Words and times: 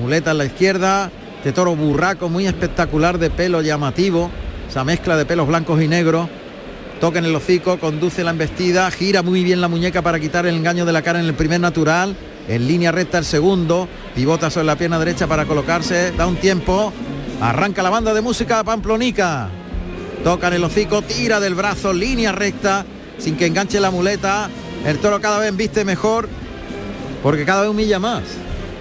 muleta 0.00 0.32
en 0.32 0.38
la 0.38 0.44
izquierda, 0.44 1.10
de 1.44 1.52
toro 1.52 1.76
burraco 1.76 2.28
muy 2.28 2.46
espectacular 2.46 3.18
de 3.18 3.30
pelo 3.30 3.62
llamativo, 3.62 4.30
esa 4.68 4.84
mezcla 4.84 5.16
de 5.16 5.24
pelos 5.24 5.46
blancos 5.46 5.80
y 5.80 5.88
negros, 5.88 6.28
toca 7.00 7.18
en 7.18 7.24
el 7.24 7.34
hocico, 7.34 7.78
conduce 7.78 8.24
la 8.24 8.30
embestida, 8.30 8.90
gira 8.90 9.22
muy 9.22 9.44
bien 9.44 9.60
la 9.60 9.68
muñeca 9.68 10.02
para 10.02 10.18
quitar 10.18 10.46
el 10.46 10.56
engaño 10.56 10.84
de 10.84 10.92
la 10.92 11.02
cara 11.02 11.20
en 11.20 11.26
el 11.26 11.34
primer 11.34 11.60
natural, 11.60 12.16
en 12.48 12.66
línea 12.66 12.92
recta 12.92 13.18
el 13.18 13.24
segundo, 13.24 13.88
pivota 14.14 14.50
sobre 14.50 14.66
la 14.66 14.76
pierna 14.76 14.98
derecha 14.98 15.26
para 15.26 15.44
colocarse, 15.44 16.12
da 16.12 16.26
un 16.26 16.36
tiempo, 16.36 16.92
arranca 17.40 17.82
la 17.82 17.90
banda 17.90 18.14
de 18.14 18.22
música 18.22 18.64
pamplonica, 18.64 19.48
toca 20.24 20.48
en 20.48 20.54
el 20.54 20.64
hocico, 20.64 21.02
tira 21.02 21.38
del 21.40 21.54
brazo, 21.54 21.92
línea 21.92 22.32
recta, 22.32 22.84
sin 23.18 23.36
que 23.36 23.46
enganche 23.46 23.80
la 23.80 23.90
muleta, 23.90 24.48
el 24.84 24.98
toro 24.98 25.20
cada 25.20 25.38
vez 25.38 25.56
viste 25.56 25.84
mejor, 25.84 26.28
porque 27.22 27.44
cada 27.44 27.62
vez 27.62 27.70
humilla 27.70 27.98
más. 27.98 28.22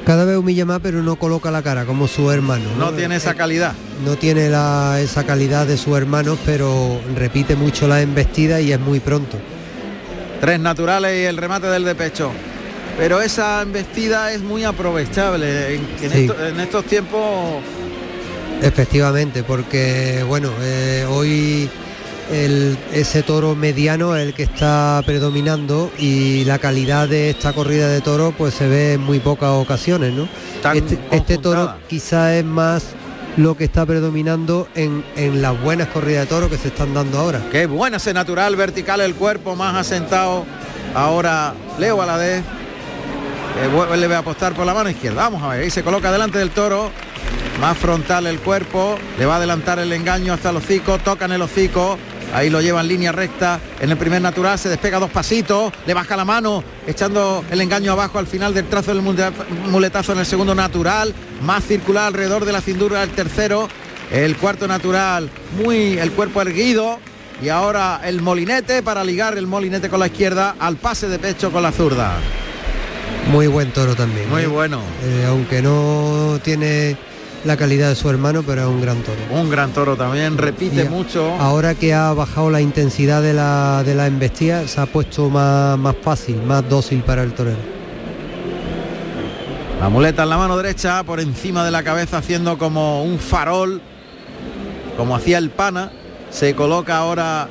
Cada 0.06 0.24
vez 0.24 0.38
humilla 0.38 0.66
más, 0.66 0.80
pero 0.84 1.02
no 1.02 1.16
coloca 1.16 1.50
la 1.50 1.64
cara 1.64 1.86
como 1.86 2.08
su 2.08 2.30
hermano. 2.30 2.66
No, 2.78 2.92
tiene 2.94 3.16
esa 3.16 3.34
calidad. 3.34 3.74
No 4.06 4.16
tiene 4.16 4.50
la, 4.50 5.00
esa 5.02 5.24
calidad 5.24 5.66
de 5.66 5.78
su 5.78 5.98
hermano, 5.98 6.38
pero 6.46 7.02
repite 7.16 7.56
mucho 7.56 7.88
la 7.88 8.02
embestida 8.02 8.62
y 8.62 8.72
es 8.72 8.80
muy 8.80 9.00
pronto. 9.00 9.38
Tres 10.40 10.60
naturales 10.60 11.20
y 11.20 11.26
el 11.26 11.38
remate 11.38 11.68
del 11.68 11.86
de 11.86 11.96
pecho. 11.96 12.32
Pero 13.00 13.20
esa 13.20 13.64
embestida 13.64 14.32
es 14.32 14.42
muy 14.42 14.64
aprovechable 14.64 15.76
en, 15.76 15.88
en 16.02 16.60
estos 16.60 16.86
tiempos. 16.86 17.62
Efectivamente, 18.62 19.44
porque 19.44 20.24
bueno, 20.28 20.52
eh, 20.62 21.06
hoy 21.10 21.70
ese 22.32 23.24
toro 23.24 23.56
mediano 23.56 24.16
es 24.16 24.28
el 24.28 24.34
que 24.34 24.44
está 24.44 25.02
predominando 25.06 25.92
y 25.98 26.44
la 26.46 26.60
calidad 26.60 27.08
de 27.08 27.30
esta 27.30 27.54
corrida 27.54 27.88
de 27.88 28.02
toro 28.02 28.34
pues 28.38 28.54
se 28.54 28.68
ve 28.68 28.94
en 28.94 29.02
muy 29.02 29.20
pocas 29.20 29.50
ocasiones, 29.52 30.14
¿no? 30.14 30.28
Este, 30.74 30.98
este, 31.12 31.38
toro 31.38 31.76
quizá 31.88 32.36
es 32.36 32.44
más 32.44 32.96
lo 33.38 33.56
que 33.56 33.66
está 33.66 33.86
predominando 33.86 34.68
en, 34.76 35.04
las 35.42 35.62
buenas 35.62 35.90
corridas 35.90 36.22
de 36.24 36.28
toro 36.28 36.50
que 36.50 36.58
se 36.58 36.70
están 36.70 36.94
dando 36.94 37.20
ahora. 37.20 37.42
Qué 37.52 37.66
buena 37.66 37.98
ese 37.98 38.14
natural 38.14 38.56
vertical 38.56 39.02
el 39.02 39.16
cuerpo 39.16 39.56
más 39.56 39.76
asentado. 39.76 40.46
Ahora 40.94 41.54
Leo 41.78 41.98
Valadez 41.98 42.44
eh, 43.62 43.98
le 43.98 44.08
va 44.08 44.18
a 44.18 44.20
apostar 44.20 44.54
por 44.54 44.66
la 44.66 44.74
mano 44.74 44.90
izquierda. 44.90 45.24
Vamos 45.24 45.44
a 45.44 45.50
ver, 45.50 45.62
ahí 45.62 45.70
se 45.70 45.84
coloca 45.84 46.12
delante 46.12 46.40
del 46.40 46.52
toro. 46.52 46.92
Más 47.60 47.78
frontal 47.78 48.28
el 48.28 48.40
cuerpo, 48.40 48.98
le 49.18 49.26
va 49.26 49.36
a 49.36 49.38
adelantar 49.38 49.80
el 49.80 49.92
engaño 49.94 50.34
hasta 50.34 50.50
el 50.50 50.58
hocico, 50.58 50.98
toca 50.98 51.24
en 51.24 51.32
el 51.32 51.42
hocico, 51.42 51.98
Ahí 52.36 52.50
lo 52.50 52.60
lleva 52.60 52.82
en 52.82 52.90
línea 52.90 53.14
recta 53.14 53.62
en 53.80 53.90
el 53.92 53.98
primer 53.98 54.22
natural, 54.22 54.60
se 54.60 54.68
despega 54.68 55.00
dos 55.00 55.10
pasitos, 55.10 55.72
le 55.88 55.94
baja 55.94 56.18
la 56.18 56.26
mano, 56.26 56.66
echando 56.86 57.46
el 57.50 57.62
engaño 57.62 57.94
abajo 57.94 58.20
al 58.20 58.28
final 58.28 58.54
del 58.54 58.66
trazo 58.68 58.94
del 58.94 59.02
muletazo 59.02 60.12
en 60.12 60.20
el 60.20 60.26
segundo 60.26 60.54
natural, 60.54 61.16
más 61.44 61.64
circular 61.64 62.08
alrededor 62.08 62.44
de 62.44 62.52
la 62.52 62.60
cintura 62.60 63.04
el 63.04 63.12
tercero, 63.12 63.70
el 64.12 64.36
cuarto 64.36 64.68
natural, 64.68 65.30
muy 65.64 65.98
el 65.98 66.12
cuerpo 66.12 66.42
erguido 66.42 67.00
y 67.42 67.48
ahora 67.48 68.02
el 68.04 68.22
molinete 68.22 68.84
para 68.84 69.06
ligar 69.06 69.38
el 69.38 69.48
molinete 69.48 69.88
con 69.88 70.02
la 70.02 70.08
izquierda 70.08 70.58
al 70.60 70.76
pase 70.76 71.08
de 71.08 71.20
pecho 71.20 71.54
con 71.54 71.64
la 71.64 71.72
zurda. 71.72 72.18
Muy 73.32 73.48
buen 73.48 73.72
toro 73.72 73.96
también. 73.96 74.30
Muy 74.30 74.44
¿eh? 74.44 74.48
bueno. 74.48 74.82
Eh, 75.06 75.26
aunque 75.30 75.62
no 75.62 76.38
tiene 76.44 76.98
la 77.46 77.58
calidad 77.58 77.90
de 77.90 77.96
su 77.96 78.10
hermano, 78.10 78.44
pero 78.44 78.64
es 78.64 78.68
un 78.68 78.82
gran 78.82 78.98
toro. 79.04 79.18
Un 79.32 79.50
gran 79.50 79.72
toro 79.72 79.96
también, 79.96 80.38
repite 80.38 80.90
mucho. 80.90 81.32
Ahora 81.40 81.76
que 81.76 81.94
ha 81.94 82.12
bajado 82.14 82.50
la 82.50 82.60
intensidad 82.60 83.22
de 83.22 83.34
la, 83.34 83.84
de 83.84 83.94
la 83.94 84.08
embestida, 84.08 84.68
se 84.68 84.82
ha 84.82 84.88
puesto 84.88 85.30
más, 85.30 85.78
más 85.78 85.96
fácil, 86.02 86.42
más 86.44 86.68
dócil 86.68 87.02
para 87.02 87.24
el 87.24 87.34
torero. 87.34 87.76
La 89.80 89.90
muleta 89.90 90.24
en 90.24 90.30
la 90.30 90.38
mano 90.38 90.58
derecha, 90.58 91.04
por 91.04 91.20
encima 91.20 91.64
de 91.64 91.72
la 91.72 91.84
cabeza, 91.84 92.18
haciendo 92.18 92.58
como 92.58 93.04
un 93.04 93.20
farol, 93.20 93.82
como 94.98 95.16
hacía 95.16 95.38
el 95.38 95.52
pana. 95.52 95.92
Se 96.32 96.56
coloca 96.56 96.98
ahora 96.98 97.48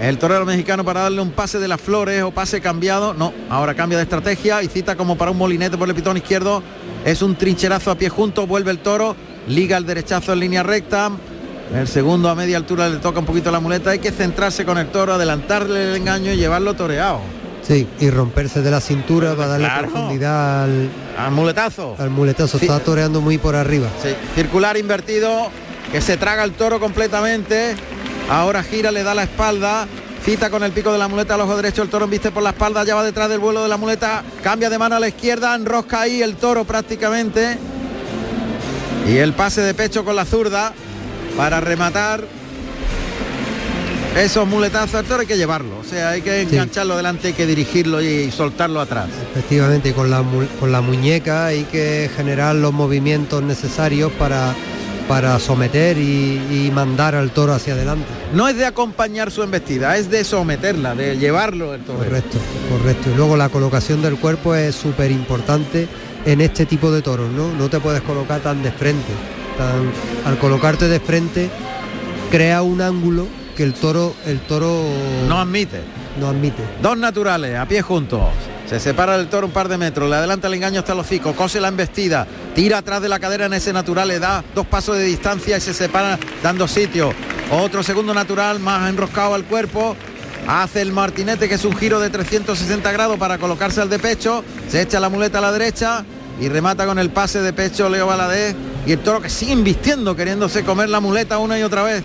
el 0.00 0.18
torero 0.18 0.46
mexicano 0.46 0.84
para 0.84 1.02
darle 1.02 1.20
un 1.20 1.32
pase 1.32 1.58
de 1.58 1.68
las 1.68 1.80
flores 1.80 2.22
o 2.22 2.30
pase 2.30 2.60
cambiado. 2.60 3.14
No, 3.14 3.32
ahora 3.50 3.74
cambia 3.74 3.98
de 3.98 4.04
estrategia 4.04 4.62
y 4.62 4.68
cita 4.68 4.96
como 4.96 5.16
para 5.16 5.30
un 5.30 5.38
molinete 5.38 5.76
por 5.76 5.88
el 5.88 5.94
pitón 5.94 6.16
izquierdo 6.16 6.62
es 7.04 7.22
un 7.22 7.36
trincherazo 7.36 7.90
a 7.90 7.94
pie 7.94 8.08
junto, 8.08 8.46
vuelve 8.46 8.70
el 8.70 8.78
toro, 8.78 9.16
liga 9.46 9.76
el 9.76 9.86
derechazo 9.86 10.32
en 10.32 10.40
línea 10.40 10.62
recta. 10.62 11.10
El 11.74 11.86
segundo 11.86 12.28
a 12.28 12.34
media 12.34 12.56
altura 12.56 12.88
le 12.88 12.96
toca 12.96 13.20
un 13.20 13.26
poquito 13.26 13.50
la 13.50 13.60
muleta. 13.60 13.90
Hay 13.90 13.98
que 13.98 14.10
centrarse 14.10 14.64
con 14.64 14.78
el 14.78 14.88
toro, 14.88 15.14
adelantarle 15.14 15.90
el 15.90 15.96
engaño 15.96 16.32
y 16.32 16.36
llevarlo 16.36 16.74
toreado. 16.74 17.20
Sí, 17.62 17.86
y 18.00 18.10
romperse 18.10 18.62
de 18.62 18.70
la 18.70 18.80
cintura 18.80 19.34
para 19.34 19.48
darle 19.48 19.68
profundidad 19.78 20.64
al, 20.64 21.32
muletazo. 21.32 21.96
Al 21.98 22.08
muletazo, 22.08 22.56
está 22.56 22.80
toreando 22.80 23.20
muy 23.20 23.36
por 23.36 23.54
arriba. 23.54 23.88
Sí, 24.02 24.08
circular 24.34 24.78
invertido, 24.78 25.50
que 25.92 26.00
se 26.00 26.16
traga 26.16 26.44
el 26.44 26.52
toro 26.52 26.80
completamente. 26.80 27.74
Ahora 28.28 28.62
gira, 28.62 28.90
le 28.90 29.02
da 29.02 29.14
la 29.14 29.22
espalda 29.22 29.86
Cita 30.24 30.50
con 30.50 30.62
el 30.62 30.72
pico 30.72 30.92
de 30.92 30.98
la 30.98 31.08
muleta 31.08 31.34
al 31.34 31.40
ojo 31.40 31.56
derecho, 31.56 31.82
el 31.82 31.88
toro 31.88 32.06
viste 32.06 32.30
por 32.30 32.42
la 32.42 32.50
espalda, 32.50 32.84
ya 32.84 32.94
va 32.94 33.02
detrás 33.02 33.28
del 33.30 33.38
vuelo 33.38 33.62
de 33.62 33.68
la 33.68 33.76
muleta, 33.76 34.22
cambia 34.42 34.68
de 34.68 34.76
mano 34.76 34.96
a 34.96 35.00
la 35.00 35.08
izquierda, 35.08 35.54
enrosca 35.54 36.02
ahí 36.02 36.22
el 36.22 36.36
toro 36.36 36.64
prácticamente. 36.64 37.56
Y 39.08 39.16
el 39.16 39.32
pase 39.32 39.62
de 39.62 39.72
pecho 39.72 40.04
con 40.04 40.16
la 40.16 40.26
zurda 40.26 40.74
para 41.36 41.60
rematar 41.60 42.24
esos 44.18 44.46
muletazos 44.46 44.96
al 44.96 45.04
toro 45.06 45.20
hay 45.20 45.26
que 45.26 45.38
llevarlo, 45.38 45.78
o 45.78 45.84
sea, 45.84 46.10
hay 46.10 46.20
que 46.20 46.42
engancharlo 46.42 46.96
delante, 46.96 47.28
hay 47.28 47.34
que 47.34 47.46
dirigirlo 47.46 48.02
y 48.02 48.30
soltarlo 48.30 48.80
atrás. 48.80 49.08
Efectivamente, 49.30 49.94
con 49.94 50.10
la, 50.10 50.22
con 50.60 50.72
la 50.72 50.80
muñeca 50.80 51.46
hay 51.46 51.64
que 51.64 52.10
generar 52.14 52.56
los 52.56 52.72
movimientos 52.72 53.42
necesarios 53.42 54.12
para 54.12 54.54
para 55.08 55.38
someter 55.40 55.96
y, 55.98 56.70
mandar 56.72 57.14
al 57.14 57.30
toro 57.30 57.54
hacia 57.54 57.72
adelante. 57.72 58.06
No 58.34 58.46
es 58.46 58.56
de 58.56 58.66
acompañar 58.66 59.30
su 59.30 59.42
embestida, 59.42 59.96
es 59.96 60.10
de 60.10 60.22
someterla, 60.22 60.94
de 60.94 61.16
llevarlo 61.16 61.74
el 61.74 61.80
toro. 61.80 61.98
Correcto, 61.98 62.38
correcto. 62.70 63.10
Y 63.10 63.16
luego 63.16 63.36
la 63.36 63.48
colocación 63.48 64.02
del 64.02 64.16
cuerpo 64.16 64.54
es 64.54 64.74
súper 64.74 65.10
importante 65.10 65.88
en 66.26 66.40
este 66.40 66.66
tipo 66.66 66.92
de 66.92 67.02
toros, 67.02 67.30
¿no? 67.32 67.52
No 67.54 67.68
te 67.70 67.80
puedes 67.80 68.02
colocar 68.02 68.40
tan 68.40 68.62
de 68.62 68.70
frente. 68.70 69.12
al 70.24 70.38
colocarte 70.38 70.86
de 70.86 71.00
frente, 71.00 71.50
crea 72.30 72.62
un 72.62 72.80
ángulo 72.80 73.26
que 73.56 73.64
el 73.64 73.74
toro, 73.74 74.14
el 74.26 74.38
toro 74.40 74.84
no 75.26 75.40
admite. 75.40 75.80
No 76.20 76.28
admite. 76.28 76.62
Dos 76.82 76.98
naturales, 76.98 77.56
a 77.56 77.66
pie 77.66 77.82
juntos. 77.82 78.20
Se 78.68 78.78
separa 78.78 79.16
del 79.16 79.28
toro 79.28 79.46
un 79.46 79.52
par 79.52 79.68
de 79.68 79.78
metros, 79.78 80.10
le 80.10 80.16
adelanta 80.16 80.46
el 80.46 80.52
engaño 80.54 80.80
hasta 80.80 80.92
el 80.92 80.98
hocico, 80.98 81.34
cose 81.34 81.58
la 81.58 81.68
embestida, 81.68 82.26
tira 82.54 82.78
atrás 82.78 83.00
de 83.00 83.08
la 83.08 83.18
cadera 83.18 83.46
en 83.46 83.54
ese 83.54 83.72
natural, 83.72 84.08
le 84.08 84.18
da 84.18 84.44
dos 84.54 84.66
pasos 84.66 84.98
de 84.98 85.04
distancia 85.04 85.56
y 85.56 85.60
se 85.62 85.72
separa 85.72 86.18
dando 86.42 86.68
sitio. 86.68 87.14
Otro 87.50 87.82
segundo 87.82 88.12
natural 88.12 88.60
más 88.60 88.90
enroscado 88.90 89.32
al 89.32 89.44
cuerpo. 89.44 89.96
Hace 90.46 90.82
el 90.82 90.92
martinete 90.92 91.48
que 91.48 91.54
es 91.54 91.64
un 91.64 91.74
giro 91.76 91.98
de 91.98 92.10
360 92.10 92.92
grados 92.92 93.18
para 93.18 93.38
colocarse 93.38 93.80
al 93.80 93.88
de 93.88 93.98
pecho. 93.98 94.44
Se 94.68 94.82
echa 94.82 95.00
la 95.00 95.08
muleta 95.08 95.38
a 95.38 95.40
la 95.40 95.52
derecha 95.52 96.04
y 96.38 96.50
remata 96.50 96.84
con 96.84 96.98
el 96.98 97.08
pase 97.08 97.40
de 97.40 97.54
pecho 97.54 97.88
Leo 97.88 98.06
Valadez. 98.06 98.54
Y 98.86 98.92
el 98.92 98.98
toro 98.98 99.22
que 99.22 99.30
sigue 99.30 99.52
invistiendo, 99.52 100.14
queriéndose 100.14 100.62
comer 100.62 100.90
la 100.90 101.00
muleta 101.00 101.38
una 101.38 101.58
y 101.58 101.62
otra 101.62 101.82
vez. 101.82 102.02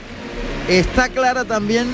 Está 0.69 1.09
clara 1.09 1.44
también 1.44 1.88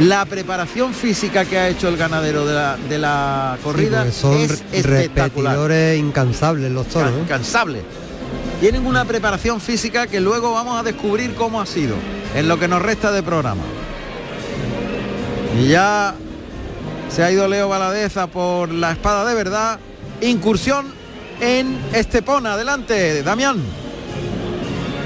la 0.00 0.24
preparación 0.24 0.94
física 0.94 1.44
que 1.44 1.58
ha 1.58 1.68
hecho 1.68 1.88
el 1.88 1.96
ganadero 1.96 2.46
de 2.46 2.98
la, 2.98 3.58
corrida 3.62 4.10
son 4.10 4.38
es 4.38 4.84
repetidores 4.84 5.98
incansables 5.98 6.70
los 6.72 6.86
toros. 6.88 7.12
Incansables. 7.20 7.82
Tienen 8.60 8.86
una 8.86 9.04
preparación 9.04 9.60
física 9.60 10.06
que 10.06 10.20
luego 10.20 10.52
vamos 10.52 10.78
a 10.78 10.82
descubrir 10.82 11.34
cómo 11.34 11.60
ha 11.60 11.66
sido 11.66 11.96
en 12.34 12.48
lo 12.48 12.58
que 12.58 12.68
nos 12.68 12.80
resta 12.80 13.12
de 13.12 13.22
programa. 13.22 13.62
Y 15.60 15.68
ya 15.68 16.14
se 17.10 17.22
ha 17.22 17.30
ido 17.30 17.46
Leo 17.46 17.68
Valadeza 17.68 18.26
por 18.28 18.70
la 18.70 18.92
espada 18.92 19.24
de 19.24 19.34
verdad. 19.34 19.78
Incursión 20.20 20.86
en 21.40 21.78
Estepona. 21.92 22.54
Adelante, 22.54 23.22
Damián. 23.22 23.81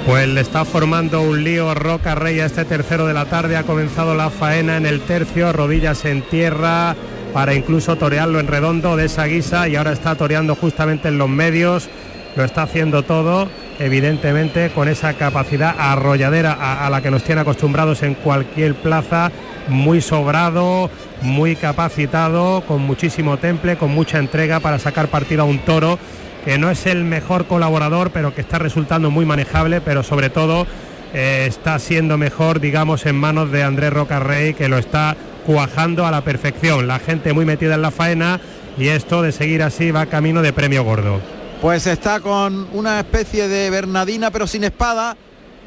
Pues 0.06 0.28
le 0.28 0.40
está 0.40 0.64
formando 0.64 1.20
un 1.20 1.42
lío 1.42 1.74
Roca 1.74 2.14
Rey 2.14 2.38
a 2.38 2.46
este 2.46 2.64
tercero 2.64 3.06
de 3.06 3.12
la 3.12 3.24
tarde. 3.24 3.56
Ha 3.56 3.64
comenzado 3.64 4.14
la 4.14 4.30
faena 4.30 4.76
en 4.76 4.86
el 4.86 5.00
tercio, 5.00 5.52
rodillas 5.52 6.04
en 6.04 6.22
tierra 6.22 6.94
para 7.32 7.54
incluso 7.54 7.96
torearlo 7.96 8.38
en 8.38 8.46
redondo 8.46 8.96
de 8.96 9.06
esa 9.06 9.24
guisa 9.24 9.66
y 9.66 9.74
ahora 9.74 9.92
está 9.92 10.14
toreando 10.14 10.54
justamente 10.54 11.08
en 11.08 11.18
los 11.18 11.28
medios. 11.28 11.88
Lo 12.36 12.44
está 12.44 12.62
haciendo 12.62 13.02
todo, 13.02 13.48
evidentemente, 13.80 14.70
con 14.70 14.86
esa 14.88 15.14
capacidad 15.14 15.74
arrolladera 15.76 16.52
a, 16.52 16.86
a 16.86 16.90
la 16.90 17.02
que 17.02 17.10
nos 17.10 17.24
tiene 17.24 17.40
acostumbrados 17.40 18.04
en 18.04 18.14
cualquier 18.14 18.76
plaza. 18.76 19.32
Muy 19.66 20.00
sobrado, 20.00 20.88
muy 21.22 21.56
capacitado, 21.56 22.60
con 22.60 22.82
muchísimo 22.82 23.38
temple, 23.38 23.76
con 23.76 23.90
mucha 23.90 24.18
entrega 24.18 24.60
para 24.60 24.78
sacar 24.78 25.08
partido 25.08 25.42
a 25.42 25.46
un 25.46 25.58
toro 25.58 25.98
que 26.46 26.58
no 26.58 26.70
es 26.70 26.86
el 26.86 27.02
mejor 27.02 27.46
colaborador, 27.46 28.12
pero 28.12 28.32
que 28.32 28.40
está 28.40 28.60
resultando 28.60 29.10
muy 29.10 29.26
manejable, 29.26 29.80
pero 29.80 30.04
sobre 30.04 30.30
todo 30.30 30.64
eh, 31.12 31.44
está 31.48 31.76
siendo 31.80 32.18
mejor, 32.18 32.60
digamos, 32.60 33.04
en 33.04 33.16
manos 33.16 33.50
de 33.50 33.64
Andrés 33.64 33.92
Rocarrey, 33.92 34.54
que 34.54 34.68
lo 34.68 34.78
está 34.78 35.16
cuajando 35.44 36.06
a 36.06 36.12
la 36.12 36.20
perfección. 36.20 36.86
La 36.86 37.00
gente 37.00 37.32
muy 37.32 37.44
metida 37.44 37.74
en 37.74 37.82
la 37.82 37.90
faena 37.90 38.40
y 38.78 38.86
esto 38.86 39.22
de 39.22 39.32
seguir 39.32 39.60
así 39.64 39.90
va 39.90 40.06
camino 40.06 40.40
de 40.40 40.52
premio 40.52 40.84
gordo. 40.84 41.20
Pues 41.60 41.88
está 41.88 42.20
con 42.20 42.68
una 42.72 43.00
especie 43.00 43.48
de 43.48 43.68
Bernadina 43.68 44.30
pero 44.30 44.46
sin 44.46 44.62
espada. 44.62 45.16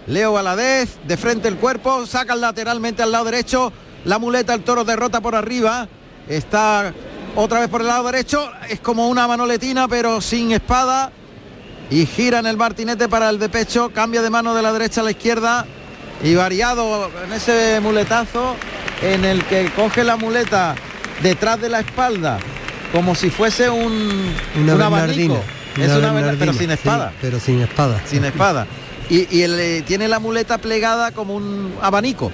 Leo 0.08 0.32
Valadez, 0.32 0.98
de 1.06 1.18
frente 1.18 1.50
el 1.50 1.58
cuerpo, 1.58 2.06
saca 2.06 2.38
lateralmente 2.38 3.04
al 3.04 3.12
lado 3.12 3.26
derecho. 3.26 3.74
La 4.06 4.18
muleta, 4.18 4.54
el 4.54 4.64
toro 4.64 4.86
derrota 4.86 5.20
por 5.20 5.36
arriba. 5.36 5.90
Está 6.30 6.94
otra 7.36 7.60
vez 7.60 7.70
por 7.70 7.82
el 7.82 7.88
lado 7.88 8.06
derecho. 8.06 8.52
Es 8.70 8.80
como 8.80 9.08
una 9.08 9.28
manoletina 9.28 9.88
pero 9.88 10.22
sin 10.22 10.52
espada. 10.52 11.12
Y 11.92 12.06
gira 12.06 12.40
en 12.40 12.46
el 12.46 12.56
martinete 12.58 13.10
para 13.10 13.30
el 13.30 13.40
de 13.40 13.50
pecho. 13.50 13.90
Cambia 13.90 14.22
de 14.22 14.30
mano 14.30 14.54
de 14.54 14.62
la 14.62 14.72
derecha 14.72 15.02
a 15.02 15.04
la 15.04 15.12
izquierda. 15.12 15.66
Y 16.24 16.36
variado 16.36 17.10
en 17.26 17.34
ese 17.34 17.80
muletazo 17.82 18.56
en 19.02 19.26
el 19.26 19.44
que 19.46 19.72
coge 19.76 20.04
la 20.04 20.18
muleta 20.18 20.76
detrás 21.24 21.60
de 21.62 21.70
la 21.70 21.80
espalda 21.80 22.40
como 22.92 23.16
si 23.16 23.30
fuese 23.30 23.70
un, 23.70 24.34
Una 24.56 24.76
un 24.76 24.82
abanico. 24.82 25.42
una 25.76 25.86
es 25.86 25.92
una 25.92 26.12
bernardina, 26.12 26.40
pero 26.40 26.54
sin 26.54 26.68
sí, 26.68 26.74
espada. 26.74 27.14
pero 27.22 27.40
sin 27.40 27.62
espada. 27.62 28.02
Sin 28.06 28.26
espada. 28.26 28.68
Y, 29.10 29.28
eh, 29.32 29.84
tiene 29.86 30.08
la 30.08 30.20
muleta 30.20 30.58
plegada 30.60 31.12
como 31.12 31.36
un 31.36 31.74
abanico 31.82 32.32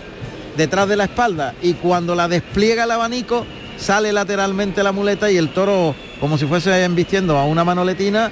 detrás 0.57 0.87
de 0.87 0.95
la 0.95 1.05
espalda. 1.05 1.53
Y 1.61 1.73
cuando 1.73 2.15
la 2.15 2.27
despliega 2.27 2.83
el 2.83 2.91
abanico, 2.91 3.45
sale 3.77 4.11
lateralmente 4.13 4.83
la 4.83 4.91
muleta 4.91 5.29
y 5.31 5.37
el 5.37 5.49
toro, 5.49 5.95
como 6.19 6.37
si 6.37 6.45
fuese 6.45 6.83
embistiendo 6.83 7.37
a 7.37 7.45
una 7.45 7.63
manoletina, 7.63 8.31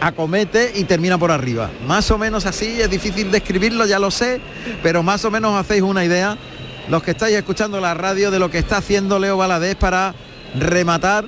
acomete 0.00 0.72
y 0.74 0.84
termina 0.84 1.18
por 1.18 1.30
arriba. 1.30 1.70
Más 1.86 2.10
o 2.10 2.18
menos 2.18 2.46
así, 2.46 2.80
es 2.80 2.90
difícil 2.90 3.30
describirlo, 3.30 3.86
ya 3.86 3.98
lo 3.98 4.10
sé, 4.10 4.40
pero 4.82 5.02
más 5.02 5.24
o 5.24 5.30
menos 5.30 5.54
hacéis 5.54 5.82
una 5.82 6.04
idea, 6.04 6.36
los 6.88 7.02
que 7.02 7.12
estáis 7.12 7.36
escuchando 7.36 7.80
la 7.80 7.94
radio, 7.94 8.30
de 8.30 8.38
lo 8.38 8.50
que 8.50 8.58
está 8.58 8.78
haciendo 8.78 9.18
Leo 9.18 9.36
Valadez 9.36 9.76
para 9.76 10.14
rematar 10.58 11.24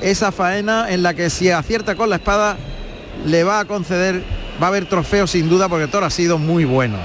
esa 0.00 0.32
faena 0.32 0.86
en 0.90 1.02
la 1.02 1.14
que 1.14 1.28
si 1.28 1.50
acierta 1.50 1.96
con 1.96 2.08
la 2.08 2.16
espada 2.16 2.56
le 3.26 3.44
va 3.44 3.60
a 3.60 3.64
conceder, 3.64 4.22
va 4.62 4.66
a 4.66 4.68
haber 4.68 4.86
trofeo 4.86 5.26
sin 5.26 5.48
duda 5.48 5.68
porque 5.68 5.84
el 5.84 5.90
toro 5.90 6.06
ha 6.06 6.10
sido 6.10 6.38
muy 6.38 6.64
bueno. 6.64 6.96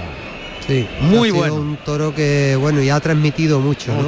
Sí, 0.65 0.87
Muy 1.01 1.29
ha 1.29 1.33
sido 1.33 1.37
bueno. 1.37 1.55
Un 1.55 1.77
toro 1.77 2.15
que, 2.15 2.55
bueno, 2.57 2.81
y 2.81 2.89
ha 2.89 2.99
transmitido 2.99 3.59
mucho, 3.59 3.93
¿no? 3.93 4.03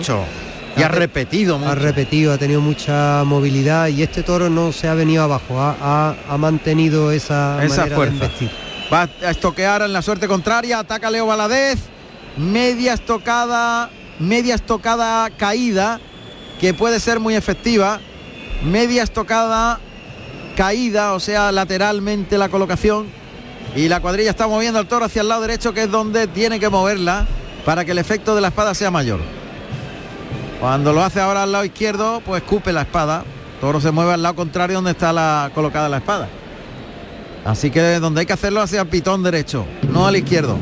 Y 0.78 0.82
ha 0.82 0.86
Ha 0.88 0.90
re- 0.90 1.00
repetido 1.00 1.58
mucho. 1.58 1.72
Ha 1.72 1.76
repetido, 1.76 2.34
ha 2.34 2.38
tenido 2.38 2.62
mucha 2.62 3.24
movilidad 3.26 3.88
y 3.88 4.04
este 4.04 4.24
toro 4.24 4.50
no 4.50 4.72
se 4.72 4.88
ha 4.88 4.94
venido 4.94 5.24
abajo, 5.24 5.60
ha, 5.60 5.76
ha- 5.82 6.16
ha 6.30 6.38
mantenido 6.38 7.12
esa, 7.12 7.64
Esa 7.64 7.78
manera 7.82 7.96
fuerza. 7.96 8.16
de 8.20 8.26
embestir. 8.26 8.52
Va 8.94 9.10
a 9.24 9.32
estoquear 9.32 9.82
en 9.84 9.94
la 9.94 10.02
suerte 10.02 10.28
contraria, 10.28 10.80
ataca 10.80 11.10
Leo 11.10 11.26
Valadez, 11.28 11.80
media 12.38 12.94
estocada, 12.94 13.90
media 14.20 14.56
estocada 14.56 15.30
caída, 15.32 16.00
que 16.60 16.74
puede 16.74 17.00
ser 17.00 17.20
muy 17.20 17.36
efectiva, 17.36 18.00
media 18.64 19.04
estocada 19.04 19.80
caída, 20.56 21.14
o 21.14 21.20
sea, 21.20 21.52
lateralmente 21.52 22.38
la 22.38 22.50
colocación, 22.50 23.08
y 23.76 23.88
la 23.90 24.00
cuadrilla 24.02 24.30
está 24.30 24.48
moviendo 24.48 24.80
al 24.80 24.88
toro 24.88 25.06
hacia 25.06 25.22
el 25.22 25.28
lado 25.30 25.42
derecho, 25.42 25.74
que 25.74 25.84
es 25.84 25.92
donde 25.92 26.28
tiene 26.28 26.60
que 26.60 26.70
moverla 26.70 27.26
para 27.66 27.84
que 27.84 27.92
el 27.92 27.98
efecto 27.98 28.36
de 28.36 28.42
la 28.42 28.50
espada 28.50 28.74
sea 28.74 28.92
mayor. 28.92 29.20
Cuando 30.60 30.94
lo 30.94 31.04
hace 31.04 31.20
ahora 31.20 31.44
al 31.44 31.52
lado 31.52 31.66
izquierdo, 31.66 32.22
pues 32.26 32.44
cupe 32.44 32.72
la 32.72 32.82
espada. 32.82 33.24
Toro 33.62 33.80
se 33.82 33.92
mueve 33.92 34.14
al 34.14 34.24
lado 34.24 34.36
contrario 34.36 34.78
donde 34.78 34.92
está 34.92 35.12
la, 35.14 35.52
colocada 35.54 35.90
la 35.90 35.98
espada. 35.98 36.28
Así 37.46 37.70
que 37.70 38.00
donde 38.00 38.22
hay 38.22 38.26
que 38.26 38.34
hacerlo 38.34 38.62
hacia 38.62 38.82
el 38.82 38.88
pitón 38.88 39.22
derecho, 39.22 39.66
no 39.90 40.08
al 40.08 40.16
izquierdo. 40.16 40.58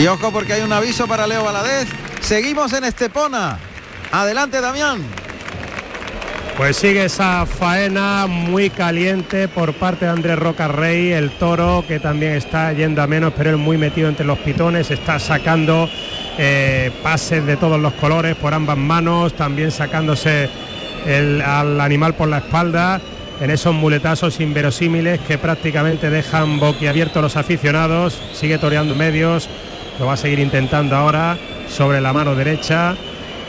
Y 0.00 0.06
ojo 0.06 0.32
porque 0.32 0.54
hay 0.54 0.62
un 0.62 0.72
aviso 0.72 1.06
para 1.06 1.26
Leo 1.26 1.44
Valadez. 1.44 1.88
Seguimos 2.20 2.72
en 2.72 2.84
Estepona. 2.84 3.58
Adelante, 4.10 4.60
Damián. 4.60 5.02
Pues 6.56 6.76
sigue 6.76 7.04
esa 7.04 7.46
faena 7.46 8.26
muy 8.26 8.68
caliente 8.70 9.48
por 9.48 9.72
parte 9.74 10.04
de 10.04 10.10
Andrés 10.10 10.38
Roca 10.38 10.68
Rey, 10.68 11.12
el 11.12 11.30
toro 11.30 11.84
que 11.88 12.00
también 12.00 12.32
está 12.32 12.72
yendo 12.72 13.00
a 13.02 13.06
menos, 13.06 13.32
pero 13.34 13.50
él 13.50 13.56
muy 13.56 13.78
metido 13.78 14.08
entre 14.08 14.26
los 14.26 14.38
pitones, 14.40 14.90
está 14.90 15.18
sacando 15.18 15.88
eh, 16.42 16.90
pases 17.02 17.44
de 17.44 17.58
todos 17.58 17.78
los 17.78 17.92
colores 17.94 18.34
por 18.34 18.54
ambas 18.54 18.78
manos, 18.78 19.34
también 19.34 19.70
sacándose 19.70 20.48
el- 21.06 21.42
al 21.42 21.78
animal 21.82 22.14
por 22.14 22.28
la 22.28 22.38
espalda 22.38 22.98
en 23.42 23.50
esos 23.50 23.74
muletazos 23.74 24.40
inverosímiles 24.40 25.20
que 25.20 25.36
prácticamente 25.36 26.08
dejan 26.08 26.58
boquiabiertos 26.58 27.22
los 27.22 27.36
aficionados, 27.36 28.18
sigue 28.32 28.56
toreando 28.56 28.94
medios, 28.94 29.48
lo 29.98 30.06
va 30.06 30.14
a 30.14 30.16
seguir 30.16 30.38
intentando 30.38 30.96
ahora 30.96 31.36
sobre 31.68 32.00
la 32.00 32.12
mano 32.14 32.34
derecha. 32.34 32.94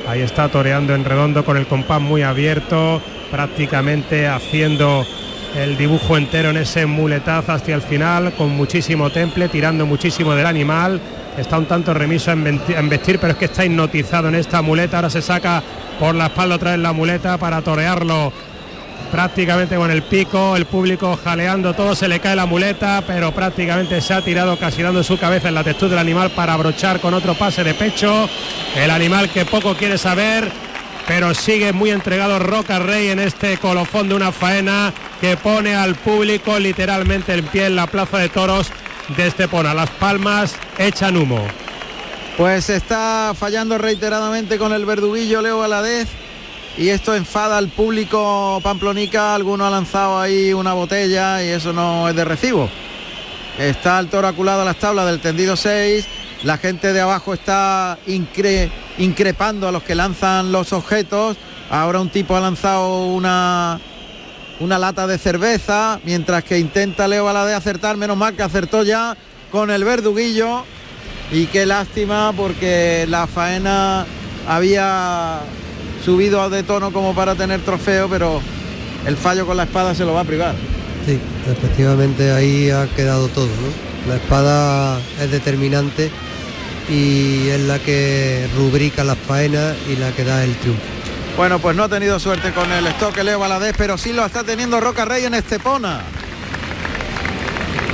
Ahí 0.09 0.21
está 0.21 0.49
toreando 0.49 0.93
en 0.93 1.05
redondo 1.05 1.45
con 1.45 1.55
el 1.55 1.67
compás 1.67 2.01
muy 2.01 2.23
abierto, 2.23 3.01
prácticamente 3.31 4.27
haciendo 4.27 5.05
el 5.57 5.77
dibujo 5.77 6.17
entero 6.17 6.49
en 6.49 6.57
ese 6.57 6.85
muletazo 6.85 7.53
hacia 7.53 7.75
el 7.75 7.81
final, 7.81 8.33
con 8.33 8.49
muchísimo 8.49 9.09
temple, 9.11 9.47
tirando 9.47 9.85
muchísimo 9.85 10.33
del 10.35 10.45
animal. 10.45 10.99
Está 11.38 11.57
un 11.57 11.66
tanto 11.66 11.94
remiso 11.94 12.31
en 12.31 12.89
vestir, 12.89 13.19
pero 13.19 13.33
es 13.33 13.39
que 13.39 13.45
está 13.45 13.66
hipnotizado 13.66 14.28
en 14.28 14.36
esta 14.36 14.62
muleta. 14.62 14.98
Ahora 14.98 15.10
se 15.10 15.22
saca 15.22 15.63
por 16.00 16.13
la 16.16 16.25
espalda 16.28 16.56
otra 16.56 16.72
vez 16.72 16.80
la 16.80 16.94
muleta 16.94 17.38
para 17.38 17.62
torearlo 17.62 18.33
prácticamente 19.12 19.75
con 19.75 19.92
el 19.92 20.04
pico, 20.04 20.56
el 20.56 20.66
público 20.66 21.19
jaleando 21.22 21.74
todo, 21.74 21.95
se 21.95 22.07
le 22.07 22.22
cae 22.22 22.36
la 22.36 22.45
muleta, 22.45 23.04
pero 23.06 23.33
prácticamente 23.33 24.00
se 24.01 24.13
ha 24.13 24.22
tirado 24.22 24.57
casi 24.57 24.81
dando 24.81 25.04
su 25.04 25.19
cabeza 25.19 25.50
en 25.50 25.56
la 25.56 25.66
textura 25.66 25.92
del 25.92 26.00
animal 26.00 26.31
para 26.31 26.54
abrochar 26.54 27.01
con 27.01 27.13
otro 27.13 27.36
pase 27.36 27.63
de 27.63 27.74
pecho. 27.74 28.30
El 28.75 28.89
animal 28.89 29.30
que 29.30 29.45
poco 29.45 29.75
quiere 29.75 29.98
saber, 29.98 30.50
pero 31.07 31.34
sigue 31.34 31.74
muy 31.74 31.92
entregado 31.92 32.39
Roca 32.39 32.80
Rey 32.80 33.10
en 33.10 33.19
este 33.19 33.57
colofón 33.57 34.07
de 34.07 34.16
una 34.16 34.31
faena 34.31 34.94
que 35.19 35.36
pone 35.36 35.75
al 35.75 35.95
público 35.95 36.57
literalmente 36.57 37.34
en 37.34 37.45
pie 37.45 37.66
en 37.66 37.75
la 37.75 37.88
plaza 37.88 38.18
de 38.18 38.30
toros 38.30 38.72
de 39.16 39.28
Estepona. 39.28 39.74
Las 39.74 39.90
palmas 39.90 40.56
echan 40.78 41.18
humo. 41.18 41.46
Pues 42.38 42.69
está 42.69 43.34
fallando 43.38 43.78
reiteradamente 43.78 44.58
con 44.58 44.74
el 44.74 44.86
verduguillo 44.86 45.42
Leo 45.42 45.60
Valadez. 45.60 46.08
Y 46.78 46.90
esto 46.90 47.13
enfada 47.16 47.58
al 47.58 47.68
público 47.68 48.60
pamplonica. 48.63 49.36
Alguno 49.36 49.66
ha 49.66 49.69
lanzado 49.69 50.19
ahí 50.19 50.54
una 50.54 50.74
botella 50.74 51.44
y 51.44 51.50
eso 51.50 51.74
no 51.74 52.08
es 52.08 52.16
de 52.16 52.24
recibo. 52.25 52.69
Está 53.60 54.00
el 54.00 54.08
toro 54.08 54.28
aculado 54.28 54.62
a 54.62 54.66
las 54.66 54.78
tablas 54.78 55.06
del 55.08 55.19
tendido 55.19 55.56
6. 55.56 56.08
La 56.44 56.58
gente 56.58 56.94
de 56.94 57.02
abajo 57.02 57.34
está 57.34 58.00
incre- 58.08 58.72
increpando 58.98 59.68
a 59.68 59.72
los 59.72 59.84
que 59.84 59.94
lanzan 59.96 60.52
los 60.52 60.72
objetos. 60.74 61.38
Ahora 61.69 62.00
un 62.00 62.10
tipo 62.10 62.36
ha 62.36 62.40
lanzado 62.40 63.06
una, 63.08 63.80
una 64.62 64.78
lata 64.78 65.08
de 65.08 65.18
cerveza, 65.18 66.00
mientras 66.06 66.44
que 66.44 66.60
intenta 66.60 67.08
Leo 67.08 67.25
Valadez 67.25 67.56
acertar. 67.56 67.98
Menos 67.98 68.15
mal 68.15 68.36
que 68.36 68.44
acertó 68.44 68.84
ya 68.84 69.18
con 69.51 69.72
el 69.72 69.84
verduguillo. 69.84 70.63
Y 71.32 71.48
qué 71.48 71.65
lástima 71.65 72.34
porque 72.36 73.06
la 73.10 73.25
faena 73.25 74.06
había 74.48 75.39
subido 76.06 76.50
de 76.50 76.63
tono 76.63 76.91
como 76.91 77.15
para 77.15 77.36
tener 77.36 77.62
trofeo, 77.62 78.10
pero 78.10 78.41
el 79.06 79.18
fallo 79.18 79.46
con 79.46 79.58
la 79.58 79.63
espada 79.63 79.96
se 79.96 80.06
lo 80.06 80.13
va 80.13 80.22
a 80.22 80.25
privar. 80.25 80.56
Sí, 81.06 81.18
efectivamente 81.50 82.32
ahí 82.32 82.70
ha 82.70 82.88
quedado 82.96 83.27
todo. 83.30 83.48
La 84.08 84.15
espada 84.15 85.00
es 85.22 85.32
determinante 85.32 86.12
y 86.89 87.48
es 87.50 87.62
la 87.62 87.80
que 87.80 88.48
rubrica 88.58 89.03
las 89.03 89.18
faenas 89.18 89.75
y 89.89 89.96
la 89.96 90.12
que 90.12 90.24
da 90.24 90.44
el 90.44 90.53
triunfo. 90.56 91.00
Bueno, 91.38 91.59
pues 91.59 91.75
no 91.75 91.83
ha 91.83 91.89
tenido 91.89 92.19
suerte 92.19 92.51
con 92.51 92.71
el 92.71 92.85
estoque 92.85 93.23
Leo 93.23 93.39
Valadez, 93.39 93.73
pero 93.77 93.97
sí 93.97 94.13
lo 94.13 94.25
está 94.25 94.43
teniendo 94.43 94.79
Roca 94.79 95.05
Rey 95.05 95.25
en 95.25 95.33
Estepona. 95.33 96.01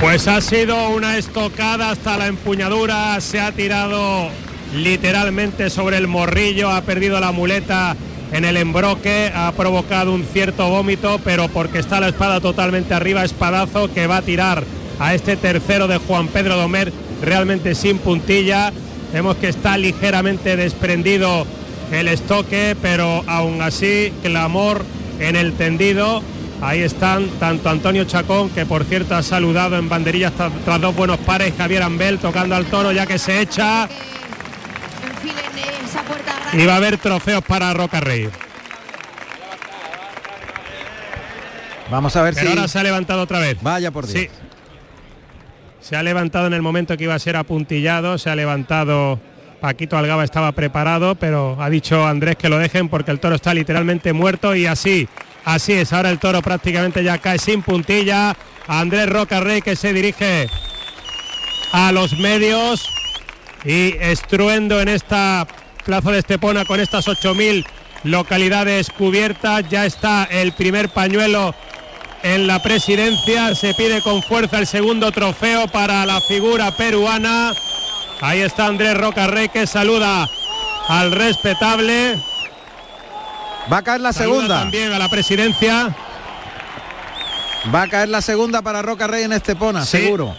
Pues 0.00 0.28
ha 0.28 0.40
sido 0.40 0.90
una 0.90 1.16
estocada 1.16 1.90
hasta 1.90 2.18
la 2.18 2.26
empuñadura, 2.26 3.20
se 3.20 3.40
ha 3.40 3.52
tirado 3.52 4.28
literalmente 4.74 5.70
sobre 5.70 5.96
el 5.96 6.08
morrillo, 6.08 6.70
ha 6.70 6.82
perdido 6.82 7.18
la 7.20 7.32
muleta 7.32 7.96
en 8.32 8.44
el 8.44 8.56
embroque, 8.56 9.32
ha 9.34 9.50
provocado 9.52 10.12
un 10.12 10.24
cierto 10.24 10.68
vómito, 10.68 11.20
pero 11.24 11.48
porque 11.48 11.78
está 11.78 12.00
la 12.00 12.08
espada 12.08 12.40
totalmente 12.40 12.92
arriba, 12.92 13.24
espadazo 13.24 13.92
que 13.92 14.06
va 14.06 14.18
a 14.18 14.22
tirar 14.22 14.64
a 14.98 15.14
este 15.14 15.36
tercero 15.36 15.88
de 15.88 15.98
Juan 15.98 16.28
Pedro 16.28 16.56
Domer 16.56 16.92
realmente 17.22 17.74
sin 17.74 17.98
puntilla. 17.98 18.72
Vemos 19.12 19.36
que 19.36 19.48
está 19.48 19.78
ligeramente 19.78 20.56
desprendido 20.56 21.46
el 21.92 22.08
estoque, 22.08 22.76
pero 22.80 23.24
aún 23.26 23.62
así 23.62 24.12
clamor 24.22 24.84
en 25.18 25.36
el 25.36 25.54
tendido. 25.54 26.22
Ahí 26.60 26.80
están 26.80 27.28
tanto 27.38 27.68
Antonio 27.68 28.04
Chacón, 28.04 28.50
que 28.50 28.66
por 28.66 28.84
cierto 28.84 29.14
ha 29.14 29.22
saludado 29.22 29.78
en 29.78 29.88
banderillas 29.88 30.32
tras, 30.32 30.52
tras 30.64 30.80
dos 30.80 30.94
buenos 30.94 31.18
pares, 31.18 31.54
Javier 31.56 31.82
Ambel 31.82 32.18
tocando 32.18 32.56
al 32.56 32.66
toro 32.66 32.90
ya 32.90 33.06
que 33.06 33.18
se 33.18 33.40
echa 33.40 33.88
y 36.52 36.64
va 36.64 36.74
a 36.74 36.76
haber 36.76 36.98
trofeos 36.98 37.44
para 37.44 37.72
Roca 37.74 38.00
Rey. 38.00 38.28
Vamos 41.90 42.14
a 42.16 42.22
ver 42.22 42.34
Pero 42.34 42.46
si... 42.46 42.56
ahora 42.56 42.68
se 42.68 42.78
ha 42.78 42.82
levantado 42.82 43.22
otra 43.22 43.38
vez. 43.38 43.58
Vaya 43.62 43.90
por 43.90 44.06
Dios. 44.06 44.18
Sí. 44.18 44.28
Se 45.80 45.96
ha 45.96 46.02
levantado 46.02 46.46
en 46.46 46.54
el 46.54 46.62
momento 46.62 46.96
que 46.96 47.04
iba 47.04 47.14
a 47.14 47.18
ser 47.18 47.36
apuntillado, 47.36 48.18
se 48.18 48.28
ha 48.28 48.36
levantado 48.36 49.20
Paquito 49.60 49.96
Algaba 49.96 50.24
estaba 50.24 50.52
preparado, 50.52 51.14
pero 51.14 51.56
ha 51.60 51.68
dicho 51.68 52.06
Andrés 52.06 52.36
que 52.36 52.48
lo 52.48 52.58
dejen 52.58 52.88
porque 52.88 53.10
el 53.10 53.20
toro 53.20 53.34
está 53.34 53.54
literalmente 53.54 54.12
muerto 54.12 54.54
y 54.54 54.66
así 54.66 55.08
Así 55.48 55.72
es, 55.72 55.94
ahora 55.94 56.10
el 56.10 56.18
toro 56.18 56.42
prácticamente 56.42 57.02
ya 57.02 57.16
cae 57.16 57.38
sin 57.38 57.62
puntilla. 57.62 58.36
Andrés 58.66 59.08
Roca 59.08 59.40
Rey 59.40 59.62
que 59.62 59.76
se 59.76 59.94
dirige 59.94 60.46
a 61.72 61.90
los 61.90 62.18
medios 62.18 62.86
y 63.64 63.94
estruendo 63.98 64.78
en 64.78 64.88
esta 64.88 65.46
plaza 65.86 66.10
de 66.10 66.18
Estepona 66.18 66.66
con 66.66 66.80
estas 66.80 67.06
8.000 67.06 67.64
localidades 68.04 68.90
cubiertas. 68.90 69.66
Ya 69.70 69.86
está 69.86 70.24
el 70.24 70.52
primer 70.52 70.90
pañuelo 70.90 71.54
en 72.22 72.46
la 72.46 72.62
presidencia. 72.62 73.54
Se 73.54 73.72
pide 73.72 74.02
con 74.02 74.22
fuerza 74.22 74.58
el 74.58 74.66
segundo 74.66 75.12
trofeo 75.12 75.66
para 75.68 76.04
la 76.04 76.20
figura 76.20 76.76
peruana. 76.76 77.54
Ahí 78.20 78.40
está 78.40 78.66
Andrés 78.66 78.96
Roca 78.96 79.26
Rey 79.26 79.48
que 79.48 79.66
saluda 79.66 80.28
al 80.88 81.12
respetable. 81.12 82.18
Va 83.72 83.78
a 83.78 83.82
caer 83.82 84.00
la 84.00 84.12
segunda. 84.12 84.60
También 84.60 84.92
a 84.92 84.98
la 84.98 85.08
presidencia. 85.08 85.94
Va 87.72 87.82
a 87.82 87.88
caer 87.88 88.08
la 88.08 88.22
segunda 88.22 88.62
para 88.62 88.82
Roca 88.82 89.06
Rey 89.06 89.24
en 89.24 89.32
Estepona, 89.32 89.84
seguro. 89.84 90.34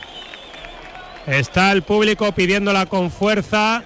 Está 1.27 1.71
el 1.71 1.83
público 1.83 2.31
pidiéndola 2.31 2.87
con 2.87 3.11
fuerza. 3.11 3.83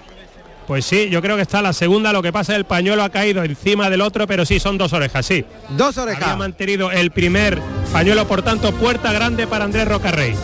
Pues 0.66 0.86
sí, 0.86 1.10
yo 1.10 1.20
creo 1.20 1.36
que 1.36 1.42
está 1.42 1.60
la 1.60 1.74
segunda. 1.74 2.12
Lo 2.12 2.22
que 2.22 2.32
pasa 2.32 2.52
es 2.52 2.58
el 2.58 2.64
pañuelo 2.64 3.02
ha 3.02 3.10
caído 3.10 3.44
encima 3.44 3.90
del 3.90 4.00
otro, 4.00 4.26
pero 4.26 4.46
sí 4.46 4.58
son 4.58 4.78
dos 4.78 4.94
orejas, 4.94 5.26
sí. 5.26 5.44
Dos 5.70 5.98
orejas. 5.98 6.26
Ha 6.26 6.36
mantenido 6.36 6.90
el 6.90 7.10
primer 7.10 7.60
pañuelo, 7.92 8.26
por 8.26 8.42
tanto, 8.42 8.72
puerta 8.72 9.12
grande 9.12 9.46
para 9.46 9.66
Andrés 9.66 9.86
Rocarrey. 9.86 10.34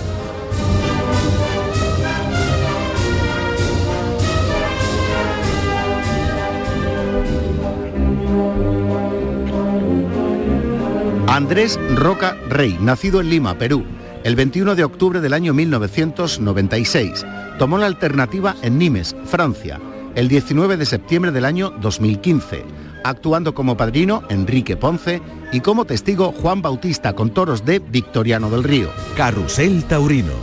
Andrés 11.40 11.80
Roca 11.94 12.36
Rey, 12.48 12.76
nacido 12.80 13.20
en 13.20 13.30
Lima, 13.30 13.56
Perú, 13.56 13.84
el 14.24 14.36
21 14.36 14.74
de 14.74 14.84
octubre 14.84 15.20
del 15.20 15.32
año 15.32 15.54
1996. 15.54 17.24
Tomó 17.58 17.78
la 17.78 17.86
alternativa 17.86 18.56
en 18.62 18.78
Nimes, 18.78 19.16
Francia, 19.24 19.80
el 20.14 20.28
19 20.28 20.76
de 20.76 20.84
septiembre 20.86 21.32
del 21.32 21.44
año 21.44 21.70
2015, 21.80 22.64
actuando 23.04 23.54
como 23.54 23.76
padrino 23.76 24.22
Enrique 24.28 24.76
Ponce 24.76 25.22
y 25.50 25.60
como 25.60 25.86
testigo 25.86 26.32
Juan 26.32 26.62
Bautista 26.62 27.14
con 27.14 27.30
toros 27.30 27.64
de 27.64 27.78
Victoriano 27.78 28.50
del 28.50 28.62
Río. 28.62 28.90
Carrusel 29.16 29.84
Taurino. 29.84 30.34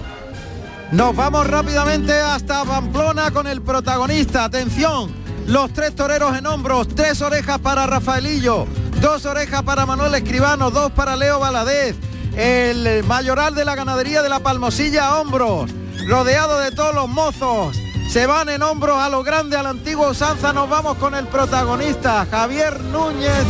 Nos 0.92 1.16
vamos 1.16 1.46
rápidamente 1.48 2.14
hasta 2.14 2.64
Pamplona 2.64 3.32
con 3.32 3.46
el 3.46 3.62
protagonista. 3.62 4.46
Atención, 4.46 5.12
los 5.48 5.74
tres 5.74 5.96
toreros 5.96 6.38
en 6.38 6.46
hombros, 6.46 6.88
tres 6.90 7.22
orejas 7.22 7.60
para 7.60 7.88
Rafaelillo, 7.88 8.68
dos 9.02 9.26
orejas 9.26 9.64
para 9.64 9.86
Manuel 9.86 10.14
Escribano, 10.14 10.70
dos 10.72 10.92
para 10.92 11.16
Leo 11.16 11.40
Valadez, 11.40 11.96
el 12.36 13.04
mayoral 13.06 13.56
de 13.56 13.66
la 13.66 13.76
ganadería 13.76 14.22
de 14.22 14.30
la 14.30 14.42
Palmosilla 14.42 15.08
a 15.08 15.20
hombros, 15.20 15.72
rodeado 16.08 16.60
de 16.60 16.72
todos 16.72 16.94
los 16.94 17.08
mozos. 17.10 17.78
Se 18.10 18.26
van 18.26 18.48
en 18.50 18.62
hombros 18.62 18.98
a 18.98 19.10
lo 19.10 19.24
grande, 19.24 19.58
a 19.58 19.64
la 19.64 19.70
antigua 19.70 20.10
usanza. 20.10 20.54
Nos 20.54 20.70
vamos 20.70 20.98
con 20.98 21.14
el 21.14 21.28
protagonista, 21.28 22.26
Javier 22.32 22.80
Núñez 22.80 23.44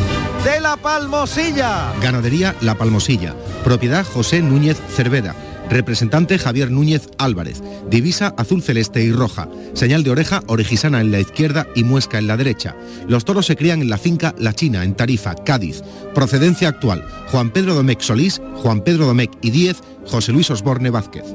de 0.43 0.59
la 0.59 0.77
Palmosilla. 0.77 1.93
Ganadería 2.01 2.55
La 2.61 2.75
Palmosilla. 2.75 3.35
Propiedad 3.63 4.03
José 4.03 4.41
Núñez 4.41 4.77
Cerveda. 4.95 5.35
Representante 5.69 6.39
Javier 6.39 6.71
Núñez 6.71 7.09
Álvarez. 7.17 7.61
Divisa 7.89 8.33
azul 8.37 8.61
celeste 8.61 9.03
y 9.03 9.11
roja. 9.11 9.47
Señal 9.73 10.03
de 10.03 10.11
oreja 10.11 10.41
orejisana 10.47 11.01
en 11.01 11.11
la 11.11 11.19
izquierda 11.19 11.67
y 11.75 11.83
muesca 11.83 12.17
en 12.17 12.27
la 12.27 12.37
derecha. 12.37 12.75
Los 13.07 13.25
toros 13.25 13.45
se 13.45 13.55
crían 13.55 13.81
en 13.81 13.89
la 13.89 13.97
finca 13.97 14.33
La 14.37 14.53
China, 14.53 14.83
en 14.83 14.95
Tarifa, 14.95 15.35
Cádiz. 15.35 15.83
Procedencia 16.13 16.69
actual. 16.69 17.05
Juan 17.31 17.51
Pedro 17.51 17.73
Domecq 17.75 18.01
Solís, 18.01 18.41
Juan 18.55 18.81
Pedro 18.81 19.05
Domecq 19.05 19.33
y 19.41 19.51
Diez, 19.51 19.81
José 20.05 20.31
Luis 20.31 20.49
Osborne 20.49 20.89
Vázquez. 20.89 21.25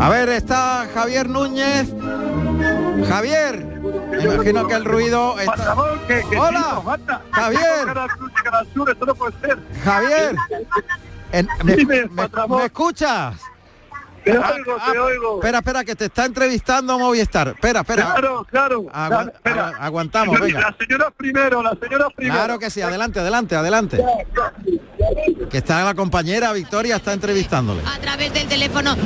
A 0.00 0.08
ver, 0.08 0.28
está 0.28 0.88
Javier 0.94 1.28
Núñez. 1.28 1.88
Javier, 3.08 3.64
me 4.10 4.34
imagino 4.34 4.66
que 4.66 4.74
el 4.74 4.84
ruido 4.84 5.38
está... 5.38 5.74
Hola, 5.74 6.98
Javier. 7.32 7.62
Javier, 9.84 10.36
en- 11.32 11.48
me, 11.64 11.76
me- 11.84 12.08
¿me 12.48 12.64
escuchas? 12.64 13.36
Te 14.24 14.32
Ah, 14.36 14.52
oigo, 14.54 14.76
ah, 14.78 14.92
te 14.92 14.98
oigo. 14.98 15.36
Espera, 15.36 15.58
espera, 15.58 15.84
que 15.84 15.94
te 15.94 16.06
está 16.06 16.26
entrevistando 16.26 16.98
Movistar. 16.98 17.48
Espera, 17.48 17.80
espera. 17.80 18.04
Claro, 18.12 18.46
claro. 18.50 18.84
Agua- 18.92 19.22
Espera. 19.32 19.70
agu- 19.70 19.76
aguantamos, 19.80 20.40
venga. 20.40 20.60
La 20.60 20.76
señora 20.78 21.10
primero, 21.16 21.62
la 21.62 21.74
señora 21.80 22.08
primero. 22.14 22.34
Claro 22.34 22.58
que 22.58 22.68
sí, 22.68 22.82
adelante, 22.82 23.20
adelante, 23.20 23.56
adelante. 23.56 24.04
Que 25.50 25.58
está 25.58 25.82
la 25.82 25.94
compañera 25.94 26.52
Victoria, 26.52 26.96
está 26.96 27.12
entrevistándole. 27.14 27.80
a 27.86 27.98
través 28.00 28.32
del 28.34 28.46
teléfono. 28.48 28.96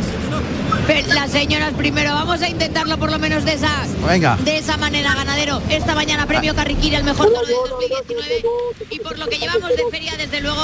Pero 0.86 1.14
Las 1.14 1.30
señoras 1.30 1.72
primero, 1.74 2.12
vamos 2.12 2.42
a 2.42 2.48
intentarlo 2.48 2.98
por 2.98 3.10
lo 3.10 3.18
menos 3.18 3.44
de 3.44 3.52
esa, 3.54 3.86
Venga. 4.06 4.36
de 4.44 4.58
esa 4.58 4.76
manera, 4.76 5.14
ganadero. 5.14 5.62
Esta 5.68 5.94
mañana 5.94 6.26
premio 6.26 6.54
Carriquiri 6.54 6.96
al 6.96 7.04
mejor 7.04 7.32
toro 7.32 7.46
de 7.46 7.54
2019 7.54 8.42
y 8.90 8.98
por 8.98 9.18
lo 9.18 9.26
que 9.28 9.38
llevamos 9.38 9.70
de 9.70 9.84
feria, 9.90 10.14
desde 10.16 10.40
luego, 10.40 10.62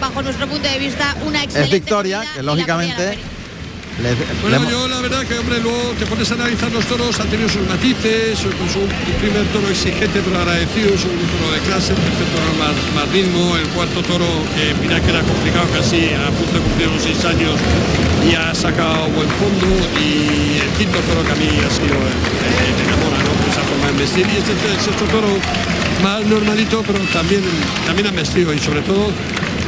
bajo 0.00 0.22
nuestro 0.22 0.46
punto 0.46 0.68
de 0.68 0.78
vista, 0.78 1.16
una 1.26 1.40
Es 1.40 1.44
excelente 1.46 1.76
Victoria, 1.76 2.18
corrida 2.18 2.34
que 2.34 2.42
lógicamente... 2.42 3.18
le- 4.02 4.14
Bueno, 4.42 4.64
le- 4.64 4.70
yo 4.70 4.88
la 4.88 5.00
verdad 5.00 5.24
que, 5.26 5.38
hombre, 5.38 5.58
luego 5.60 5.94
te 5.98 6.06
pones 6.06 6.30
a 6.30 6.34
analizar 6.34 6.70
los 6.72 6.84
toros, 6.86 7.18
han 7.20 7.28
tenido 7.28 7.48
sus 7.48 7.66
matices, 7.66 8.38
su- 8.38 8.50
su- 8.72 8.84
un 8.84 9.16
primer 9.20 9.44
toro 9.52 9.68
exigente 9.68 10.20
pero 10.24 10.38
agradecido, 10.38 10.92
un 10.92 10.98
segundo 10.98 11.24
toro 11.32 11.52
de 11.52 11.60
clase, 11.60 11.92
el 11.92 12.00
tercer 12.04 12.28
toro 12.34 12.50
más, 12.60 12.74
más 12.94 13.08
ritmo, 13.12 13.56
el 13.56 13.66
cuarto 13.72 14.02
toro, 14.02 14.26
que 14.54 14.74
mira 14.82 15.00
que 15.00 15.10
era 15.10 15.20
complicado 15.22 15.66
casi, 15.72 16.12
a 16.12 16.28
punto 16.30 16.52
de 16.54 16.60
cumplir 16.60 16.88
los 16.88 17.02
seis 17.02 17.24
años 17.24 17.56
y 18.28 18.34
ha 18.34 18.54
sacado 18.54 19.08
buen 19.16 19.28
fondo 19.40 19.66
y 19.96 20.60
el 20.60 20.70
quinto 20.76 20.98
toro 21.08 21.24
que 21.24 21.32
a 21.32 21.36
mí 21.40 21.48
ha 21.48 21.70
sido 21.72 21.96
que 21.96 22.72
me 22.76 22.82
enamora, 22.84 23.18
¿no? 23.24 23.30
Por 23.40 23.48
esa 23.48 23.62
forma 23.64 23.86
de 23.88 23.96
vestir 23.96 24.26
y 24.28 24.36
este, 24.36 24.52
el 24.52 24.80
sexto 24.80 25.04
toro 25.08 25.28
más 26.02 26.20
normalito 26.26 26.82
pero 26.86 26.98
también, 27.12 27.40
también 27.86 28.06
han 28.08 28.14
vestido 28.16 28.52
y 28.52 28.58
sobre 28.58 28.82
todo 28.82 29.08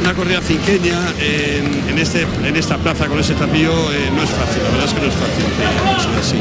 una 0.01 0.13
corrida 0.13 0.41
cinqueña 0.41 0.97
en, 1.19 1.89
en 1.89 1.97
este, 1.99 2.25
en 2.45 2.55
esta 2.55 2.77
plaza 2.77 3.07
con 3.07 3.19
ese 3.19 3.33
tapillo 3.33 3.71
eh, 3.91 4.09
no 4.15 4.23
es 4.23 4.29
fácil, 4.29 4.63
la 4.63 4.69
verdad 4.71 4.85
es 4.87 4.93
que 4.93 5.01
no 5.01 5.07
es 5.07 5.15
fácil. 5.15 5.45
eh, 5.45 6.19
así. 6.19 6.37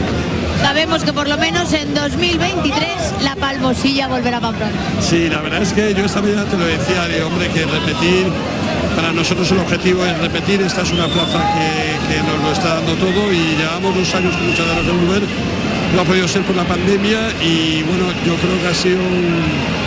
Sabemos 0.63 1.05
que 1.05 1.13
por 1.13 1.29
lo 1.29 1.37
menos 1.39 1.73
en 1.73 1.95
2023 1.95 2.83
la 3.23 3.37
Palmosilla 3.37 4.09
volverá 4.09 4.39
a 4.39 4.41
Pamplona. 4.41 4.73
Sí, 5.01 5.29
la 5.29 5.41
verdad 5.41 5.63
es 5.63 5.73
que 5.73 5.95
yo 5.95 6.05
esta 6.05 6.21
mañana 6.21 6.45
te 6.45 6.57
lo 6.57 6.65
decía, 6.67 7.07
de 7.09 7.23
hombre, 7.23 7.49
que 7.49 7.65
repetir, 7.65 8.27
para 8.97 9.13
nosotros 9.13 9.51
el 9.53 9.59
objetivo 9.59 10.05
es 10.05 10.19
repetir, 10.19 10.61
esta 10.63 10.83
es 10.83 10.91
una 10.91 11.07
plaza 11.07 11.39
que, 11.55 12.13
que 12.15 12.23
nos 12.23 12.43
lo 12.43 12.53
está 12.53 12.75
dando 12.75 12.95
todo 12.95 13.33
y 13.33 13.39
llevamos 13.57 13.95
dos 13.95 14.15
años 14.15 14.35
con 14.37 14.49
muchas 14.49 14.67
ganas 14.67 14.85
de 14.85 14.93
volver, 14.93 15.23
no 15.95 16.01
ha 16.01 16.05
podido 16.05 16.27
ser 16.27 16.43
por 16.43 16.57
la 16.57 16.65
pandemia 16.65 17.21
y 17.43 17.83
bueno, 17.85 18.07
yo 18.27 18.35
creo 18.37 18.61
que 18.61 18.67
ha 18.69 18.75
sido 18.75 18.99
un- 18.99 19.79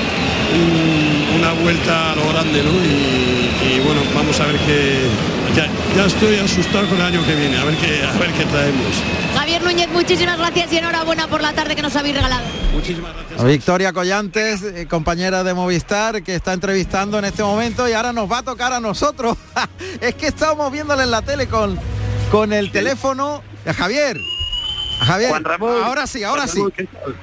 un- 0.55 1.20
una 1.35 1.53
vuelta 1.53 2.11
a 2.11 2.15
lo 2.15 2.27
grande, 2.29 2.63
¿no? 2.63 2.71
Y, 2.71 3.75
y, 3.75 3.81
bueno, 3.85 4.01
vamos 4.13 4.39
a 4.39 4.45
ver 4.45 4.57
qué... 4.59 5.07
Ya, 5.55 5.67
ya 5.95 6.05
estoy 6.05 6.35
asustado 6.37 6.87
con 6.87 6.97
el 6.97 7.03
año 7.03 7.25
que 7.25 7.35
viene, 7.35 7.57
a 7.57 7.65
ver 7.65 7.75
qué, 7.75 8.03
a 8.05 8.17
ver 8.17 8.31
qué 8.31 8.45
traemos. 8.45 8.87
Javier 9.35 9.61
Núñez, 9.61 9.89
muchísimas 9.89 10.37
gracias 10.37 10.71
y 10.71 10.77
enhorabuena 10.77 11.27
por 11.27 11.41
la 11.41 11.51
tarde 11.53 11.75
que 11.75 11.81
nos 11.81 11.95
habéis 11.95 12.15
regalado. 12.15 12.43
Muchísimas 12.73 13.13
gracias. 13.13 13.43
Victoria 13.43 13.91
Collantes, 13.91 14.61
eh, 14.63 14.87
compañera 14.89 15.43
de 15.43 15.53
Movistar, 15.53 16.23
que 16.23 16.35
está 16.35 16.53
entrevistando 16.53 17.19
en 17.19 17.25
este 17.25 17.43
momento 17.43 17.87
y 17.89 17.93
ahora 17.93 18.13
nos 18.13 18.31
va 18.31 18.39
a 18.39 18.43
tocar 18.43 18.71
a 18.71 18.79
nosotros. 18.79 19.37
es 20.01 20.15
que 20.15 20.27
estábamos 20.27 20.71
viéndole 20.71 21.03
en 21.03 21.11
la 21.11 21.21
tele 21.21 21.47
con, 21.47 21.77
con 22.31 22.53
el 22.53 22.71
teléfono. 22.71 23.43
A 23.65 23.73
Javier. 23.73 24.17
Javier. 25.05 25.29
Juan 25.31 25.43
Ramón. 25.43 25.83
Ahora 25.83 26.05
sí, 26.07 26.23
ahora 26.23 26.47
sí. 26.47 26.61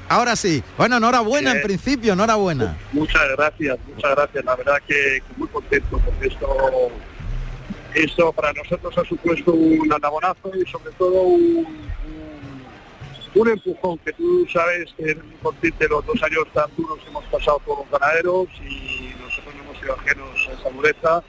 Ahora 0.08 0.36
sí. 0.36 0.62
Bueno, 0.76 0.96
enhorabuena 0.96 1.50
en 1.50 1.56
Bien. 1.58 1.66
principio, 1.66 2.12
enhorabuena. 2.12 2.76
Muchas 2.92 3.22
gracias, 3.36 3.78
muchas 3.86 4.10
gracias. 4.16 4.44
La 4.44 4.56
verdad 4.56 4.82
que, 4.86 5.22
muy 5.36 5.48
contento 5.48 6.00
porque 6.04 6.26
esto, 6.26 6.90
esto 7.94 8.32
para 8.32 8.52
nosotros 8.52 8.96
ha 8.98 9.04
supuesto 9.04 9.52
un 9.52 9.92
andabonazo 9.92 10.50
y 10.54 10.68
sobre 10.68 10.92
todo 10.92 11.22
un, 11.22 11.88
un, 13.34 13.48
empujón 13.48 13.98
que 13.98 14.12
tú 14.12 14.46
sabes 14.52 14.92
que 14.96 15.04
eres 15.04 15.24
muy 15.24 15.36
consciente 15.36 15.84
de 15.84 15.90
los 15.90 16.04
dos 16.04 16.20
años 16.22 16.44
tan 16.52 16.66
duros 16.76 16.98
que 16.98 17.08
hemos 17.10 17.24
pasado 17.26 17.60
con 17.60 17.78
los 17.78 17.90
ganaderos 17.90 18.48
y 18.60 19.12
nosotros 19.22 19.54
no 19.54 19.62
hemos 19.62 19.78
sido 19.78 19.94
ajenos 19.94 20.48
a 20.48 20.60
esa 20.60 20.70
dureza. 20.70 21.22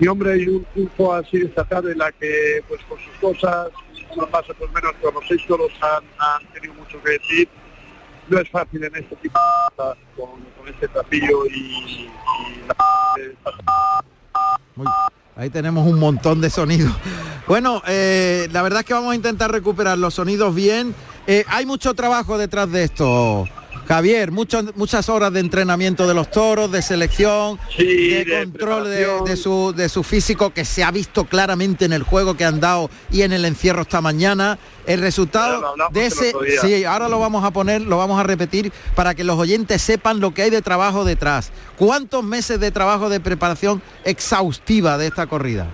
Y 0.00 0.08
hombre, 0.08 0.38
y 0.38 0.48
un 0.48 0.64
triunfo 0.72 1.12
así 1.12 1.36
esta 1.36 1.62
tarde 1.64 1.92
en 1.92 1.98
la 1.98 2.10
que 2.10 2.64
pues 2.66 2.80
con 2.88 2.98
sus 2.98 3.14
cosas, 3.20 3.68
unos 4.16 4.30
más 4.30 4.42
otros 4.48 4.70
menos, 4.72 4.92
pero 5.00 5.12
los 5.56 5.70
han, 5.82 6.04
han 6.18 6.46
tenido 6.52 6.74
mucho 6.74 7.02
que 7.02 7.10
decir 7.12 7.48
no 8.28 8.38
es 8.38 8.48
fácil 8.50 8.82
en 8.82 8.94
este 8.96 9.16
tipo 9.16 9.38
con, 10.16 10.40
con 10.56 10.68
este 10.68 10.88
trapillo 10.88 11.44
y, 11.46 11.50
y 11.50 12.10
la- 12.66 12.76
Muy- 14.76 14.86
ahí 15.36 15.50
tenemos 15.50 15.86
un 15.86 15.98
montón 15.98 16.40
de 16.40 16.50
sonidos. 16.50 16.92
Bueno, 17.46 17.82
eh, 17.86 18.48
la 18.52 18.62
verdad 18.62 18.80
es 18.80 18.86
que 18.86 18.94
vamos 18.94 19.12
a 19.12 19.14
intentar 19.16 19.50
recuperar 19.52 19.98
los 19.98 20.14
sonidos 20.14 20.54
bien. 20.54 20.94
Eh, 21.26 21.44
hay 21.48 21.66
mucho 21.66 21.94
trabajo 21.94 22.38
detrás 22.38 22.70
de 22.72 22.84
esto, 22.84 23.46
Javier, 23.86 24.30
muchas 24.30 25.08
horas 25.08 25.32
de 25.32 25.40
entrenamiento 25.40 26.06
de 26.06 26.14
los 26.14 26.30
toros, 26.30 26.72
de 26.72 26.80
selección, 26.80 27.58
de, 27.76 28.44
control 28.44 28.84
de, 28.90 29.36
su, 29.36 29.74
de 29.76 29.88
su 29.88 30.02
físico 30.02 30.50
que 30.54 30.64
se 30.64 30.82
ha 30.82 30.90
visto 30.90 31.24
claramente 31.24 31.84
en 31.84 31.92
el 31.92 32.02
juego 32.02 32.36
que 32.36 32.44
han 32.44 32.60
dado 32.60 32.90
y 33.10 33.22
en 33.22 33.32
el 33.32 33.44
encierro 33.44 33.82
esta 33.82 34.00
mañana. 34.00 34.58
El 34.86 35.00
resultado 35.00 35.74
de 35.90 36.06
ese, 36.06 36.32
sí, 36.60 36.84
ahora 36.84 37.08
lo 37.08 37.18
vamos 37.18 37.44
a 37.44 37.50
poner, 37.50 37.82
lo 37.82 37.98
vamos 37.98 38.18
a 38.18 38.22
repetir 38.22 38.72
para 38.94 39.14
que 39.14 39.24
los 39.24 39.38
oyentes 39.38 39.82
sepan 39.82 40.20
lo 40.20 40.32
que 40.32 40.42
hay 40.42 40.50
de 40.50 40.62
trabajo 40.62 41.04
detrás. 41.04 41.52
¿Cuántos 41.76 42.24
meses 42.24 42.60
de 42.60 42.70
trabajo 42.70 43.08
de 43.08 43.20
preparación 43.20 43.82
exhaustiva 44.04 44.98
de 44.98 45.06
esta 45.08 45.26
corrida? 45.26 45.66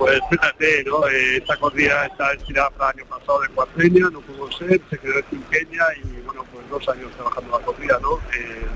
Pues 0.00 0.18
fíjate, 0.30 0.82
¿no? 0.84 1.06
Eh, 1.08 1.36
esta 1.36 1.58
corrida 1.58 2.06
está 2.06 2.30
destinada 2.30 2.70
para 2.70 2.92
el 2.92 3.00
año 3.00 3.10
pasado 3.10 3.40
de 3.40 3.48
Cuarteña, 3.50 4.08
no 4.10 4.22
pudo 4.22 4.50
ser, 4.52 4.80
se 4.88 4.96
quedó 4.96 5.18
en 5.18 5.24
Cinqueña 5.28 5.84
y 6.02 6.22
bueno, 6.22 6.42
dos 6.70 6.88
años 6.88 7.10
trabajando 7.16 7.58
la 7.58 7.64
corrida, 7.64 7.98
¿no? 8.00 8.16
Eh, 8.34 8.66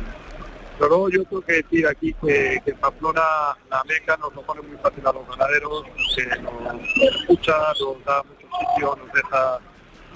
pero 0.79 1.09
yo 1.09 1.25
tengo 1.25 1.43
que 1.43 1.53
decir 1.55 1.87
aquí 1.87 2.15
que, 2.15 2.61
que 2.65 2.75
Pamplona, 2.75 3.23
la 3.71 3.85
meca, 3.85 4.17
nos 4.17 4.35
lo 4.35 4.43
pone 4.43 4.61
muy 4.63 4.77
fácil 4.79 5.07
a 5.07 5.13
los 5.13 5.29
ganaderos, 5.29 5.85
que 6.15 6.27
nos 6.43 7.15
escucha, 7.21 7.57
nos 7.81 8.05
da 8.05 8.23
mucho 8.23 8.47
sitio, 8.59 8.97
nos 8.97 9.13
deja, 9.13 9.59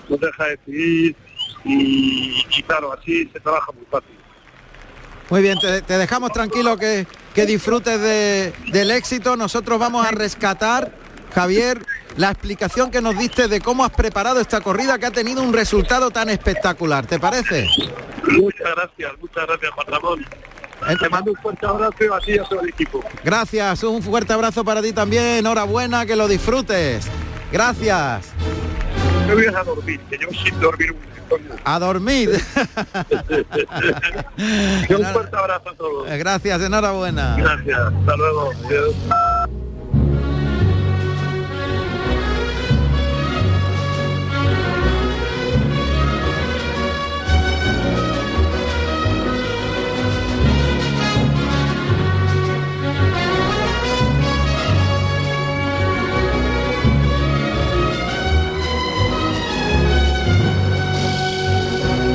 nos 0.08 0.20
deja 0.20 0.44
decidir 0.46 1.16
y, 1.64 2.44
y 2.50 2.62
claro, 2.64 2.92
así 2.92 3.28
se 3.32 3.40
trabaja 3.40 3.70
muy 3.72 3.84
fácil. 3.86 4.18
Muy 5.30 5.42
bien, 5.42 5.58
te, 5.58 5.98
dejamos 5.98 6.32
tranquilo 6.32 6.76
que, 6.78 7.06
que 7.34 7.44
disfrutes 7.44 8.00
del 8.00 8.90
éxito. 8.90 9.36
Nosotros 9.36 9.78
vamos 9.78 10.06
a 10.06 10.10
rescatar, 10.10 10.90
Javier, 11.34 11.84
la 12.16 12.30
explicación 12.30 12.90
que 12.90 13.00
nos 13.00 13.16
diste 13.18 13.48
de 13.48 13.60
cómo 13.60 13.84
has 13.84 13.90
preparado 13.90 14.40
esta 14.40 14.60
corrida 14.60 14.98
que 14.98 15.06
ha 15.06 15.10
tenido 15.10 15.42
un 15.42 15.52
resultado 15.52 16.10
tan 16.10 16.28
espectacular. 16.28 17.06
¿Te 17.06 17.18
parece? 17.18 17.66
Muchas 18.26 18.74
gracias, 18.74 19.12
muchas 19.20 19.46
gracias, 19.46 19.70
Juan 19.72 19.86
Ramón. 19.88 20.26
Eh, 20.88 20.96
Te 21.00 21.08
mando 21.08 21.32
un 21.32 21.36
fuerte 21.38 21.66
abrazo 21.66 22.14
a 22.14 22.20
ti 22.20 22.32
y 22.32 22.38
a 22.38 22.44
todo 22.44 22.60
el 22.60 22.68
equipo. 22.68 23.02
Gracias, 23.24 23.82
un 23.82 24.02
fuerte 24.02 24.32
abrazo 24.32 24.64
para 24.64 24.80
ti 24.80 24.92
también. 24.92 25.24
Enhorabuena, 25.38 26.06
que 26.06 26.16
lo 26.16 26.28
disfrutes. 26.28 27.06
Gracias. 27.50 28.32
Me 29.26 29.34
voy 29.34 29.46
a 29.46 29.62
dormir, 29.62 30.00
que 30.08 30.18
yo 30.18 30.28
sin 30.42 30.58
dormir 30.60 30.92
un 30.92 31.08
a 31.64 31.78
dormir. 31.78 32.30
un 34.88 35.04
fuerte 35.12 35.36
abrazo 35.36 35.68
a 35.70 35.74
todos. 35.74 36.08
Gracias, 36.08 36.62
enhorabuena. 36.62 37.36
Gracias, 37.36 37.78
hasta 37.78 38.16
luego. 38.16 38.52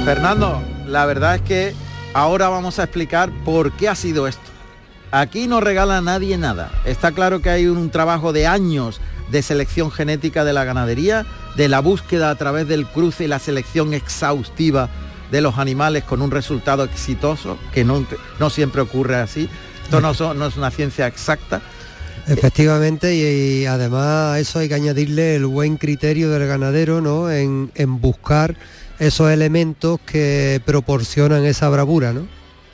Fernando, 0.06 0.62
la 0.86 1.06
verdad 1.06 1.36
es 1.36 1.42
que 1.44 1.74
ahora 2.14 2.50
vamos 2.50 2.78
a 2.78 2.84
explicar 2.84 3.32
por 3.46 3.72
qué 3.72 3.88
ha 3.88 3.96
sido 3.96 4.28
esto. 4.28 4.42
Aquí 5.12 5.48
no 5.48 5.62
regala 5.62 6.02
nadie 6.02 6.38
nada. 6.38 6.72
Está 6.84 7.14
claro 7.14 7.42
que 7.42 7.50
hay 7.50 7.68
un 7.68 7.90
trabajo 7.90 8.34
de 8.34 8.46
años 8.46 9.00
de 9.32 9.42
selección 9.42 9.92
genética 9.92 10.44
de 10.44 10.52
la 10.52 10.66
ganadería, 10.66 11.26
de 11.56 11.70
la 11.70 11.80
búsqueda 11.80 12.32
a 12.32 12.36
través 12.36 12.68
del 12.68 12.86
cruce 12.86 13.24
y 13.24 13.28
la 13.28 13.40
selección 13.40 13.94
exhaustiva 13.94 14.90
de 15.32 15.40
los 15.40 15.58
animales 15.58 16.04
con 16.04 16.22
un 16.22 16.32
resultado 16.32 16.84
exitoso, 16.84 17.58
que 17.74 17.86
no, 17.86 18.06
siempre 18.50 18.82
ocurre 18.82 19.16
así. 19.16 19.48
Esto 19.86 20.02
no, 20.02 20.12
es 20.12 20.58
una 20.58 20.72
ciencia 20.72 21.08
exacta. 21.08 21.62
Efectivamente, 22.28 23.16
y, 23.16 23.66
además 23.68 24.34
a 24.34 24.40
eso 24.40 24.60
hay 24.60 24.68
que 24.68 24.76
añadirle 24.76 25.38
el 25.38 25.46
buen 25.46 25.78
criterio 25.78 26.30
del 26.30 26.46
ganadero 26.46 27.00
¿no? 27.00 27.32
en 27.32 28.02
buscar 28.02 28.56
esos 29.04 29.30
elementos 29.30 30.00
que 30.06 30.62
proporcionan 30.66 31.44
esa 31.46 31.68
bravura, 31.68 32.14
¿no? 32.14 32.26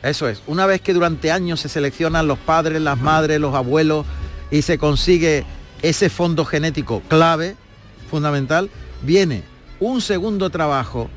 Eso 0.03 0.29
es. 0.29 0.43
Una 0.45 0.67
vez 0.67 0.79
que 0.79 0.93
durante 0.93 1.31
años 1.31 1.59
se 1.59 1.69
seleccionan 1.69 2.27
los 2.27 2.37
padres, 2.37 2.81
las 2.81 2.99
madres, 2.99 3.39
los 3.39 3.55
abuelos 3.55 4.05
y 4.51 4.61
se 4.61 4.77
consigue 4.77 5.43
ese 5.81 6.09
fondo 6.09 6.45
genético 6.45 7.01
clave, 7.07 7.55
fundamental, 8.09 8.69
viene 9.01 9.43
un 9.79 10.01
segundo 10.01 10.49
trabajo 10.51 11.09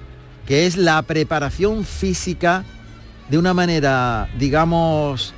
que 0.47 0.67
es 0.67 0.77
la 0.77 1.01
preparación 1.03 1.85
física 1.85 2.65
de 3.29 3.37
una 3.37 3.53
manera, 3.53 4.31
digamos, 4.39 5.35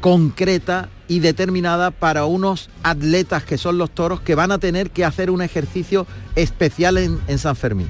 concreta 0.00 0.88
y 1.08 1.20
determinada 1.20 1.90
para 1.90 2.24
unos 2.24 2.70
atletas 2.82 3.44
que 3.44 3.58
son 3.58 3.76
los 3.76 3.90
toros 3.90 4.20
que 4.20 4.34
van 4.34 4.50
a 4.50 4.58
tener 4.58 4.90
que 4.90 5.04
hacer 5.04 5.30
un 5.30 5.42
ejercicio 5.42 6.06
especial 6.36 6.96
en, 6.96 7.20
en 7.28 7.38
San 7.38 7.54
Fermín. 7.54 7.88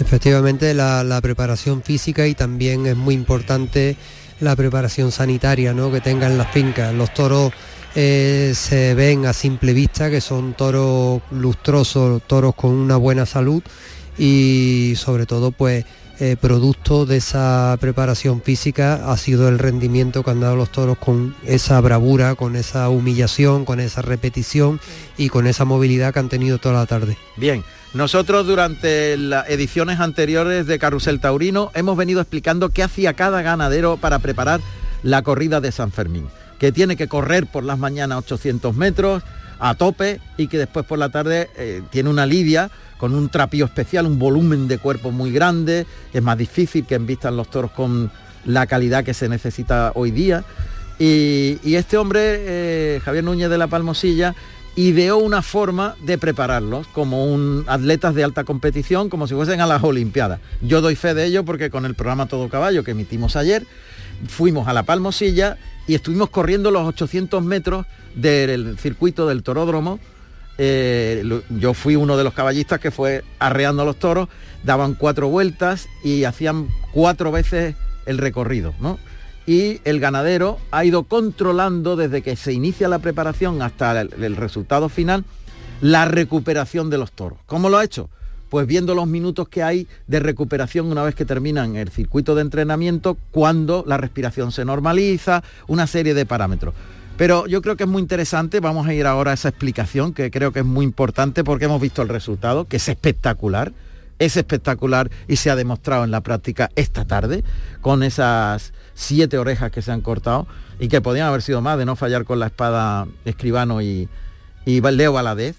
Efectivamente, 0.00 0.72
la, 0.72 1.20
preparación 1.22 1.82
física 1.82 2.26
y 2.26 2.34
también 2.34 2.86
es 2.86 2.96
muy 2.96 3.14
importante 3.14 3.96
la 4.40 4.56
preparación 4.56 5.12
sanitaria 5.12 5.74
¿no? 5.74 5.92
que 5.92 6.00
tengan 6.00 6.38
las 6.38 6.50
fincas. 6.50 6.94
Los 6.94 7.12
toros 7.12 7.52
eh, 7.94 8.52
se 8.56 8.94
ven 8.94 9.26
a 9.26 9.34
simple 9.34 9.74
vista 9.74 10.08
que 10.10 10.22
son 10.22 10.54
toros 10.54 11.20
lustrosos, 11.30 12.22
toros 12.26 12.54
con 12.54 12.70
una 12.70 12.96
buena 12.96 13.26
salud 13.26 13.62
y 14.16 14.94
sobre 14.96 15.26
todo 15.26 15.50
pues 15.50 15.84
eh, 16.18 16.36
producto 16.40 17.04
de 17.04 17.18
esa 17.18 17.76
preparación 17.78 18.42
física 18.42 19.10
ha 19.10 19.16
sido 19.18 19.48
el 19.48 19.58
rendimiento 19.58 20.22
que 20.22 20.30
han 20.30 20.40
dado 20.40 20.56
los 20.56 20.72
toros 20.72 20.96
con 20.98 21.34
esa 21.46 21.80
bravura, 21.80 22.34
con 22.34 22.56
esa 22.56 22.88
humillación, 22.88 23.64
con 23.64 23.80
esa 23.80 24.02
repetición 24.02 24.80
y 25.18 25.28
con 25.28 25.46
esa 25.46 25.66
movilidad 25.66 26.12
que 26.14 26.18
han 26.20 26.28
tenido 26.28 26.58
toda 26.58 26.74
la 26.74 26.86
tarde. 26.86 27.16
Bien, 27.36 27.64
nosotros 27.92 28.46
durante 28.46 29.16
las 29.16 29.48
ediciones 29.48 29.98
anteriores 29.98 30.66
de 30.66 30.78
Carrusel 30.78 31.18
Taurino 31.18 31.72
hemos 31.74 31.96
venido 31.96 32.20
explicando 32.20 32.68
qué 32.68 32.84
hacía 32.84 33.14
cada 33.14 33.42
ganadero 33.42 33.96
para 33.96 34.20
preparar 34.20 34.60
la 35.02 35.22
corrida 35.22 35.60
de 35.60 35.72
San 35.72 35.90
Fermín, 35.90 36.28
que 36.60 36.70
tiene 36.70 36.96
que 36.96 37.08
correr 37.08 37.46
por 37.46 37.64
las 37.64 37.78
mañanas 37.78 38.18
800 38.18 38.76
metros 38.76 39.24
a 39.58 39.74
tope 39.74 40.20
y 40.36 40.46
que 40.46 40.58
después 40.58 40.86
por 40.86 40.98
la 40.98 41.08
tarde 41.08 41.50
eh, 41.56 41.82
tiene 41.90 42.10
una 42.10 42.26
lidia 42.26 42.70
con 42.96 43.12
un 43.12 43.28
trapío 43.28 43.64
especial, 43.64 44.06
un 44.06 44.18
volumen 44.18 44.68
de 44.68 44.78
cuerpo 44.78 45.10
muy 45.10 45.32
grande, 45.32 45.86
es 46.12 46.22
más 46.22 46.38
difícil 46.38 46.86
que 46.86 46.94
envistan 46.94 47.36
los 47.36 47.50
toros 47.50 47.72
con 47.72 48.12
la 48.44 48.66
calidad 48.66 49.04
que 49.04 49.14
se 49.14 49.28
necesita 49.28 49.92
hoy 49.94 50.12
día. 50.12 50.44
Y, 50.98 51.74
este 51.74 51.96
hombre, 51.96 52.20
eh, 52.24 53.00
Javier 53.02 53.24
Núñez 53.24 53.48
de 53.48 53.56
la 53.56 53.68
Palmosilla, 53.68 54.34
ideó 54.88 55.18
una 55.18 55.42
forma 55.42 55.94
de 56.00 56.16
prepararlos 56.16 56.86
como 56.88 57.26
un 57.26 57.64
atletas 57.66 58.14
de 58.14 58.24
alta 58.24 58.44
competición, 58.44 59.10
como 59.10 59.26
si 59.26 59.34
fuesen 59.34 59.60
a 59.60 59.66
las 59.66 59.82
Olimpiadas. 59.82 60.40
Yo 60.62 60.80
doy 60.80 60.96
fe 60.96 61.12
de 61.12 61.26
ello 61.26 61.44
porque 61.44 61.68
con 61.68 61.84
el 61.84 61.94
programa 61.94 62.26
Todo 62.26 62.48
Caballo 62.48 62.82
que 62.82 62.92
emitimos 62.92 63.36
ayer, 63.36 63.66
fuimos 64.28 64.68
a 64.68 64.72
la 64.72 64.84
Palmosilla 64.84 65.58
y 65.86 65.94
estuvimos 65.94 66.30
corriendo 66.30 66.70
los 66.70 66.86
800 66.88 67.44
metros 67.44 67.84
del 68.14 68.78
circuito 68.78 69.28
del 69.28 69.42
toródromo. 69.42 70.00
Eh, 70.56 71.24
yo 71.50 71.74
fui 71.74 71.96
uno 71.96 72.16
de 72.16 72.24
los 72.24 72.32
caballistas 72.32 72.80
que 72.80 72.90
fue 72.90 73.22
arreando 73.38 73.84
los 73.84 73.96
toros, 73.96 74.28
daban 74.64 74.94
cuatro 74.94 75.28
vueltas 75.28 75.88
y 76.02 76.24
hacían 76.24 76.68
cuatro 76.92 77.30
veces 77.30 77.74
el 78.06 78.16
recorrido, 78.16 78.74
¿no? 78.80 78.98
Y 79.50 79.80
el 79.82 79.98
ganadero 79.98 80.60
ha 80.70 80.84
ido 80.84 81.02
controlando 81.02 81.96
desde 81.96 82.22
que 82.22 82.36
se 82.36 82.52
inicia 82.52 82.86
la 82.86 83.00
preparación 83.00 83.62
hasta 83.62 84.00
el, 84.00 84.36
resultado 84.36 84.88
final 84.88 85.24
la 85.80 86.04
recuperación 86.04 86.88
de 86.88 86.98
los 86.98 87.10
toros. 87.10 87.40
¿Cómo 87.46 87.68
lo 87.68 87.76
ha 87.76 87.82
hecho? 87.82 88.10
Pues 88.48 88.68
viendo 88.68 88.94
los 88.94 89.08
minutos 89.08 89.48
que 89.48 89.64
hay 89.64 89.88
de 90.06 90.20
recuperación 90.20 90.86
una 90.86 91.02
vez 91.02 91.16
que 91.16 91.24
terminan 91.24 91.74
el 91.74 91.88
circuito 91.88 92.36
de 92.36 92.42
entrenamiento, 92.42 93.18
cuando 93.32 93.82
la 93.88 93.96
respiración 93.96 94.52
se 94.52 94.64
normaliza, 94.64 95.42
una 95.66 95.88
serie 95.88 96.14
de 96.14 96.26
parámetros. 96.26 96.72
Pero 97.16 97.48
yo 97.48 97.60
creo 97.60 97.74
que 97.74 97.82
es 97.82 97.90
muy 97.90 98.02
interesante, 98.02 98.60
vamos 98.60 98.86
a 98.86 98.94
ir 98.94 99.04
ahora 99.04 99.32
a 99.32 99.34
esa 99.34 99.48
explicación 99.48 100.14
que 100.14 100.30
creo 100.30 100.52
que 100.52 100.60
es 100.60 100.64
muy 100.64 100.84
importante 100.84 101.42
porque 101.42 101.64
hemos 101.64 101.80
visto 101.80 102.02
el 102.02 102.08
resultado, 102.08 102.66
que 102.66 102.76
es 102.76 102.88
espectacular, 102.88 103.72
es 104.20 104.36
espectacular 104.36 105.10
y 105.26 105.36
se 105.36 105.50
ha 105.50 105.56
demostrado 105.56 106.04
en 106.04 106.12
la 106.12 106.20
práctica 106.20 106.70
esta 106.76 107.04
tarde 107.06 107.42
con 107.80 108.04
esas 108.04 108.72
siete 108.94 109.38
orejas 109.38 109.72
que 109.72 109.82
se 109.82 109.90
han 109.90 110.02
cortado 110.02 110.46
y 110.78 110.88
que 110.88 111.00
podían 111.00 111.26
haber 111.26 111.42
sido 111.42 111.60
más 111.62 111.78
de 111.78 111.86
no 111.86 111.96
fallar 111.96 112.24
con 112.24 112.38
la 112.38 112.46
espada 112.46 113.08
escribano 113.24 113.82
y, 113.82 114.08
y 114.66 114.80
Leo 114.80 115.14
Valadez. 115.14 115.56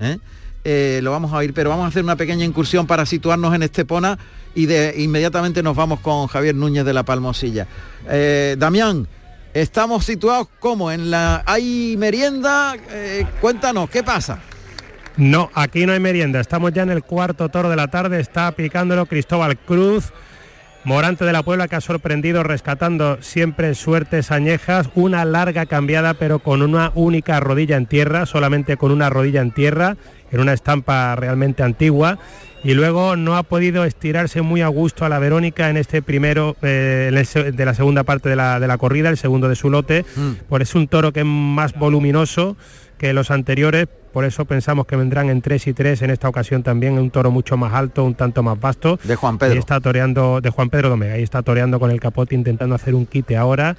¿eh? 0.00 0.18
Eh, 0.64 1.00
lo 1.02 1.12
vamos 1.12 1.32
a 1.32 1.36
oír, 1.36 1.52
pero 1.52 1.70
vamos 1.70 1.84
a 1.84 1.88
hacer 1.88 2.02
una 2.02 2.16
pequeña 2.16 2.44
incursión 2.44 2.86
para 2.86 3.04
situarnos 3.04 3.54
en 3.54 3.62
Estepona 3.62 4.18
y 4.54 4.66
de 4.66 4.94
inmediatamente 4.96 5.62
nos 5.62 5.76
vamos 5.76 6.00
con 6.00 6.26
Javier 6.28 6.54
Núñez 6.54 6.86
de 6.86 6.94
la 6.94 7.02
Palmosilla. 7.02 7.66
Eh, 8.08 8.56
Damián, 8.58 9.06
estamos 9.52 10.06
situados 10.06 10.48
como 10.58 10.90
en 10.90 11.10
la 11.10 11.42
hay 11.44 11.94
merienda, 11.98 12.74
cuéntanos, 13.40 13.90
¿qué 13.90 14.02
pasa? 14.02 14.40
No, 15.18 15.50
aquí 15.54 15.84
no 15.84 15.92
hay 15.92 15.98
merienda, 15.98 16.38
estamos 16.38 16.72
ya 16.72 16.84
en 16.84 16.90
el 16.90 17.02
cuarto 17.02 17.48
toro 17.48 17.68
de 17.68 17.74
la 17.74 17.88
tarde, 17.88 18.20
está 18.20 18.52
picándolo 18.52 19.06
Cristóbal 19.06 19.58
Cruz 19.58 20.12
Morante 20.84 21.24
de 21.24 21.32
la 21.32 21.42
Puebla 21.42 21.66
que 21.66 21.74
ha 21.74 21.80
sorprendido 21.80 22.44
rescatando 22.44 23.18
siempre 23.20 23.74
suertes 23.74 24.30
añejas, 24.30 24.88
una 24.94 25.24
larga 25.24 25.66
cambiada 25.66 26.14
pero 26.14 26.38
con 26.38 26.62
una 26.62 26.92
única 26.94 27.40
rodilla 27.40 27.76
en 27.76 27.86
tierra, 27.86 28.26
solamente 28.26 28.76
con 28.76 28.92
una 28.92 29.10
rodilla 29.10 29.42
en 29.42 29.50
tierra, 29.50 29.96
en 30.30 30.40
una 30.40 30.52
estampa 30.52 31.16
realmente 31.16 31.64
antigua. 31.64 32.18
Y 32.62 32.74
luego 32.74 33.16
no 33.16 33.36
ha 33.36 33.42
podido 33.42 33.84
estirarse 33.84 34.40
muy 34.42 34.62
a 34.62 34.68
gusto 34.68 35.04
a 35.04 35.08
la 35.08 35.18
Verónica 35.18 35.68
en 35.68 35.76
este 35.76 36.00
primero 36.00 36.56
eh, 36.62 37.10
de 37.52 37.64
la 37.64 37.74
segunda 37.74 38.04
parte 38.04 38.28
de 38.28 38.36
la, 38.36 38.78
corrida, 38.78 39.10
el 39.10 39.16
segundo 39.16 39.48
de 39.48 39.56
su 39.56 39.70
lote, 39.70 40.04
mm. 40.14 40.46
por 40.48 40.62
es 40.62 40.74
un 40.76 40.86
toro 40.86 41.12
que 41.12 41.20
es 41.20 41.26
más 41.26 41.74
voluminoso 41.74 42.56
que 42.98 43.12
los 43.12 43.30
anteriores, 43.30 43.88
por 44.12 44.24
eso 44.24 44.44
pensamos 44.44 44.86
que 44.86 44.96
vendrán 44.96 45.30
en 45.30 45.42
3 45.42 45.66
y 45.68 45.72
3 45.72 46.02
en 46.02 46.10
esta 46.10 46.28
ocasión 46.28 46.62
también, 46.62 46.98
un 46.98 47.10
toro 47.10 47.30
mucho 47.30 47.56
más 47.56 47.74
alto, 47.74 48.04
un 48.04 48.14
tanto 48.14 48.42
más 48.42 48.60
vasto. 48.60 48.98
De 49.04 49.16
Juan 49.16 49.38
Pedro. 49.38 49.58
está 49.58 49.80
toreando, 49.80 50.40
de 50.40 50.50
Juan 50.50 50.70
Pedro 50.70 50.88
Domega, 50.88 51.14
ahí 51.14 51.22
está 51.22 51.42
toreando 51.42 51.78
con 51.80 51.90
el 51.90 52.00
capote 52.00 52.34
intentando 52.34 52.74
hacer 52.74 52.94
un 52.94 53.06
quite 53.06 53.36
ahora 53.36 53.76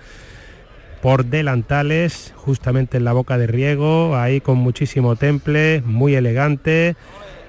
por 1.02 1.26
delantales, 1.26 2.34
justamente 2.36 2.98
en 2.98 3.06
la 3.06 3.14
boca 3.14 3.38
de 3.38 3.48
riego, 3.48 4.18
ahí 4.18 4.42
con 4.42 4.58
muchísimo 4.58 5.16
temple, 5.16 5.82
muy 5.86 6.16
elegante 6.16 6.96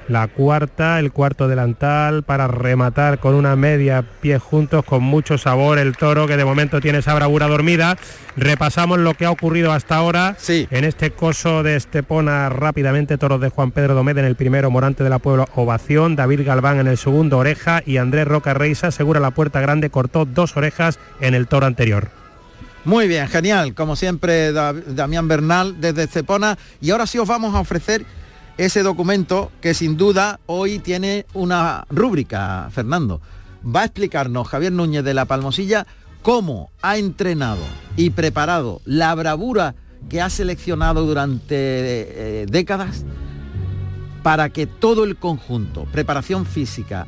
la 0.09 0.29
cuarta, 0.29 0.99
el 0.99 1.13
cuarto 1.13 1.49
delantal 1.49 2.23
para 2.23 2.49
rematar 2.49 3.19
con 3.19 3.35
una 3.35 3.57
media 3.57 4.05
pie 4.21 4.39
juntos 4.39 4.85
con 4.85 5.03
mucho 5.03 5.39
sabor 5.39 5.79
el 5.79 5.97
toro 5.97 6.27
que 6.27 6.37
de 6.37 6.45
momento 6.45 6.81
tiene 6.81 6.99
esa 6.99 7.15
bravura 7.15 7.47
dormida. 7.47 7.97
Repasamos 8.37 8.99
lo 8.99 9.15
que 9.15 9.25
ha 9.25 9.31
ocurrido 9.31 9.73
hasta 9.73 9.97
ahora 9.97 10.37
sí. 10.39 10.67
en 10.71 10.85
este 10.85 11.11
coso 11.11 11.63
de 11.63 11.77
Estepona 11.77 12.49
rápidamente, 12.49 13.19
toros 13.19 13.41
de 13.41 13.51
Juan 13.51 13.71
Pedro 13.71 13.95
Domede 13.95 14.21
en 14.21 14.27
el 14.27 14.37
primero, 14.37 14.71
Morante 14.71 15.05
de 15.05 15.11
la 15.11 15.19
Puebla 15.19 15.49
Ovación, 15.55 16.17
David 16.17 16.47
Galván 16.47 16.81
en 16.81 16.87
el 16.87 16.99
segundo, 16.99 17.39
Oreja 17.39 17.83
y 17.85 17.99
Andrés 17.99 18.27
Roca 18.27 18.55
Reisa 18.55 18.89
asegura 18.89 19.21
la 19.21 19.31
puerta 19.33 19.61
grande, 19.61 19.91
cortó 19.91 20.25
dos 20.25 20.57
orejas 20.57 20.99
en 21.21 21.35
el 21.35 21.47
toro 21.47 21.67
anterior. 21.67 22.11
Muy 22.85 23.09
bien, 23.09 23.29
genial, 23.29 23.75
como 23.75 23.95
siempre 23.95 24.53
Damián 24.53 25.29
Bernal 25.29 25.81
desde 25.81 26.05
Estepona 26.05 26.57
y 26.81 26.91
ahora 26.91 27.07
sí 27.07 27.19
os 27.19 27.29
vamos 27.29 27.55
a 27.55 27.61
ofrecer 27.61 28.07
ese 28.61 28.83
documento 28.83 29.51
que 29.63 29.73
sin 29.73 29.97
duda 29.97 30.39
hoy 30.45 30.81
tiene 30.81 31.25
una 31.33 31.87
rúbrica, 31.89 32.69
Fernando. 32.71 33.23
Va 33.65 33.81
a 33.81 33.85
explicarnos 33.87 34.49
Javier 34.49 34.71
Núñez 34.71 35.03
de 35.03 35.15
la 35.15 35.25
Palmosilla 35.25 35.87
cómo 36.21 36.71
ha 36.83 36.99
entrenado 36.99 37.63
y 37.97 38.11
preparado 38.11 38.83
la 38.85 39.15
bravura 39.15 39.77
que 40.11 40.21
ha 40.21 40.29
seleccionado 40.29 41.07
durante 41.07 41.55
eh, 41.57 42.47
décadas 42.51 43.07
para 44.23 44.51
que 44.51 44.67
todo 44.67 45.05
el 45.05 45.17
conjunto, 45.17 45.87
preparación 45.91 46.45
física 46.45 47.07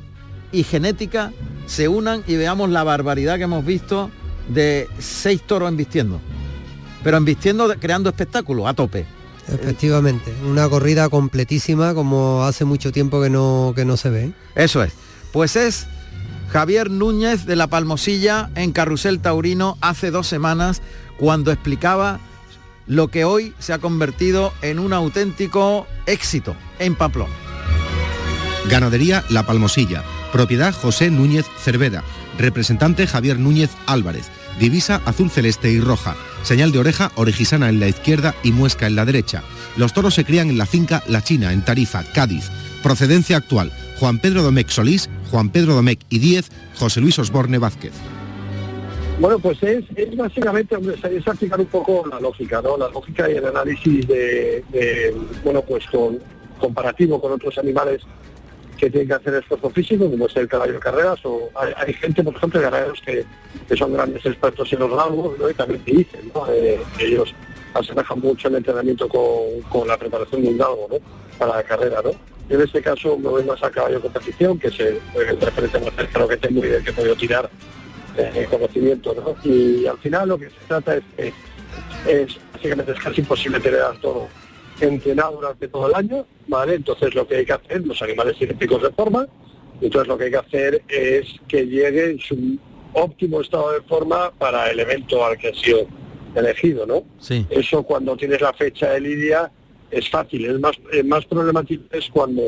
y 0.52 0.62
genética, 0.62 1.32
se 1.66 1.86
unan 1.86 2.24
y 2.26 2.36
veamos 2.36 2.70
la 2.70 2.82
barbaridad 2.82 3.36
que 3.36 3.44
hemos 3.44 3.66
visto 3.66 4.10
de 4.48 4.88
seis 4.98 5.42
toros 5.42 5.68
embistiendo. 5.68 6.18
Pero 7.04 7.18
embistiendo, 7.18 7.68
creando 7.78 8.08
espectáculo 8.08 8.66
a 8.66 8.72
tope. 8.72 9.04
Efectivamente, 9.48 10.32
una 10.48 10.68
corrida 10.68 11.08
completísima 11.08 11.94
como 11.94 12.44
hace 12.44 12.64
mucho 12.64 12.92
tiempo 12.92 13.20
que 13.20 13.30
no, 13.30 13.72
que 13.74 13.84
no 13.84 13.96
se 13.96 14.10
ve. 14.10 14.32
Eso 14.54 14.82
es. 14.82 14.92
Pues 15.32 15.56
es 15.56 15.86
Javier 16.50 16.90
Núñez 16.90 17.46
de 17.46 17.56
la 17.56 17.66
Palmosilla 17.66 18.50
en 18.54 18.72
Carrusel 18.72 19.20
Taurino 19.20 19.78
hace 19.80 20.10
dos 20.10 20.26
semanas 20.26 20.82
cuando 21.18 21.50
explicaba 21.50 22.20
lo 22.86 23.08
que 23.08 23.24
hoy 23.24 23.54
se 23.58 23.72
ha 23.72 23.78
convertido 23.78 24.52
en 24.60 24.78
un 24.78 24.92
auténtico 24.92 25.86
éxito 26.06 26.54
en 26.78 26.94
Pamplona. 26.94 27.32
Ganadería 28.68 29.24
La 29.28 29.44
Palmosilla, 29.44 30.04
propiedad 30.32 30.74
José 30.74 31.10
Núñez 31.10 31.46
Cerveda, 31.58 32.04
representante 32.38 33.06
Javier 33.06 33.38
Núñez 33.38 33.70
Álvarez, 33.86 34.30
divisa 34.58 35.00
azul 35.04 35.30
celeste 35.30 35.70
y 35.70 35.80
roja 35.80 36.16
Señal 36.42 36.72
de 36.72 36.80
oreja, 36.80 37.12
orejisana 37.14 37.68
en 37.68 37.78
la 37.78 37.86
izquierda 37.86 38.34
y 38.42 38.50
muesca 38.50 38.88
en 38.88 38.96
la 38.96 39.04
derecha. 39.04 39.44
Los 39.76 39.92
toros 39.92 40.14
se 40.14 40.24
crían 40.24 40.50
en 40.50 40.58
la 40.58 40.66
finca 40.66 41.02
La 41.06 41.22
China, 41.22 41.52
en 41.52 41.64
Tarifa, 41.64 42.02
Cádiz. 42.12 42.50
Procedencia 42.82 43.36
actual, 43.36 43.72
Juan 44.00 44.18
Pedro 44.18 44.42
Domecq 44.42 44.68
Solís, 44.68 45.08
Juan 45.30 45.50
Pedro 45.50 45.74
Domecq 45.74 46.00
y 46.10 46.18
Diez, 46.18 46.50
José 46.74 47.00
Luis 47.00 47.18
Osborne 47.20 47.58
Vázquez. 47.58 47.92
Bueno, 49.20 49.38
pues 49.38 49.62
es, 49.62 49.84
básicamente, 50.16 50.76
es 51.10 51.28
aplicar 51.28 51.60
un 51.60 51.66
poco 51.66 52.04
la 52.10 52.18
lógica, 52.18 52.60
¿no? 52.60 52.76
La 52.76 52.88
lógica 52.88 53.30
y 53.30 53.36
el 53.36 53.44
análisis 53.44 54.08
de, 54.08 55.14
bueno, 55.44 55.62
pues 55.62 55.86
con 55.86 56.18
comparativo 56.58 57.20
con 57.20 57.32
otros 57.32 57.56
animales 57.58 58.02
que 58.82 58.90
tienen 58.90 59.06
que 59.06 59.14
hacer 59.14 59.34
esfuerzo 59.34 59.70
físico, 59.70 60.10
como 60.10 60.26
es 60.26 60.34
el 60.34 60.48
caballo 60.48 60.72
de 60.72 60.80
carreras, 60.80 61.20
o 61.24 61.50
hay, 61.54 61.94
gente, 61.94 62.24
por 62.24 62.34
ejemplo, 62.34 62.58
de 62.58 62.66
ganaderos 62.66 63.00
que, 63.00 63.24
son 63.76 63.92
grandes 63.92 64.26
expertos 64.26 64.72
en 64.72 64.80
los 64.80 64.90
galgos, 64.90 65.36
y 65.48 65.54
también 65.54 65.84
te 65.84 65.92
dicen 65.92 66.32
eh, 66.50 66.80
que 66.98 67.06
ellos 67.06 67.32
asemejan 67.74 68.18
mucho 68.18 68.48
el 68.48 68.56
entrenamiento 68.56 69.08
con, 69.08 69.86
la 69.86 69.96
preparación 69.96 70.42
de 70.42 70.48
un 70.48 70.58
galgo 70.58 70.88
¿no? 70.90 70.96
para 71.38 71.58
la 71.58 71.62
carrera. 71.62 72.02
¿no? 72.02 72.10
en 72.48 72.60
este 72.60 72.82
caso 72.82 73.16
me 73.16 73.28
voy 73.28 73.44
más 73.44 73.62
a 73.62 73.70
caballo 73.70 74.00
de 74.00 74.00
competición, 74.00 74.58
que 74.58 74.66
es 74.66 74.80
el, 74.80 75.00
referente 75.40 75.78
más 75.78 75.94
cercano 75.94 76.26
que 76.26 76.36
tengo 76.38 76.64
y 76.64 76.68
del 76.68 76.82
que 76.82 76.90
he 76.90 76.92
podido 76.92 77.14
tirar 77.14 77.48
eh, 78.16 78.48
conocimiento. 78.50 79.14
¿no? 79.14 79.48
Y 79.48 79.86
al 79.86 79.98
final 79.98 80.28
lo 80.28 80.38
que 80.38 80.46
se 80.46 80.56
trata 80.66 80.96
es 80.96 81.04
que 81.16 81.32
es, 82.22 82.36
básicamente 82.52 82.90
es 82.90 82.98
casi 82.98 83.20
imposible 83.20 83.60
tener 83.60 83.80
todo 84.00 84.26
entrenado 84.82 85.36
durante 85.36 85.68
todo 85.68 85.88
el 85.88 85.94
año, 85.94 86.26
¿vale? 86.48 86.74
Entonces 86.74 87.14
lo 87.14 87.26
que 87.26 87.36
hay 87.36 87.46
que 87.46 87.52
hacer, 87.52 87.86
los 87.86 88.00
animales 88.02 88.36
tienen 88.36 88.58
picos 88.58 88.82
de 88.82 88.90
forma, 88.90 89.26
entonces 89.80 90.08
lo 90.08 90.18
que 90.18 90.24
hay 90.24 90.30
que 90.30 90.36
hacer 90.36 90.82
es 90.88 91.26
que 91.48 91.66
llegue 91.66 92.10
en 92.10 92.18
su 92.18 92.58
óptimo 92.92 93.40
estado 93.40 93.72
de 93.72 93.80
forma 93.82 94.30
para 94.32 94.70
el 94.70 94.80
evento 94.80 95.24
al 95.24 95.38
que 95.38 95.48
ha 95.48 95.54
sido 95.54 95.86
elegido, 96.34 96.86
¿no? 96.86 97.04
Sí. 97.18 97.46
Eso 97.50 97.82
cuando 97.82 98.16
tienes 98.16 98.40
la 98.40 98.52
fecha 98.52 98.90
de 98.90 99.00
lidia 99.00 99.50
es 99.90 100.08
fácil, 100.08 100.46
es 100.46 100.58
más, 100.58 100.78
más 101.04 101.24
problemático 101.26 101.84
es 101.90 102.08
cuando 102.10 102.42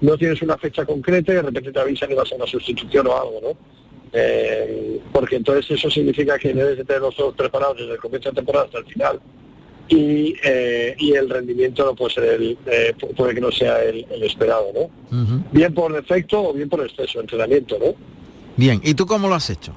no 0.00 0.16
tienes 0.16 0.40
una 0.42 0.56
fecha 0.56 0.84
concreta 0.84 1.32
y 1.32 1.36
de 1.36 1.42
repente 1.42 1.72
te 1.72 1.80
avisan 1.80 2.08
que 2.08 2.14
vas 2.14 2.32
a 2.32 2.36
una 2.36 2.46
sustitución 2.46 3.06
o 3.06 3.16
algo, 3.16 3.40
¿no? 3.42 3.78
Eh, 4.12 5.00
porque 5.12 5.36
entonces 5.36 5.70
eso 5.70 5.90
significa 5.90 6.38
que 6.38 6.54
debes 6.54 6.78
de 6.78 6.84
tener 6.84 7.02
los 7.02 7.16
dos 7.16 7.34
preparados 7.34 7.76
desde 7.76 7.92
el 7.92 7.98
comienzo 7.98 8.30
de 8.30 8.36
temporada 8.36 8.64
hasta 8.64 8.78
el 8.78 8.86
final 8.86 9.20
eh, 9.90 10.94
y, 10.98 11.12
el 11.12 11.30
rendimiento 11.30 11.84
no 11.84 11.94
puede 11.94 12.14
ser 12.14 12.24
el, 12.24 12.58
eh, 12.66 12.94
puede 13.16 13.34
que 13.34 13.40
no 13.40 13.50
sea 13.50 13.82
el, 13.82 14.06
esperado, 14.22 14.70
¿no? 14.74 15.42
Bien 15.50 15.72
por 15.72 15.92
defecto 15.92 16.50
o 16.50 16.52
bien 16.52 16.68
por 16.68 16.80
exceso 16.82 17.18
de 17.18 17.22
entrenamiento, 17.22 17.78
¿no? 17.78 17.94
Bien, 18.56 18.80
¿y 18.84 18.94
tú 18.94 19.06
cómo 19.06 19.28
lo 19.28 19.34
has 19.34 19.48
hecho? 19.50 19.72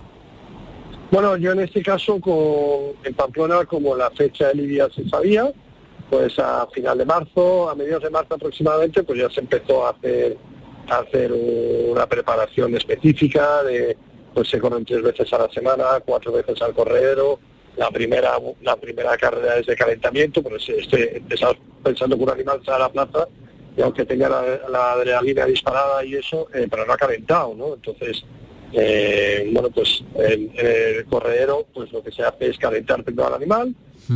Bueno, 1.12 1.38
yo 1.38 1.52
en 1.52 1.62
este 1.62 1.82
caso 1.82 2.19
con, 2.19 2.95
en 3.04 3.13
Pamplona, 3.13 3.65
como 3.65 3.95
la 3.95 4.10
fecha 4.12 4.47
de 4.47 4.56
Lidia 4.56 4.88
se 4.93 5.08
sabía, 5.08 5.52
pues 6.10 6.38
a 6.39 6.67
final 6.67 6.97
de 6.97 7.06
marzo, 7.06 7.69
a 7.69 7.76
mediados 7.76 8.04
de 8.04 8.10
marzo 8.10 8.36
aproximadamente, 8.36 9.04
pues 9.04 9.19
ya 9.19 9.30
se 9.30 9.39
empezó 9.39 9.86
a 9.86 9.91
hacer, 9.91 10.38
a 10.89 10.97
hacer 10.97 11.32
una 11.32 12.06
preparación 12.06 12.76
específica 12.76 13.63
de, 13.63 13.95
pues 14.34 14.50
se 14.50 14.60
corren 14.60 14.84
tres 14.84 15.02
veces 15.02 15.32
a 15.32 15.38
la 15.38 15.50
semana, 15.50 15.86
cuatro 16.06 16.32
veces 16.32 16.62
al 16.62 16.74
corredero, 16.74 17.39
la 17.78 17.90
primera 17.90 18.34
la 18.62 18.76
primera 18.76 19.18
carrera 19.18 19.58
es 19.58 19.66
de 19.66 19.76
calentamiento, 19.76 20.44
pues 20.44 20.68
este, 20.70 21.22
pensando 21.84 22.18
que 22.18 22.24
un 22.24 22.30
animal 22.30 22.62
sale 22.66 22.78
a 22.78 22.88
la 22.88 22.92
plaza 22.92 23.28
y 23.76 23.82
aunque 23.82 24.06
tenga 24.06 24.30
la, 24.30 24.92
adrenalina 24.94 25.46
disparada 25.46 26.04
y 26.04 26.16
eso, 26.16 26.48
eh, 26.54 26.68
pero 26.70 26.86
no 26.86 26.94
ha 26.94 26.98
calentado, 26.98 27.56
¿no? 27.56 27.74
Entonces, 27.76 28.24
eh, 28.74 29.50
bueno, 29.54 29.70
pues 29.70 30.04
en, 30.16 30.52
el 30.58 31.06
corredero, 31.06 31.66
pues 31.74 31.92
lo 31.92 32.04
que 32.04 32.12
se 32.12 32.24
hace 32.24 32.48
es 32.48 32.58
calentar 32.58 33.04
primero 33.04 33.28
al 33.28 33.36
animal 33.36 33.74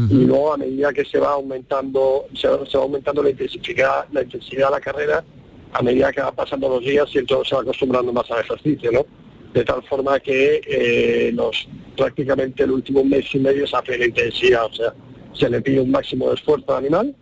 y 0.09 0.25
luego 0.25 0.53
a 0.53 0.57
medida 0.57 0.91
que 0.91 1.05
se 1.05 1.19
va 1.19 1.33
aumentando, 1.33 2.25
se, 2.33 2.49
va 2.49 2.65
aumentando 2.73 3.23
la 3.23 3.29
intensidad, 3.29 4.05
la 4.11 4.23
intensidad 4.23 4.67
de 4.67 4.71
la 4.71 4.81
carrera, 4.81 5.23
a 5.71 5.81
medida 5.81 6.11
que 6.11 6.21
va 6.21 6.33
pasando 6.33 6.67
los 6.67 6.81
días 6.81 7.07
y 7.13 7.19
entonces 7.19 7.49
se 7.49 7.55
va 7.55 7.61
acostumbrando 7.61 8.11
más 8.11 8.29
al 8.29 8.41
ejercicio, 8.41 8.91
¿no? 8.91 9.05
De 9.55 9.63
tal 9.63 9.81
forma 9.83 10.19
que 10.19 10.61
eh, 10.67 11.31
los, 11.33 11.67
prácticamente 11.95 12.63
el 12.63 12.71
último 12.71 13.05
mes 13.05 13.33
y 13.33 13.39
medio 13.39 13.65
se 13.65 13.77
hace 13.77 13.97
la 13.97 14.05
intensidad, 14.05 14.65
o 14.65 14.73
sea, 14.73 14.93
se 15.31 15.49
le 15.49 15.61
pide 15.61 15.79
un 15.79 15.91
máximo 15.91 16.27
de 16.27 16.35
esfuerzo 16.35 16.75
al 16.75 16.83
animal 16.83 17.15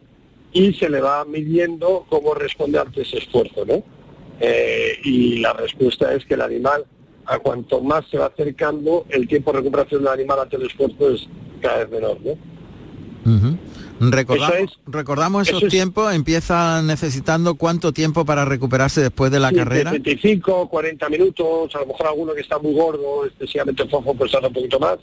y 0.51 0.73
se 0.73 0.89
le 0.89 0.99
va 0.99 1.23
midiendo 1.25 2.07
cómo 2.09 2.33
responde 2.33 2.79
ante 2.79 3.03
ese 3.03 3.19
esfuerzo, 3.19 3.65
¿no? 3.65 3.83
Eh, 4.39 4.97
y 5.03 5.37
la 5.41 5.53
respuesta 5.53 6.11
es 6.15 6.25
que 6.25 6.33
el 6.33 6.41
animal, 6.41 6.85
a 7.27 7.37
cuanto 7.37 7.81
más 7.81 8.03
se 8.09 8.17
va 8.17 8.25
acercando, 8.25 9.05
el 9.09 9.27
tiempo 9.27 9.51
de 9.51 9.59
recuperación 9.59 10.03
del 10.03 10.13
animal 10.13 10.39
ante 10.39 10.55
el 10.55 10.63
esfuerzo 10.63 11.11
es 11.11 11.29
cada 11.61 11.85
vez 11.85 11.91
menor, 11.91 12.17
¿no? 12.25 13.52
Recordamos, 13.99 14.79
recordamos 14.87 15.47
esos 15.47 15.67
tiempos, 15.67 16.13
empieza 16.13 16.81
necesitando 16.81 17.55
cuánto 17.55 17.93
tiempo 17.93 18.25
para 18.25 18.45
recuperarse 18.45 19.01
después 19.01 19.31
de 19.31 19.39
la 19.39 19.51
carrera. 19.51 19.91
25, 19.91 20.67
40 20.69 21.09
minutos, 21.09 21.75
a 21.75 21.79
lo 21.79 21.87
mejor 21.87 22.07
alguno 22.07 22.33
que 22.33 22.41
está 22.41 22.59
muy 22.59 22.73
gordo, 22.73 23.25
excesivamente 23.25 23.87
fofo, 23.87 24.13
pues 24.13 24.31
tarda 24.31 24.47
un 24.47 24.53
poquito 24.53 24.79
más. 24.79 24.97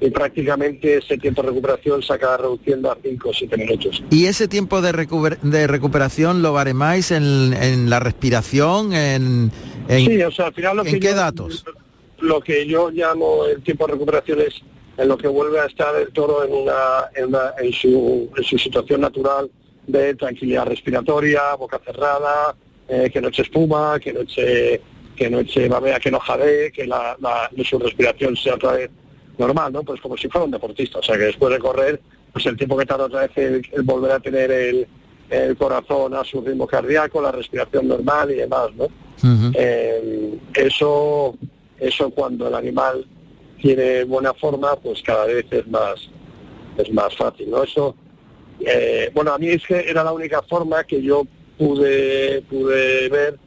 Y 0.00 0.08
prácticamente 0.08 0.96
ese 0.96 1.18
tiempo 1.18 1.42
de 1.42 1.48
recuperación 1.48 2.02
se 2.02 2.14
acaba 2.14 2.38
reduciendo 2.38 2.90
a 2.90 2.96
5 3.02 3.28
o 3.28 3.34
7 3.34 3.56
minutos. 3.58 4.02
¿Y 4.10 4.24
ese 4.24 4.48
tiempo 4.48 4.80
de, 4.80 5.06
de 5.42 5.66
recuperación 5.66 6.40
lo 6.40 6.54
varemáis 6.54 7.10
en, 7.10 7.52
en 7.52 7.90
la 7.90 8.00
respiración? 8.00 8.94
En, 8.94 9.52
sí, 9.88 10.22
o 10.22 10.30
sea, 10.30 10.46
al 10.46 10.54
final 10.54 10.78
lo 10.78 10.86
¿En 10.86 11.00
qué 11.00 11.12
datos? 11.12 11.66
lo 12.20 12.40
que 12.40 12.66
yo 12.66 12.90
llamo 12.90 13.44
el 13.46 13.62
tiempo 13.62 13.86
de 13.86 13.92
recuperación 13.94 14.40
es 14.40 14.62
en 15.00 15.08
lo 15.08 15.16
que 15.16 15.28
vuelve 15.28 15.58
a 15.58 15.64
estar 15.64 15.96
el 15.96 16.12
toro 16.12 16.44
en, 16.44 16.52
una, 16.52 17.54
en, 17.58 17.72
su, 17.72 18.30
en 18.36 18.44
su 18.44 18.58
situación 18.58 19.00
natural 19.00 19.50
de 19.86 20.14
tranquilidad 20.14 20.66
respiratoria, 20.66 21.54
boca 21.54 21.80
cerrada, 21.82 22.54
eh, 22.86 23.08
que 23.10 23.20
no 23.22 23.28
eche 23.28 23.42
espuma, 23.42 23.98
que 23.98 24.12
no 24.12 24.20
eche, 24.20 24.82
que 25.16 25.30
no 25.30 25.40
eche 25.40 25.68
babea, 25.68 25.98
que 25.98 26.10
no 26.10 26.20
jadee, 26.20 26.70
que 26.70 26.86
la, 26.86 27.16
su 27.64 27.78
respiración 27.78 28.36
sea 28.36 28.56
otra 28.56 28.72
vez 28.72 28.90
normal, 29.38 29.72
¿no? 29.72 29.82
Pues 29.84 30.02
como 30.02 30.18
si 30.18 30.28
fuera 30.28 30.44
un 30.44 30.50
deportista, 30.50 30.98
o 30.98 31.02
sea 31.02 31.16
que 31.16 31.24
después 31.24 31.50
de 31.50 31.58
correr, 31.58 32.00
pues 32.30 32.44
el 32.44 32.58
tiempo 32.58 32.76
que 32.76 32.84
tarda 32.84 33.06
otra 33.06 33.26
vez 33.26 33.30
el, 33.36 33.82
volver 33.82 34.12
a 34.12 34.20
tener 34.20 34.50
el, 34.50 34.86
corazón 35.56 36.12
a 36.14 36.24
su 36.24 36.42
ritmo 36.42 36.66
cardíaco, 36.66 37.22
la 37.22 37.30
respiración 37.30 37.86
normal 37.86 38.32
y 38.32 38.34
demás, 38.34 38.68
¿no? 38.76 38.88
Eh, 39.54 40.38
eso, 40.54 41.36
eso 41.78 42.10
cuando 42.10 42.48
el 42.48 42.54
animal 42.54 43.06
tiene 43.60 44.04
buena 44.04 44.34
forma, 44.34 44.76
pues 44.76 45.02
cada 45.02 45.26
vez 45.26 45.46
es 45.50 45.66
más, 45.68 46.08
es 46.76 46.92
más 46.92 47.14
fácil, 47.16 47.50
¿no? 47.50 47.62
Eso, 47.62 47.94
eh, 48.60 49.10
bueno, 49.14 49.32
a 49.32 49.38
mí 49.38 49.48
es 49.48 49.64
que 49.66 49.78
era 49.88 50.02
la 50.04 50.12
única 50.12 50.42
forma 50.42 50.84
que 50.84 51.02
yo 51.02 51.26
pude, 51.58 52.42
pude 52.42 53.08
ver 53.08 53.38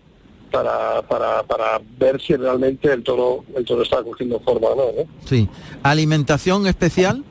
para, 0.52 1.02
para, 1.02 1.43
para 1.43 1.82
ver 1.97 2.21
si 2.21 2.36
realmente 2.36 2.91
el 2.91 3.04
toro, 3.04 3.43
el 3.56 3.65
toro 3.65 3.82
estaba 3.82 4.04
cogiendo 4.04 4.39
forma 4.39 4.67
o 4.67 4.76
no, 4.76 5.04
¿no? 5.04 5.10
Sí. 5.26 5.49
¿Alimentación 5.82 6.67
especial? 6.67 7.23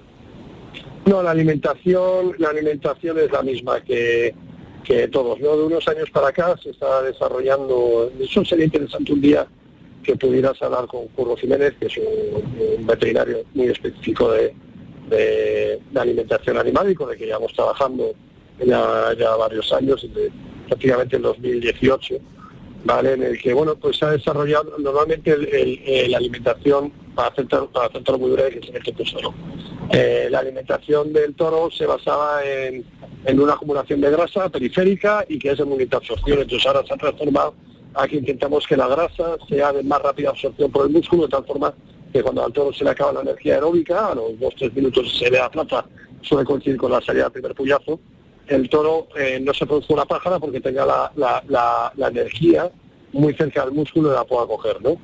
No, 1.07 1.23
la 1.23 1.31
alimentación, 1.31 2.35
la 2.39 2.51
alimentación 2.51 3.19
es 3.19 3.31
la 3.31 3.43
misma 3.43 3.81
que, 3.81 4.35
que 4.85 5.09
todos, 5.09 5.39
¿no? 5.41 5.57
De 5.57 5.65
unos 5.65 5.87
años 5.89 6.11
para 6.11 6.29
acá 6.29 6.57
se 6.63 6.71
está 6.71 7.03
desarrollando, 7.03 8.11
eso 8.21 8.45
sería 8.45 8.65
interesante 8.65 9.13
un 9.13 9.21
día 9.21 9.47
que 10.03 10.17
pudieras 10.17 10.61
hablar 10.63 10.87
con 10.87 11.09
Curro 11.09 11.37
Jiménez, 11.37 11.75
que 11.79 11.87
es 11.87 11.97
un, 11.97 12.87
veterinario 12.87 13.45
muy 13.55 13.69
específico 13.69 14.33
de, 14.33 14.55
alimentación 15.95 16.57
animal 16.57 16.91
y 16.91 16.95
con 16.95 17.11
el 17.11 17.19
que 17.19 17.27
llevamos 17.27 17.53
trabajando 17.53 18.15
ya, 18.65 19.15
ya 19.19 19.37
varios 19.37 19.71
años, 19.73 20.01
desde 20.03 20.33
prácticamente 20.67 21.17
en 21.17 21.23
2018, 21.23 22.17
¿vale? 22.85 23.13
En 23.13 23.23
el 23.23 23.39
que, 23.39 23.53
bueno, 23.53 23.77
pues 23.77 23.99
se 23.99 24.07
ha 24.07 24.11
desarrollado 24.11 24.79
normalmente 24.79 25.37
la 26.09 26.17
alimentación 26.17 26.93
para 27.15 27.29
hacer, 27.29 27.47
para 27.47 28.19
muy 28.19 28.31
breve, 28.31 28.61
que 28.61 28.71
es 28.71 28.99
el 28.99 29.07
solo. 29.07 29.35
Eh, 29.91 30.29
la 30.31 30.39
alimentación 30.39 31.13
del 31.13 31.35
toro 31.35 31.71
se 31.71 31.85
basaba 31.85 32.43
en, 32.45 32.85
en, 33.27 33.41
una 33.41 33.55
acumulación 33.55 34.01
de 34.01 34.11
grasa 34.11 34.49
periférica 34.49 35.25
y 35.29 35.39
que 35.39 35.51
es 35.51 35.59
de 35.59 35.65
muy 35.65 35.87
absorción, 35.91 36.41
entonces 36.41 36.67
ahora 36.67 36.83
se 36.87 36.95
ha 36.95 36.97
transformado 36.97 37.55
Aquí 37.95 38.17
intentamos 38.17 38.67
que 38.67 38.77
la 38.77 38.89
grasa 38.89 39.37
sea 39.49 39.73
de 39.73 39.83
más 39.83 40.01
rápida 40.03 40.31
absorción 40.31 40.71
por 40.71 40.87
el 40.87 40.93
músculo, 40.93 41.23
de 41.25 41.29
tal 41.29 41.45
forma 41.45 41.75
que 42.13 42.23
cuando 42.23 42.45
al 42.45 42.53
toro 42.53 42.73
se 42.73 42.85
le 42.85 42.91
acaba 42.91 43.13
la 43.13 43.21
energía 43.23 43.55
aeróbica, 43.55 44.09
a 44.09 44.15
los 44.15 44.39
dos 44.39 44.55
tres 44.57 44.75
minutos 44.75 45.19
se 45.19 45.31
ve 45.31 45.41
a 45.41 45.51
plata, 45.51 45.87
suele 46.21 46.45
coincidir 46.45 46.77
con 46.77 46.93
la 46.93 47.01
salida 47.01 47.25
del 47.25 47.33
primer 47.33 47.55
puyazo, 47.55 48.01
el 48.47 48.69
toro 48.69 49.09
eh, 49.17 49.41
no 49.41 49.55
se 49.55 49.67
produce 49.67 49.93
una 49.93 50.05
pájara 50.05 50.39
porque 50.39 50.61
tenga 50.61 50.85
la, 51.17 51.93
energía 52.09 52.71
muy 53.13 53.35
cerca 53.35 53.65
del 53.65 53.75
músculo 53.75 54.11
y 54.11 54.15
la 54.15 54.25
pueda 54.25 54.47
coger, 54.47 54.83
¿no? 54.83 54.97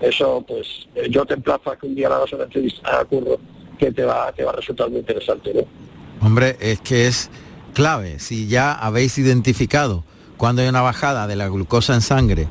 Eso, 0.00 0.44
pues, 0.46 0.88
eh, 0.94 1.08
yo 1.10 1.24
te 1.24 1.34
emplazo 1.34 1.70
a 1.70 1.76
que 1.76 1.86
un 1.86 1.94
día 1.94 2.08
la 2.08 2.16
hagas 2.16 2.32
una 2.32 2.44
entrevista 2.44 3.00
a 3.00 3.04
Curro 3.04 3.38
que 3.78 3.92
te 3.92 4.04
va, 4.04 4.32
te 4.32 4.44
va 4.44 4.50
a 4.50 4.56
resultar 4.56 4.90
muy 4.90 5.00
interesante, 5.00 5.52
¿no? 5.54 6.26
Hombre, 6.26 6.56
es 6.60 6.80
que 6.80 7.06
es 7.06 7.30
clave, 7.74 8.18
si 8.18 8.48
ya 8.48 8.72
habéis 8.72 9.18
identificado 9.18 10.04
cuando 10.38 10.62
hay 10.62 10.68
una 10.68 10.80
bajada 10.80 11.26
de 11.26 11.36
la 11.36 11.48
glucosa 11.48 11.94
en 11.94 12.00
sangre 12.00 12.48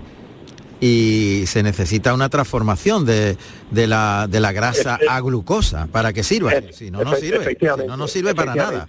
y 0.79 1.43
se 1.47 1.63
necesita 1.63 2.13
una 2.13 2.29
transformación 2.29 3.05
de, 3.05 3.37
la, 3.71 4.27
de 4.29 4.39
la 4.39 4.51
grasa 4.51 4.99
a 5.09 5.19
glucosa 5.21 5.87
para 5.91 6.13
que 6.13 6.21
sirva. 6.21 6.51
Si 6.71 6.91
no, 6.91 7.03
no 7.03 7.15
sirve. 7.15 7.57
no, 7.87 7.97
no 7.97 8.07
sirve 8.07 8.35
para 8.35 8.53
nada. 8.53 8.85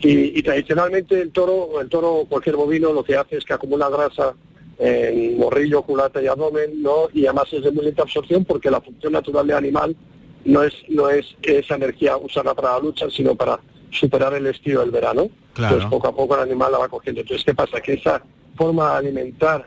Y, 0.00 0.42
tradicionalmente 0.42 1.20
el 1.20 1.30
toro, 1.30 1.80
el 1.80 1.88
toro, 1.88 2.26
cualquier 2.28 2.56
bovino, 2.56 2.92
lo 2.92 3.02
que 3.02 3.16
hace 3.16 3.38
es 3.38 3.44
que 3.44 3.54
acumula 3.54 3.88
grasa 3.88 4.34
en 4.78 5.38
morrillo, 5.38 5.82
culata 5.82 6.22
y 6.22 6.26
abdomen, 6.28 6.82
¿no? 6.82 7.08
Y 7.12 7.26
además 7.26 7.46
es 7.52 7.64
de 7.64 7.72
muy 7.72 7.84
lenta 7.84 8.02
absorción 8.02 8.44
porque 8.44 8.70
la 8.70 8.80
función 8.80 9.12
natural 9.12 9.46
del 9.46 9.56
animal 9.56 9.96
no 10.44 10.62
es, 10.62 10.72
no 10.88 11.10
es 11.10 11.26
esa 11.42 11.74
energía 11.74 12.16
usada 12.16 12.54
para 12.54 12.74
la 12.74 12.78
lucha, 12.78 13.10
sino 13.10 13.34
para 13.34 13.58
superar 13.90 14.34
el 14.34 14.46
estilo 14.46 14.80
del 14.80 14.90
verano. 14.90 15.28
Pues 15.54 15.84
poco 15.86 16.08
a 16.08 16.14
poco 16.14 16.36
el 16.36 16.42
animal 16.42 16.70
la 16.72 16.78
va 16.78 16.88
cogiendo. 16.88 17.20
Entonces, 17.20 17.44
¿qué 17.44 17.54
pasa? 17.54 17.80
Que 17.80 17.94
esa 17.94 18.22
forma 18.56 18.92
de 18.92 18.98
alimentar 18.98 19.66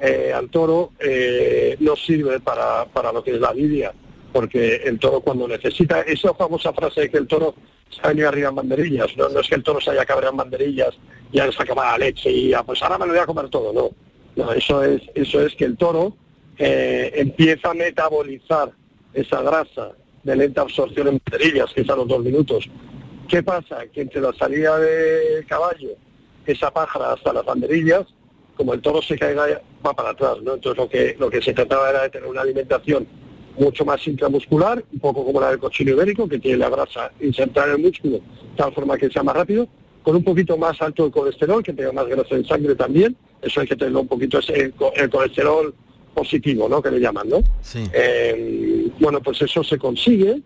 eh, 0.00 0.32
al 0.34 0.50
toro 0.50 0.92
eh, 0.98 1.76
no 1.80 1.96
sirve 1.96 2.40
para, 2.40 2.84
para, 2.86 3.12
lo 3.12 3.22
que 3.22 3.32
es 3.32 3.40
la 3.40 3.54
lidia, 3.54 3.92
porque 4.32 4.82
el 4.84 4.98
toro 4.98 5.20
cuando 5.20 5.46
necesita, 5.46 6.00
esa 6.00 6.34
famosa 6.34 6.72
frase 6.72 7.02
de 7.02 7.10
que 7.10 7.18
el 7.18 7.26
toro 7.26 7.54
se 7.88 8.00
ha 8.02 8.08
venido 8.08 8.28
arriba 8.28 8.48
en 8.48 8.56
banderillas, 8.56 9.16
¿no? 9.16 9.28
no 9.28 9.40
es 9.40 9.48
que 9.48 9.54
el 9.54 9.62
toro 9.62 9.80
se 9.80 9.90
haya 9.90 10.04
cabreado 10.04 10.32
en 10.32 10.38
banderillas 10.38 10.94
y 11.30 11.36
ya 11.36 11.46
les 11.46 11.58
acaba 11.58 11.92
la 11.92 11.98
leche 11.98 12.30
y 12.30 12.48
ya, 12.48 12.62
pues 12.64 12.82
ahora 12.82 12.98
me 12.98 13.06
lo 13.06 13.12
voy 13.12 13.22
a 13.22 13.26
comer 13.26 13.48
todo, 13.48 13.72
no. 13.72 13.90
No, 14.36 14.52
eso 14.52 14.82
es, 14.82 15.00
eso 15.14 15.46
es 15.46 15.54
que 15.54 15.64
el 15.64 15.76
toro 15.76 16.16
eh, 16.58 17.12
empieza 17.14 17.70
a 17.70 17.74
metabolizar 17.74 18.72
esa 19.12 19.42
grasa 19.42 19.92
de 20.24 20.36
lenta 20.36 20.62
absorción 20.62 21.06
en 21.08 21.20
banderillas, 21.24 21.72
que 21.72 21.82
es 21.82 21.88
a 21.88 21.94
los 21.94 22.08
dos 22.08 22.22
minutos, 22.22 22.68
¿Qué 23.28 23.42
pasa? 23.42 23.86
Que 23.92 24.02
entre 24.02 24.20
la 24.20 24.32
salida 24.34 24.78
del 24.78 25.46
caballo, 25.46 25.90
esa 26.46 26.70
pájara 26.70 27.12
hasta 27.12 27.32
las 27.32 27.44
banderillas, 27.44 28.04
como 28.56 28.74
el 28.74 28.80
toro 28.80 29.02
se 29.02 29.18
caiga, 29.18 29.60
va 29.84 29.94
para 29.94 30.10
atrás, 30.10 30.36
¿no? 30.42 30.54
Entonces 30.54 30.78
lo 30.78 30.88
que, 30.88 31.16
lo 31.18 31.30
que 31.30 31.42
se 31.42 31.52
trataba 31.52 31.90
era 31.90 32.02
de 32.02 32.10
tener 32.10 32.28
una 32.28 32.42
alimentación 32.42 33.06
mucho 33.58 33.84
más 33.84 34.06
intramuscular, 34.06 34.84
un 34.92 34.98
poco 34.98 35.24
como 35.24 35.40
la 35.40 35.50
del 35.50 35.58
cochino 35.58 35.92
ibérico, 35.92 36.28
que 36.28 36.38
tiene 36.38 36.58
la 36.58 36.68
grasa 36.68 37.12
insertada 37.20 37.68
en 37.68 37.72
el 37.74 37.78
músculo, 37.78 38.16
de 38.16 38.22
tal 38.56 38.72
forma 38.72 38.96
que 38.98 39.10
sea 39.10 39.22
más 39.22 39.36
rápido, 39.36 39.68
con 40.02 40.16
un 40.16 40.24
poquito 40.24 40.56
más 40.58 40.80
alto 40.82 41.06
el 41.06 41.12
colesterol, 41.12 41.62
que 41.62 41.72
tenga 41.72 41.92
más 41.92 42.06
grasa 42.06 42.34
en 42.34 42.44
sangre 42.44 42.74
también, 42.74 43.16
eso 43.40 43.60
hay 43.60 43.66
que 43.66 43.76
tenerlo 43.76 44.00
un 44.00 44.08
poquito, 44.08 44.38
el, 44.48 44.74
el 44.96 45.10
colesterol 45.10 45.74
positivo, 46.14 46.68
¿no? 46.68 46.82
Que 46.82 46.90
le 46.90 47.00
llaman, 47.00 47.28
¿no? 47.28 47.42
Sí. 47.60 47.84
Eh, 47.92 48.88
bueno, 49.00 49.20
pues 49.20 49.40
eso 49.42 49.64
se 49.64 49.78
consigue, 49.78 50.40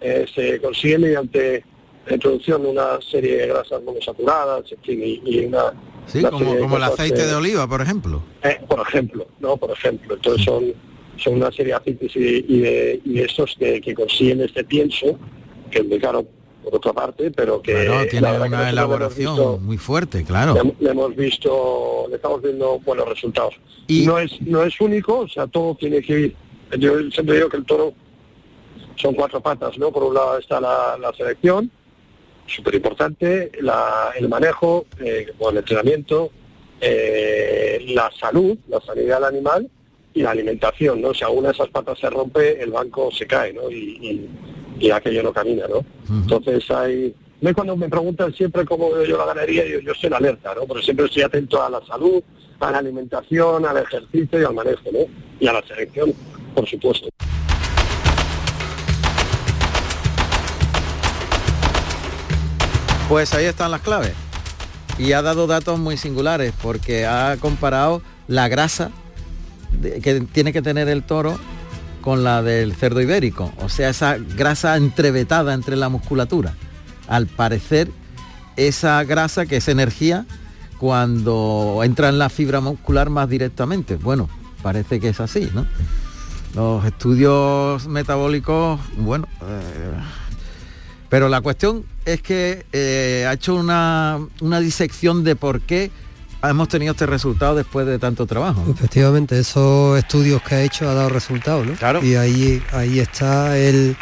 eh, 0.00 0.26
se 0.34 0.60
consigue 0.60 0.98
mediante 0.98 1.64
la 2.06 2.14
introducción 2.14 2.62
de 2.62 2.68
una 2.68 3.00
serie 3.00 3.36
de 3.36 3.46
grasas 3.48 3.82
monosaturadas 3.82 4.64
y, 4.86 5.20
y 5.24 5.46
una... 5.46 5.72
Sí, 6.06 6.22
como, 6.22 6.76
el 6.76 6.82
aceite 6.82 7.26
de, 7.26 7.34
oliva, 7.34 7.66
por 7.66 7.80
ejemplo. 7.80 8.22
Eh, 8.42 8.60
por 8.68 8.80
ejemplo, 8.80 9.26
¿no? 9.40 9.56
Por 9.56 9.70
ejemplo. 9.70 10.14
Entonces 10.14 10.44
son, 10.44 10.74
son 11.16 11.34
una 11.34 11.50
serie 11.50 11.72
de 11.72 11.74
aceites 11.74 12.14
y, 12.14 12.60
de, 12.60 13.00
y 13.04 13.20
estos 13.20 13.56
que, 13.58 13.94
consiguen 13.94 14.42
este 14.42 14.64
pienso, 14.64 15.18
que 15.70 15.78
es 15.78 15.86
muy 15.86 15.98
caro 15.98 16.26
por 16.62 16.76
otra 16.76 16.92
parte, 16.92 17.30
pero 17.30 17.62
que... 17.62 18.06
tiene 18.10 18.30
una 18.38 18.68
elaboración 18.68 19.64
muy 19.64 19.78
fuerte, 19.78 20.24
claro. 20.24 20.54
Le, 20.78 20.90
hemos 20.90 21.16
visto, 21.16 22.06
le 22.10 22.16
estamos 22.16 22.42
viendo 22.42 22.78
buenos 22.80 23.08
resultados. 23.08 23.54
Y 23.86 24.04
no 24.04 24.18
es, 24.18 24.40
no 24.42 24.62
es 24.62 24.78
único, 24.80 25.20
o 25.20 25.28
sea, 25.28 25.46
todo 25.46 25.74
tiene 25.74 26.02
que 26.02 26.20
ir... 26.20 26.36
Yo 26.78 26.98
siempre 27.10 27.36
digo 27.36 27.48
que 27.48 27.58
el 27.58 27.64
toro 27.64 27.94
son 28.96 29.14
cuatro 29.14 29.40
patas, 29.40 29.78
¿no? 29.78 29.90
Por 29.90 30.02
un 30.04 30.14
lado 30.14 30.38
está 30.38 30.60
la, 30.60 30.98
la 31.00 31.12
selección, 31.14 31.70
súper 32.46 32.74
importante, 32.74 33.50
el 34.16 34.28
manejo, 34.28 34.86
eh, 35.00 35.26
el 35.50 35.56
entrenamiento, 35.56 36.30
eh, 36.80 37.84
la 37.88 38.10
salud, 38.18 38.56
la 38.68 38.80
sanidad 38.80 39.16
del 39.16 39.36
animal 39.36 39.70
y 40.12 40.22
la 40.22 40.30
alimentación, 40.30 41.00
¿no? 41.00 41.14
Si 41.14 41.24
alguna 41.24 41.48
de 41.48 41.54
esas 41.54 41.68
patas 41.68 41.98
se 41.98 42.10
rompe, 42.10 42.62
el 42.62 42.70
banco 42.70 43.10
se 43.10 43.26
cae, 43.26 43.52
¿no? 43.52 43.70
Y, 43.70 44.28
aquello 44.92 45.22
no 45.22 45.32
camina, 45.32 45.66
¿no? 45.66 45.84
Entonces 46.10 46.70
hay... 46.70 47.14
Cuando 47.54 47.76
me 47.76 47.88
preguntan 47.88 48.32
siempre 48.34 48.64
cómo 48.64 48.90
veo 48.90 49.04
yo 49.04 49.16
la 49.16 49.26
ganadería, 49.26 49.64
yo, 49.66 49.80
yo 49.80 49.92
estoy 49.92 50.08
en 50.08 50.14
alerta, 50.14 50.54
¿no? 50.54 50.66
Pero 50.66 50.82
siempre 50.82 51.06
estoy 51.06 51.22
atento 51.22 51.62
a 51.62 51.70
la 51.70 51.84
salud, 51.86 52.22
a 52.60 52.70
la 52.70 52.78
alimentación, 52.78 53.64
al 53.64 53.78
ejercicio 53.78 54.40
y 54.40 54.44
al 54.44 54.54
manejo, 54.54 54.90
¿no? 54.92 55.00
Y 55.40 55.46
a 55.46 55.52
la 55.54 55.62
selección, 55.66 56.12
por 56.54 56.68
supuesto. 56.68 57.08
Pues 63.08 63.34
ahí 63.34 63.44
están 63.44 63.70
las 63.70 63.82
claves. 63.82 64.12
Y 64.98 65.12
ha 65.12 65.22
dado 65.22 65.46
datos 65.46 65.78
muy 65.78 65.96
singulares 65.96 66.52
porque 66.62 67.06
ha 67.06 67.36
comparado 67.38 68.02
la 68.28 68.48
grasa 68.48 68.90
que 69.82 70.20
tiene 70.32 70.52
que 70.52 70.62
tener 70.62 70.88
el 70.88 71.02
toro 71.02 71.38
con 72.00 72.24
la 72.24 72.42
del 72.42 72.74
cerdo 72.74 73.00
ibérico. 73.00 73.52
O 73.58 73.68
sea, 73.68 73.90
esa 73.90 74.16
grasa 74.16 74.76
entrevetada 74.76 75.52
entre 75.52 75.76
la 75.76 75.88
musculatura. 75.88 76.54
Al 77.08 77.26
parecer, 77.26 77.90
esa 78.56 79.02
grasa 79.04 79.46
que 79.46 79.56
es 79.56 79.68
energía 79.68 80.26
cuando 80.78 81.80
entra 81.82 82.08
en 82.08 82.18
la 82.18 82.28
fibra 82.28 82.60
muscular 82.60 83.10
más 83.10 83.28
directamente. 83.28 83.96
Bueno, 83.96 84.28
parece 84.62 85.00
que 85.00 85.08
es 85.08 85.20
así, 85.20 85.50
¿no? 85.54 85.66
Los 86.54 86.84
estudios 86.84 87.86
metabólicos, 87.88 88.80
bueno, 88.96 89.26
eh, 89.42 89.92
pero 91.14 91.28
la 91.28 91.40
cuestión 91.42 91.84
es 92.04 92.20
que 92.22 92.66
eh, 92.72 93.24
ha 93.28 93.34
hecho 93.34 93.54
una, 93.54 94.18
disección 94.60 95.22
de 95.22 95.36
por 95.36 95.60
qué 95.60 95.92
hemos 96.42 96.66
tenido 96.66 96.90
este 96.90 97.06
resultado 97.06 97.54
después 97.54 97.86
de 97.86 98.00
tanto 98.00 98.26
trabajo. 98.26 98.64
Efectivamente, 98.68 99.38
esos 99.38 99.96
estudios 99.96 100.42
que 100.42 100.56
ha 100.56 100.62
hecho 100.62 100.88
ha 100.90 100.94
dado 100.94 101.10
resultados, 101.10 101.68
¿no? 101.68 101.74
Claro. 101.74 102.02
Y 102.04 102.16
ahí, 102.16 102.60
ahí 102.72 102.98
está 102.98 103.56
el, 103.56 103.96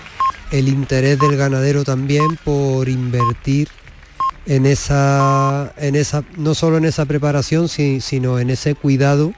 el 0.53 0.68
interés 0.68 1.18
del 1.18 1.37
ganadero 1.37 1.85
también 1.85 2.38
por 2.42 2.88
invertir 2.88 3.68
en 4.46 4.64
esa, 4.64 5.75
en 5.77 5.96
esa, 5.96 6.25
no 6.38 6.55
solo 6.55 6.79
en 6.79 6.87
esa 6.87 7.05
preparación, 7.05 7.68
si- 7.68 8.01
sino 8.01 8.38
en 8.38 8.48
ese 8.48 8.75
cuidado 8.75 9.35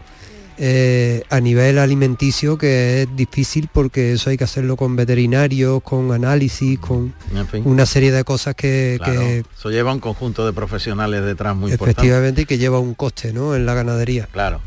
eh, 0.59 1.23
a 1.31 1.41
nivel 1.41 1.79
alimenticio 1.79 2.57
que 2.59 3.03
es 3.03 3.17
difícil 3.17 3.69
porque 3.73 4.13
eso 4.13 4.31
hay 4.31 4.37
que 4.37 4.45
hacerlo 4.45 4.77
con 4.77 4.95
veterinarios, 4.97 5.83
con 5.83 6.13
análisis, 6.13 6.79
con 6.79 7.13
En 7.35 7.47
fin. 7.49 7.63
una 7.67 7.87
serie 7.87 8.13
de 8.13 8.23
cosas 8.25 8.55
que, 8.55 8.99
Claro, 9.03 9.21
que 9.21 9.45
eso 9.59 9.71
lleva 9.71 9.93
un 9.93 10.01
conjunto 10.01 10.47
de 10.47 10.53
profesionales 10.53 11.25
detrás 11.25 11.57
muy 11.57 11.73
importante. 11.73 12.01
efectivamente 12.01 12.43
y 12.43 12.47
que 12.47 12.59
lleva 12.59 12.79
un 12.79 12.95
coste 12.95 13.33
¿no? 13.33 13.55
en 13.55 13.67
la 13.67 13.75
ganadería. 13.75 14.29
Claro. 14.33 14.61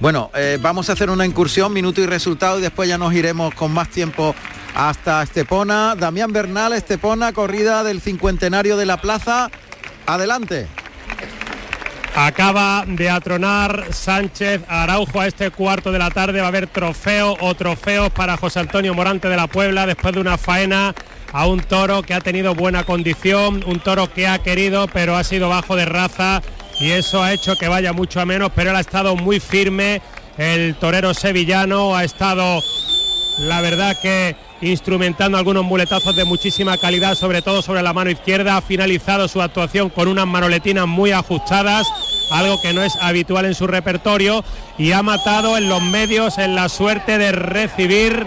Bueno, 0.00 0.30
eh, 0.34 0.58
vamos 0.60 0.90
a 0.90 0.94
hacer 0.94 1.10
una 1.10 1.24
incursión, 1.24 1.72
minuto 1.72 2.00
y 2.00 2.06
resultado, 2.06 2.58
y 2.58 2.62
después 2.62 2.88
ya 2.88 2.98
nos 2.98 3.14
iremos 3.14 3.54
con 3.54 3.72
más 3.72 3.88
tiempo 3.88 4.34
hasta 4.74 5.22
Estepona. 5.22 5.94
Damián 5.94 6.32
Bernal, 6.32 6.72
Estepona, 6.72 7.32
corrida 7.32 7.84
del 7.84 8.00
cincuentenario 8.00 8.76
de 8.76 8.86
la 8.86 9.00
plaza. 9.00 9.48
Adelante. 10.06 10.66
Acaba 12.14 12.84
de 12.86 13.08
atronar 13.08 13.86
Sánchez 13.90 14.60
Araujo 14.68 15.20
a 15.20 15.26
este 15.26 15.50
cuarto 15.50 15.92
de 15.92 15.98
la 15.98 16.10
tarde. 16.10 16.40
Va 16.40 16.46
a 16.46 16.48
haber 16.48 16.66
trofeo 16.66 17.36
o 17.40 17.54
trofeos 17.54 18.10
para 18.10 18.36
José 18.36 18.60
Antonio 18.60 18.92
Morante 18.92 19.28
de 19.28 19.36
la 19.36 19.46
Puebla 19.46 19.86
después 19.86 20.12
de 20.12 20.20
una 20.20 20.36
faena 20.36 20.94
a 21.32 21.46
un 21.46 21.60
toro 21.60 22.02
que 22.02 22.12
ha 22.12 22.20
tenido 22.20 22.54
buena 22.54 22.84
condición, 22.84 23.64
un 23.66 23.80
toro 23.80 24.12
que 24.12 24.26
ha 24.28 24.38
querido 24.40 24.86
pero 24.88 25.16
ha 25.16 25.24
sido 25.24 25.48
bajo 25.48 25.74
de 25.74 25.86
raza 25.86 26.42
y 26.78 26.90
eso 26.90 27.22
ha 27.22 27.32
hecho 27.32 27.56
que 27.56 27.68
vaya 27.68 27.94
mucho 27.94 28.20
a 28.20 28.26
menos, 28.26 28.52
pero 28.54 28.70
él 28.70 28.76
ha 28.76 28.80
estado 28.80 29.16
muy 29.16 29.40
firme. 29.40 30.02
El 30.36 30.74
torero 30.74 31.14
sevillano 31.14 31.96
ha 31.96 32.04
estado 32.04 32.60
la 33.38 33.62
verdad 33.62 33.96
que 34.02 34.36
instrumentando 34.62 35.36
algunos 35.36 35.64
muletazos 35.64 36.16
de 36.16 36.24
muchísima 36.24 36.78
calidad, 36.78 37.14
sobre 37.14 37.42
todo 37.42 37.60
sobre 37.60 37.82
la 37.82 37.92
mano 37.92 38.10
izquierda, 38.10 38.56
ha 38.56 38.62
finalizado 38.62 39.28
su 39.28 39.42
actuación 39.42 39.90
con 39.90 40.08
unas 40.08 40.26
manoletinas 40.26 40.86
muy 40.86 41.10
ajustadas, 41.10 41.86
algo 42.30 42.60
que 42.62 42.72
no 42.72 42.82
es 42.82 42.96
habitual 43.00 43.44
en 43.44 43.54
su 43.54 43.66
repertorio, 43.66 44.44
y 44.78 44.92
ha 44.92 45.02
matado 45.02 45.56
en 45.58 45.68
los 45.68 45.82
medios 45.82 46.38
en 46.38 46.54
la 46.54 46.68
suerte 46.68 47.18
de 47.18 47.32
recibir 47.32 48.26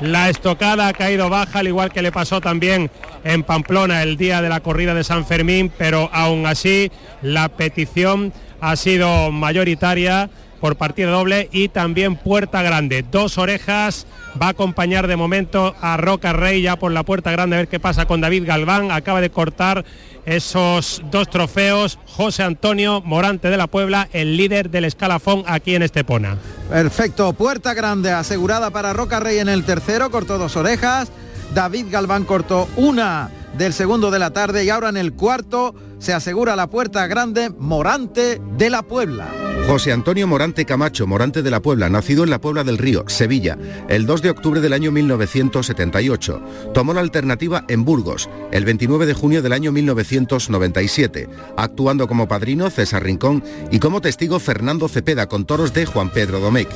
la 0.00 0.28
estocada 0.28 0.88
ha 0.88 0.92
caído 0.92 1.30
baja, 1.30 1.60
al 1.60 1.68
igual 1.68 1.92
que 1.92 2.02
le 2.02 2.10
pasó 2.10 2.40
también 2.40 2.90
en 3.22 3.44
Pamplona 3.44 4.02
el 4.02 4.16
día 4.16 4.42
de 4.42 4.48
la 4.48 4.60
corrida 4.60 4.92
de 4.92 5.04
San 5.04 5.24
Fermín, 5.24 5.72
pero 5.78 6.10
aún 6.12 6.46
así 6.46 6.90
la 7.22 7.48
petición 7.48 8.32
ha 8.60 8.76
sido 8.76 9.30
mayoritaria 9.30 10.30
por 10.64 10.76
partida 10.76 11.10
doble 11.10 11.50
y 11.52 11.68
también 11.68 12.16
puerta 12.16 12.62
grande. 12.62 13.04
Dos 13.10 13.36
orejas 13.36 14.06
va 14.40 14.46
a 14.46 14.50
acompañar 14.52 15.08
de 15.08 15.14
momento 15.14 15.74
a 15.82 15.98
Roca 15.98 16.32
Rey 16.32 16.62
ya 16.62 16.76
por 16.76 16.90
la 16.90 17.02
puerta 17.02 17.30
grande 17.30 17.56
a 17.56 17.58
ver 17.58 17.68
qué 17.68 17.78
pasa 17.78 18.06
con 18.06 18.22
David 18.22 18.46
Galván. 18.46 18.90
Acaba 18.90 19.20
de 19.20 19.28
cortar 19.28 19.84
esos 20.24 21.02
dos 21.10 21.28
trofeos. 21.28 21.98
José 22.06 22.44
Antonio 22.44 23.02
Morante 23.02 23.50
de 23.50 23.58
la 23.58 23.66
Puebla, 23.66 24.08
el 24.14 24.38
líder 24.38 24.70
del 24.70 24.86
escalafón 24.86 25.44
aquí 25.46 25.74
en 25.74 25.82
Estepona. 25.82 26.38
Perfecto, 26.70 27.34
puerta 27.34 27.74
grande 27.74 28.12
asegurada 28.12 28.70
para 28.70 28.94
Roca 28.94 29.20
Rey 29.20 29.40
en 29.40 29.50
el 29.50 29.64
tercero, 29.64 30.10
cortó 30.10 30.38
dos 30.38 30.56
orejas. 30.56 31.12
David 31.52 31.88
Galván 31.90 32.24
cortó 32.24 32.70
una 32.76 33.28
del 33.58 33.74
segundo 33.74 34.10
de 34.10 34.18
la 34.18 34.30
tarde 34.30 34.64
y 34.64 34.70
ahora 34.70 34.88
en 34.88 34.96
el 34.96 35.12
cuarto 35.12 35.74
se 35.98 36.14
asegura 36.14 36.56
la 36.56 36.70
puerta 36.70 37.06
grande 37.06 37.50
Morante 37.50 38.40
de 38.56 38.70
la 38.70 38.80
Puebla. 38.80 39.28
José 39.66 39.92
Antonio 39.92 40.26
Morante 40.26 40.66
Camacho, 40.66 41.06
Morante 41.06 41.42
de 41.42 41.50
la 41.50 41.62
Puebla, 41.62 41.88
nacido 41.88 42.22
en 42.22 42.30
la 42.30 42.40
Puebla 42.40 42.64
del 42.64 42.76
Río, 42.76 43.04
Sevilla, 43.08 43.56
el 43.88 44.04
2 44.04 44.20
de 44.20 44.30
octubre 44.30 44.60
del 44.60 44.74
año 44.74 44.92
1978. 44.92 46.42
Tomó 46.74 46.92
la 46.92 47.00
alternativa 47.00 47.64
en 47.68 47.84
Burgos, 47.84 48.28
el 48.52 48.66
29 48.66 49.06
de 49.06 49.14
junio 49.14 49.40
del 49.40 49.54
año 49.54 49.72
1997, 49.72 51.28
actuando 51.56 52.06
como 52.06 52.28
padrino 52.28 52.68
César 52.68 53.04
Rincón 53.04 53.42
y 53.70 53.78
como 53.78 54.02
testigo 54.02 54.38
Fernando 54.38 54.86
Cepeda 54.86 55.28
con 55.28 55.46
toros 55.46 55.72
de 55.72 55.86
Juan 55.86 56.10
Pedro 56.10 56.40
Domecq. 56.40 56.68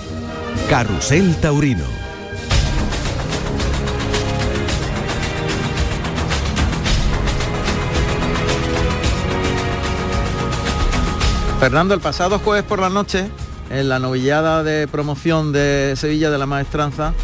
Carrusel 0.71 1.37
Taurino. 1.37 2.08
Fernando, 11.59 11.93
el 11.93 12.01
pasado 12.01 12.39
jueves 12.39 12.63
por 12.63 12.79
la 12.79 12.89
noche, 12.89 13.29
en 13.69 13.89
la 13.89 13.99
novillada 13.99 14.63
de 14.63 14.87
promoción 14.87 15.53
de 15.53 15.95
Sevilla 15.97 16.31
de 16.31 16.39
la 16.39 16.47
Maestranza, 16.47 17.15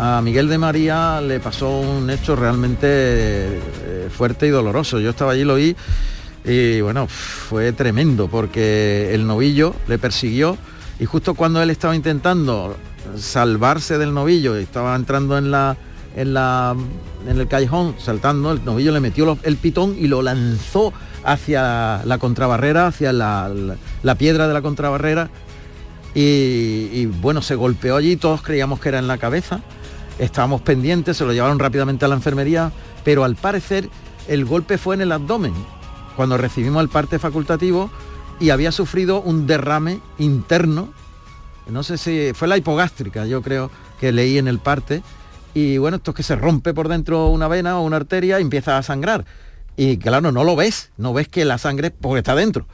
a 0.00 0.20
Miguel 0.20 0.48
de 0.48 0.58
María 0.58 1.20
le 1.20 1.38
pasó 1.38 1.78
un 1.78 2.10
hecho 2.10 2.34
realmente 2.34 2.88
eh, 2.88 4.08
fuerte 4.10 4.48
y 4.48 4.50
doloroso. 4.50 4.98
Yo 4.98 5.10
estaba 5.10 5.32
allí, 5.32 5.44
lo 5.44 5.54
vi 5.54 5.76
y 6.44 6.80
bueno, 6.80 7.06
fue 7.06 7.72
tremendo 7.72 8.26
porque 8.26 9.14
el 9.14 9.28
novillo 9.28 9.76
le 9.86 9.96
persiguió 9.96 10.58
y 10.98 11.04
justo 11.04 11.34
cuando 11.34 11.62
él 11.62 11.70
estaba 11.70 11.94
intentando 11.94 12.76
salvarse 13.16 13.96
del 13.96 14.12
novillo 14.12 14.56
estaba 14.56 14.96
entrando 14.96 15.38
en 15.38 15.52
la 15.52 15.76
en 16.16 16.34
la 16.34 16.74
en 17.28 17.40
el 17.40 17.46
callejón 17.46 17.94
saltando 17.98 18.52
el 18.52 18.64
novillo 18.64 18.92
le 18.92 19.00
metió 19.00 19.38
el 19.42 19.56
pitón 19.56 19.96
y 19.98 20.08
lo 20.08 20.22
lanzó 20.22 20.92
hacia 21.24 22.02
la 22.04 22.18
contrabarrera 22.18 22.86
hacia 22.86 23.12
la, 23.12 23.50
la- 24.02 24.14
piedra 24.14 24.48
de 24.48 24.54
la 24.54 24.62
contrabarrera 24.62 25.30
y, 26.14 26.88
y, 26.92 27.06
bueno 27.06 27.42
se 27.42 27.54
golpeó 27.54 27.96
allí 27.96 28.16
todos 28.16 28.42
creíamos 28.42 28.80
que 28.80 28.88
era 28.88 28.98
en 28.98 29.06
la 29.06 29.18
cabeza 29.18 29.60
estábamos 30.18 30.62
pendientes 30.62 31.16
se 31.16 31.24
lo 31.24 31.32
llevaron 31.32 31.58
rápidamente 31.58 32.04
a 32.04 32.08
la 32.08 32.14
enfermería 32.14 32.72
pero 33.04 33.24
al 33.24 33.36
parecer 33.36 33.88
el 34.26 34.44
golpe 34.44 34.78
fue 34.78 34.94
en 34.94 35.02
el 35.02 35.12
abdomen 35.12 35.54
cuando 36.16 36.36
recibimos 36.36 36.82
el 36.82 36.88
parte 36.88 37.18
facultativo 37.18 37.90
y 38.40 38.50
había 38.50 38.72
sufrido 38.72 39.20
un 39.20 39.46
derrame 39.46 40.00
interno 40.18 40.88
no 41.70 41.82
sé 41.82 41.98
si 41.98 42.30
fue 42.32 42.48
la 42.48 42.56
hipogástrica, 42.56 43.26
yo 43.26 43.42
creo 43.42 43.70
que 44.00 44.10
leí 44.10 44.38
en 44.38 44.48
el 44.48 44.58
parte. 44.58 45.02
Y 45.52 45.76
bueno, 45.76 45.98
esto 45.98 46.12
es 46.12 46.16
que 46.16 46.22
se 46.22 46.34
rompe 46.34 46.72
por 46.72 46.88
dentro 46.88 47.26
una 47.26 47.46
vena 47.46 47.78
o 47.78 47.82
una 47.82 47.96
arteria 47.98 48.38
y 48.38 48.42
empieza 48.42 48.78
a 48.78 48.82
sangrar. 48.82 49.26
Y 49.78 49.96
claro, 49.98 50.32
no 50.32 50.42
lo 50.42 50.56
ves, 50.56 50.90
no 50.96 51.12
ves 51.12 51.28
que 51.28 51.44
la 51.44 51.56
sangre 51.56 51.92
porque 51.92 52.18
está 52.18 52.34
dentro. 52.34 52.66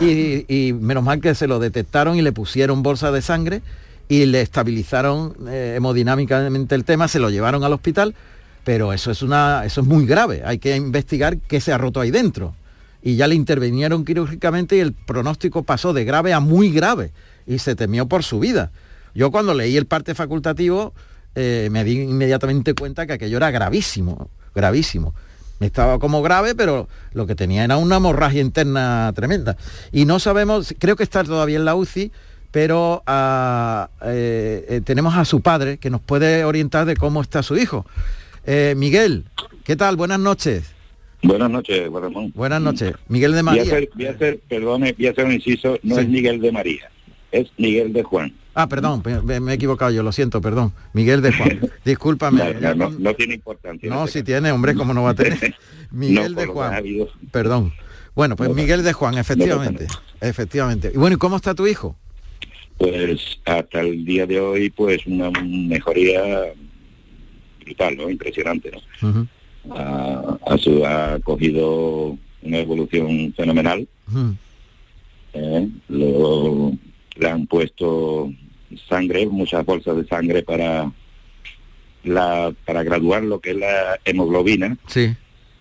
Y, 0.00 0.72
menos 0.72 1.04
mal 1.04 1.20
que 1.20 1.36
se 1.36 1.46
lo 1.46 1.60
detectaron 1.60 2.18
y 2.18 2.22
le 2.22 2.32
pusieron 2.32 2.82
bolsa 2.82 3.12
de 3.12 3.22
sangre 3.22 3.62
y 4.08 4.26
le 4.26 4.40
estabilizaron 4.40 5.36
eh, 5.48 5.74
hemodinámicamente 5.76 6.74
el 6.74 6.84
tema, 6.84 7.06
se 7.06 7.20
lo 7.20 7.30
llevaron 7.30 7.62
al 7.62 7.72
hospital, 7.72 8.16
pero 8.64 8.92
eso 8.92 9.12
es 9.12 9.22
una, 9.22 9.64
eso 9.64 9.82
es 9.82 9.86
muy 9.86 10.04
grave. 10.04 10.42
Hay 10.44 10.58
que 10.58 10.74
investigar 10.74 11.38
qué 11.38 11.60
se 11.60 11.72
ha 11.72 11.78
roto 11.78 12.00
ahí 12.00 12.10
dentro. 12.10 12.56
Y 13.02 13.14
ya 13.14 13.28
le 13.28 13.36
intervinieron 13.36 14.04
quirúrgicamente 14.04 14.76
y 14.76 14.80
el 14.80 14.94
pronóstico 14.94 15.62
pasó 15.62 15.92
de 15.92 16.04
grave 16.04 16.32
a 16.32 16.40
muy 16.40 16.72
grave 16.72 17.12
y 17.46 17.60
se 17.60 17.76
temió 17.76 18.08
por 18.08 18.24
su 18.24 18.40
vida. 18.40 18.72
Yo 19.14 19.30
cuando 19.30 19.54
leí 19.54 19.76
el 19.76 19.86
parte 19.86 20.12
facultativo 20.16 20.92
eh, 21.36 21.68
me 21.70 21.84
di 21.84 22.00
inmediatamente 22.00 22.74
cuenta 22.74 23.06
que 23.06 23.12
aquello 23.12 23.36
era 23.36 23.52
gravísimo, 23.52 24.28
gravísimo. 24.56 25.14
Estaba 25.60 25.98
como 25.98 26.22
grave, 26.22 26.54
pero 26.54 26.88
lo 27.14 27.26
que 27.26 27.34
tenía 27.34 27.64
era 27.64 27.76
una 27.78 27.96
hemorragia 27.96 28.40
interna 28.40 29.12
tremenda. 29.14 29.56
Y 29.92 30.04
no 30.04 30.18
sabemos, 30.20 30.74
creo 30.78 30.94
que 30.96 31.02
está 31.02 31.24
todavía 31.24 31.56
en 31.58 31.64
la 31.64 31.74
UCI, 31.74 32.12
pero 32.52 33.02
ah, 33.06 33.90
eh, 34.04 34.64
eh, 34.68 34.80
tenemos 34.84 35.16
a 35.16 35.24
su 35.24 35.40
padre 35.40 35.78
que 35.78 35.90
nos 35.90 36.00
puede 36.00 36.44
orientar 36.44 36.86
de 36.86 36.96
cómo 36.96 37.20
está 37.20 37.42
su 37.42 37.56
hijo. 37.56 37.84
Eh, 38.46 38.74
Miguel, 38.76 39.24
¿qué 39.64 39.74
tal? 39.76 39.96
Buenas 39.96 40.20
noches. 40.20 40.72
Buenas 41.22 41.50
noches, 41.50 41.90
Ramón. 41.92 42.32
Buenas 42.36 42.62
noches. 42.62 42.94
Miguel 43.08 43.32
de 43.32 43.42
Voy 43.42 43.48
a 43.48 43.56
María. 43.56 43.62
hacer, 43.64 43.90
voy 43.94 44.06
a 44.06 44.10
hacer- 44.12 44.40
perdone, 44.48 44.94
voy 44.96 45.06
a 45.08 45.10
hacer 45.10 45.24
un 45.24 45.32
inciso, 45.32 45.76
no 45.82 45.96
Sí. 45.96 46.00
es 46.02 46.08
Miguel 46.08 46.40
de 46.40 46.52
María, 46.52 46.90
es 47.32 47.48
Miguel 47.58 47.92
de 47.92 48.04
Juan. 48.04 48.32
Ah, 48.54 48.68
perdón, 48.68 49.02
me, 49.24 49.38
me 49.40 49.52
he 49.52 49.54
equivocado 49.54 49.90
yo, 49.92 50.02
lo 50.02 50.10
siento, 50.10 50.40
perdón. 50.40 50.72
Miguel 50.92 51.22
de 51.22 51.32
Juan. 51.32 51.60
Discúlpame. 51.84 52.54
No, 52.54 52.74
no, 52.74 52.90
no, 52.90 52.98
no 52.98 53.14
tiene 53.14 53.34
importancia. 53.34 53.88
No, 53.88 54.06
si 54.08 54.22
tiene, 54.24 54.50
hombre, 54.50 54.74
¿cómo 54.74 54.92
no 54.94 55.02
va 55.04 55.10
a 55.10 55.14
tener? 55.14 55.54
Miguel 55.92 56.34
No, 56.34 56.40
de 56.40 56.46
Juan. 56.46 56.84
Perdón. 57.30 57.72
Bueno, 58.16 58.34
pues. 58.34 58.52
Miguel 58.52 58.82
de 58.82 58.92
Juan, 58.92 59.16
efectivamente. 59.16 59.86
Efectivamente. 60.20 60.90
Y 60.92 60.98
bueno, 60.98 61.14
¿y 61.14 61.18
cómo 61.18 61.36
está 61.36 61.54
tu 61.54 61.66
hijo? 61.68 61.94
Pues 62.78 63.38
hasta 63.44 63.80
el 63.80 64.04
día 64.04 64.26
de 64.26 64.40
hoy, 64.40 64.70
pues 64.70 65.06
una 65.06 65.30
mejoría 65.30 66.20
brutal, 67.64 67.96
¿no? 67.96 68.10
Impresionante, 68.10 68.72
¿no? 69.02 69.28
Ha, 69.74 70.38
ha 70.46 70.58
su- 70.58 70.84
ha 70.84 71.18
cogido 71.22 72.16
una 72.42 72.58
evolución 72.58 73.32
fenomenal. 73.36 73.86
¿eh? 75.34 75.68
Le 77.18 77.28
han 77.28 77.46
puesto 77.46 78.32
sangre, 78.88 79.26
muchas 79.26 79.64
bolsas 79.64 79.96
de 79.96 80.06
sangre 80.06 80.42
para 80.42 80.90
la 82.04 82.52
para 82.64 82.82
graduar 82.82 83.24
lo 83.24 83.40
que 83.40 83.50
es 83.50 83.56
la 83.56 83.98
hemoglobina 84.04 84.76
Sí. 84.86 85.14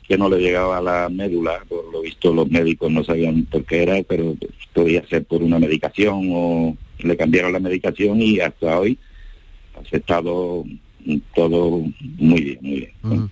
que 0.08 0.18
no 0.18 0.30
le 0.30 0.40
llegaba 0.40 0.78
a 0.78 0.82
la 0.82 1.10
médula, 1.10 1.64
por 1.68 1.92
lo 1.92 2.02
visto 2.02 2.34
los 2.34 2.50
médicos 2.50 2.92
no 2.92 3.04
sabían 3.04 3.46
por 3.46 3.66
qué 3.66 3.84
era, 3.84 4.04
pero 4.04 4.36
podía 4.74 5.06
ser 5.08 5.26
por 5.26 5.42
una 5.42 5.60
medicación 5.60 6.30
o 6.32 6.78
le 7.00 7.18
cambiaron 7.18 7.54
la 7.54 7.60
medicación 7.60 8.22
y 8.22 8.40
hasta 8.40 8.80
hoy 8.80 8.98
ha 9.76 9.96
estado 9.96 10.64
todo 11.36 11.84
muy 12.18 12.42
bien, 12.42 12.60
muy 12.62 12.92
bien. 13.04 13.32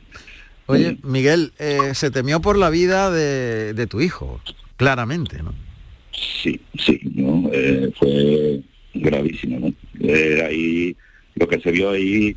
Oye, 0.67 0.97
Miguel, 1.03 1.53
eh, 1.59 1.93
se 1.93 2.09
temió 2.09 2.41
por 2.41 2.57
la 2.57 2.69
vida 2.69 3.11
de, 3.11 3.87
tu 3.87 4.01
hijo, 4.01 4.41
claramente, 4.77 5.43
¿no? 5.43 5.53
Sí, 6.15 6.59
sí, 6.77 6.99
¿no? 7.13 7.49
Eh, 7.51 7.91
fue 7.97 8.61
gravísimo, 8.93 9.59
¿no? 9.59 9.73
Eh, 9.99 10.43
ahí, 10.45 10.95
lo 11.35 11.47
que 11.47 11.59
se 11.59 11.71
vio 11.71 11.91
ahí, 11.91 12.35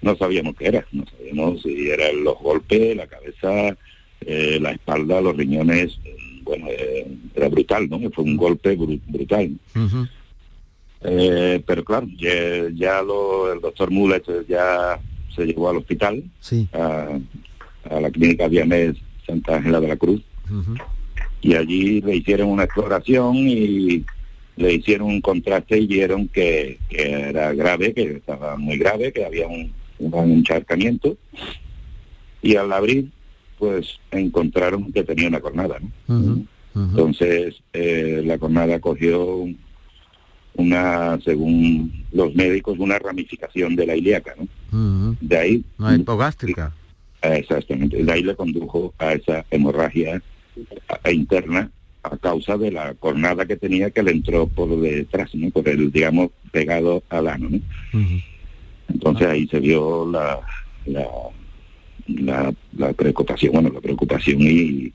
no 0.00 0.16
sabíamos 0.16 0.56
qué 0.56 0.68
era, 0.68 0.86
no 0.92 1.04
sabíamos 1.06 1.62
si 1.62 1.90
eran 1.90 2.24
los 2.24 2.38
golpes, 2.38 2.96
la 2.96 3.06
cabeza, 3.06 3.76
la 4.60 4.70
espalda, 4.72 5.20
los 5.20 5.36
riñones, 5.36 5.98
bueno, 6.42 6.66
era 7.34 7.48
brutal, 7.48 7.88
¿no? 7.88 7.98
Fue 8.10 8.24
un 8.24 8.36
golpe 8.36 8.76
brutal. 8.76 9.52
pero 11.00 11.84
claro, 11.84 12.06
ya, 12.16 13.02
lo, 13.02 13.52
el 13.52 13.60
doctor 13.60 13.90
Mulet 13.90 14.24
ya 14.48 14.98
se 15.34 15.44
llevó 15.44 15.68
al 15.68 15.78
hospital, 15.78 16.24
sí 16.40 16.68
a 17.90 18.00
la 18.00 18.10
clínica 18.10 18.48
Viamés 18.48 18.96
Santa 19.26 19.56
Ángela 19.56 19.80
de 19.80 19.88
la 19.88 19.96
Cruz. 19.96 20.22
Y 21.40 21.54
allí 21.54 22.00
le 22.00 22.16
hicieron 22.16 22.48
una 22.48 22.64
exploración 22.64 23.36
y 23.36 24.04
le 24.56 24.74
hicieron 24.74 25.08
un 25.08 25.20
contraste 25.20 25.78
y 25.78 25.86
vieron 25.86 26.28
que, 26.28 26.78
era 26.90 27.52
grave, 27.54 27.94
que 27.94 28.16
estaba 28.16 28.56
muy 28.56 28.76
grave, 28.76 29.12
que 29.12 29.24
había 29.24 29.46
un, 29.46 29.72
un 29.98 30.32
encharcamiento. 30.32 31.16
Y 32.42 32.56
al 32.56 32.72
abrir, 32.72 33.10
pues 33.58 33.98
encontraron 34.10 34.92
que 34.92 35.04
tenía 35.04 35.28
una 35.28 35.40
cornada. 35.40 35.78
Entonces, 36.74 37.56
eh, 37.72 38.22
la 38.24 38.38
cornada 38.38 38.78
cogió 38.78 39.46
una, 40.54 41.18
según 41.24 42.04
los 42.12 42.34
médicos, 42.34 42.78
una 42.78 42.98
ramificación 42.98 43.76
de 43.76 43.86
la 43.86 43.96
ilíaca, 43.96 44.34
¿no? 44.36 45.16
De 45.20 45.38
ahí... 45.38 45.64
Una 45.78 45.96
hipogástrica. 45.96 46.72
Exactamente. 47.22 48.02
De 48.02 48.12
ahí 48.12 48.22
le 48.22 48.36
condujo 48.36 48.92
a 48.98 49.12
esa 49.12 49.44
hemorragia 49.50 50.22
interna 51.12 51.70
a 52.02 52.16
causa 52.16 52.56
de 52.56 52.70
la 52.70 52.94
cornada 52.94 53.46
que 53.46 53.56
tenía 53.56 53.90
que 53.90 54.02
le 54.02 54.12
entró 54.12 54.46
por 54.46 54.80
detrás, 54.80 55.34
¿no? 55.34 55.50
por 55.50 55.68
el, 55.68 55.90
digamos, 55.90 56.30
pegado 56.52 57.02
al 57.08 57.28
ano. 57.28 57.48
Entonces 58.88 59.26
ahí 59.26 59.46
se 59.48 59.60
vio 59.60 60.10
la, 60.10 60.40
la, 62.06 62.54
la, 62.76 62.92
preocupación, 62.92 63.52
bueno, 63.52 63.70
la 63.70 63.80
preocupación 63.80 64.40
y 64.40 64.92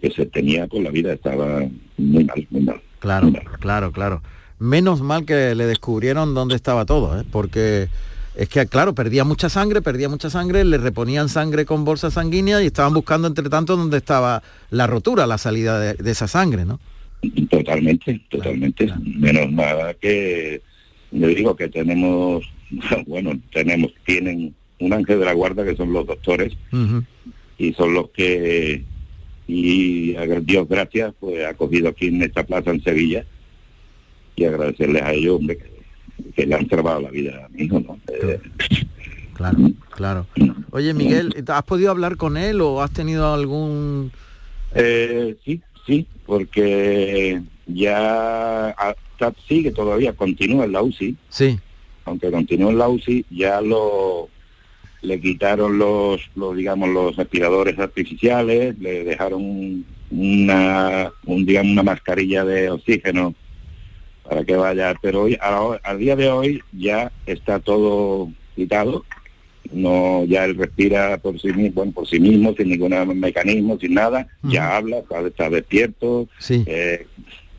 que 0.00 0.10
se 0.10 0.26
tenía 0.26 0.68
con 0.68 0.84
la 0.84 0.90
vida 0.90 1.12
estaba 1.12 1.62
muy 1.96 2.24
mal, 2.24 2.46
muy 2.50 2.62
mal. 2.62 2.80
Claro, 3.00 3.32
claro, 3.60 3.92
claro. 3.92 4.22
Menos 4.58 5.00
mal 5.00 5.24
que 5.24 5.54
le 5.54 5.66
descubrieron 5.66 6.34
dónde 6.34 6.54
estaba 6.54 6.86
todo, 6.86 7.20
¿eh? 7.20 7.24
porque 7.30 7.88
es 8.34 8.48
que, 8.48 8.66
claro, 8.66 8.94
perdía 8.94 9.24
mucha 9.24 9.48
sangre, 9.48 9.82
perdía 9.82 10.08
mucha 10.08 10.30
sangre, 10.30 10.64
le 10.64 10.78
reponían 10.78 11.28
sangre 11.28 11.66
con 11.66 11.84
bolsa 11.84 12.10
sanguínea 12.10 12.62
y 12.62 12.66
estaban 12.66 12.94
buscando, 12.94 13.28
entre 13.28 13.48
tanto, 13.50 13.76
dónde 13.76 13.98
estaba 13.98 14.42
la 14.70 14.86
rotura, 14.86 15.26
la 15.26 15.36
salida 15.36 15.78
de, 15.78 16.10
esa 16.10 16.28
sangre, 16.28 16.64
¿no? 16.64 16.80
Totalmente, 17.50 18.20
totalmente. 18.30 18.90
Menos 19.02 19.52
nada 19.52 19.94
que, 19.94 20.62
le 21.10 21.28
digo 21.28 21.54
que 21.54 21.68
tenemos, 21.68 22.44
bueno, 23.06 23.38
tenemos, 23.52 23.92
tienen 24.06 24.54
un 24.78 24.92
ángel 24.92 25.20
de 25.20 25.26
la 25.26 25.34
guarda 25.34 25.64
que 25.64 25.76
son 25.76 25.92
los 25.92 26.06
doctores 26.06 26.56
y 27.58 27.72
son 27.74 27.94
los 27.94 28.10
que, 28.10 28.82
y 29.46 30.16
a 30.16 30.24
Dios 30.40 30.66
gracias, 30.68 31.12
pues 31.20 31.44
ha 31.44 31.54
cogido 31.54 31.90
aquí 31.90 32.06
en 32.06 32.22
esta 32.22 32.44
plaza 32.44 32.70
en 32.70 32.82
Sevilla 32.82 33.26
y 34.36 34.44
agradecerles 34.44 35.02
a 35.02 35.12
ellos, 35.12 35.36
hombre, 35.36 35.58
que 35.58 35.71
le 36.36 36.54
han 36.54 36.68
salvado 36.68 37.00
la 37.00 37.10
vida 37.10 37.44
a 37.44 37.48
mi 37.48 37.64
hijo, 37.64 37.80
¿no? 37.80 37.98
Claro, 39.34 39.58
eh, 39.66 39.72
claro. 39.90 40.26
Oye, 40.70 40.94
Miguel, 40.94 41.34
¿has 41.46 41.62
podido 41.64 41.90
hablar 41.90 42.16
con 42.16 42.36
él 42.36 42.60
o 42.60 42.82
has 42.82 42.92
tenido 42.92 43.32
algún...? 43.32 44.12
Eh, 44.74 45.36
sí, 45.44 45.60
sí, 45.86 46.06
porque 46.26 47.40
ya 47.66 48.74
sigue 49.48 49.70
todavía, 49.70 50.12
continúa 50.12 50.64
en 50.64 50.72
la 50.72 50.82
UCI. 50.82 51.16
Sí. 51.28 51.58
Aunque 52.04 52.30
continúa 52.30 52.70
en 52.70 52.78
la 52.78 52.88
UCI, 52.88 53.24
ya 53.30 53.60
lo 53.60 54.28
le 55.02 55.20
quitaron 55.20 55.78
los, 55.78 56.20
los 56.36 56.56
digamos 56.56 56.88
los 56.90 57.16
respiradores 57.16 57.78
artificiales, 57.78 58.78
le 58.78 59.04
dejaron 59.04 59.84
una 60.10 61.10
un 61.24 61.44
digamos 61.44 61.72
una 61.72 61.82
mascarilla 61.82 62.44
de 62.44 62.70
oxígeno 62.70 63.34
para 64.32 64.46
que 64.46 64.56
vaya, 64.56 64.94
pero 65.02 65.24
hoy, 65.24 65.38
al 65.82 65.98
día 65.98 66.16
de 66.16 66.30
hoy 66.30 66.62
ya 66.72 67.12
está 67.26 67.60
todo 67.60 68.30
quitado, 68.56 69.04
no 69.70 70.24
ya 70.24 70.46
él 70.46 70.56
respira 70.56 71.18
por 71.18 71.38
sí 71.38 71.48
mismo, 71.48 71.74
bueno, 71.74 71.92
por 71.92 72.08
sí 72.08 72.18
mismo, 72.18 72.54
sin 72.56 72.70
ningún 72.70 72.94
mecanismo, 73.20 73.78
sin 73.78 73.92
nada, 73.92 74.26
ya 74.42 74.74
habla, 74.74 75.02
está, 75.26 75.50
despierto, 75.50 76.30
eh, 76.48 77.06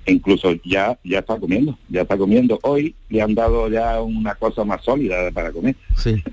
incluso 0.08 0.54
ya 0.66 0.98
ya 1.04 1.20
está 1.20 1.38
comiendo, 1.38 1.78
ya 1.90 2.02
está 2.02 2.18
comiendo. 2.18 2.58
Hoy 2.64 2.96
le 3.10 3.22
han 3.22 3.36
dado 3.36 3.70
ya 3.70 4.02
una 4.02 4.34
cosa 4.34 4.64
más 4.64 4.84
sólida 4.84 5.30
para 5.30 5.52
comer. 5.52 5.76
Sí. 5.96 6.24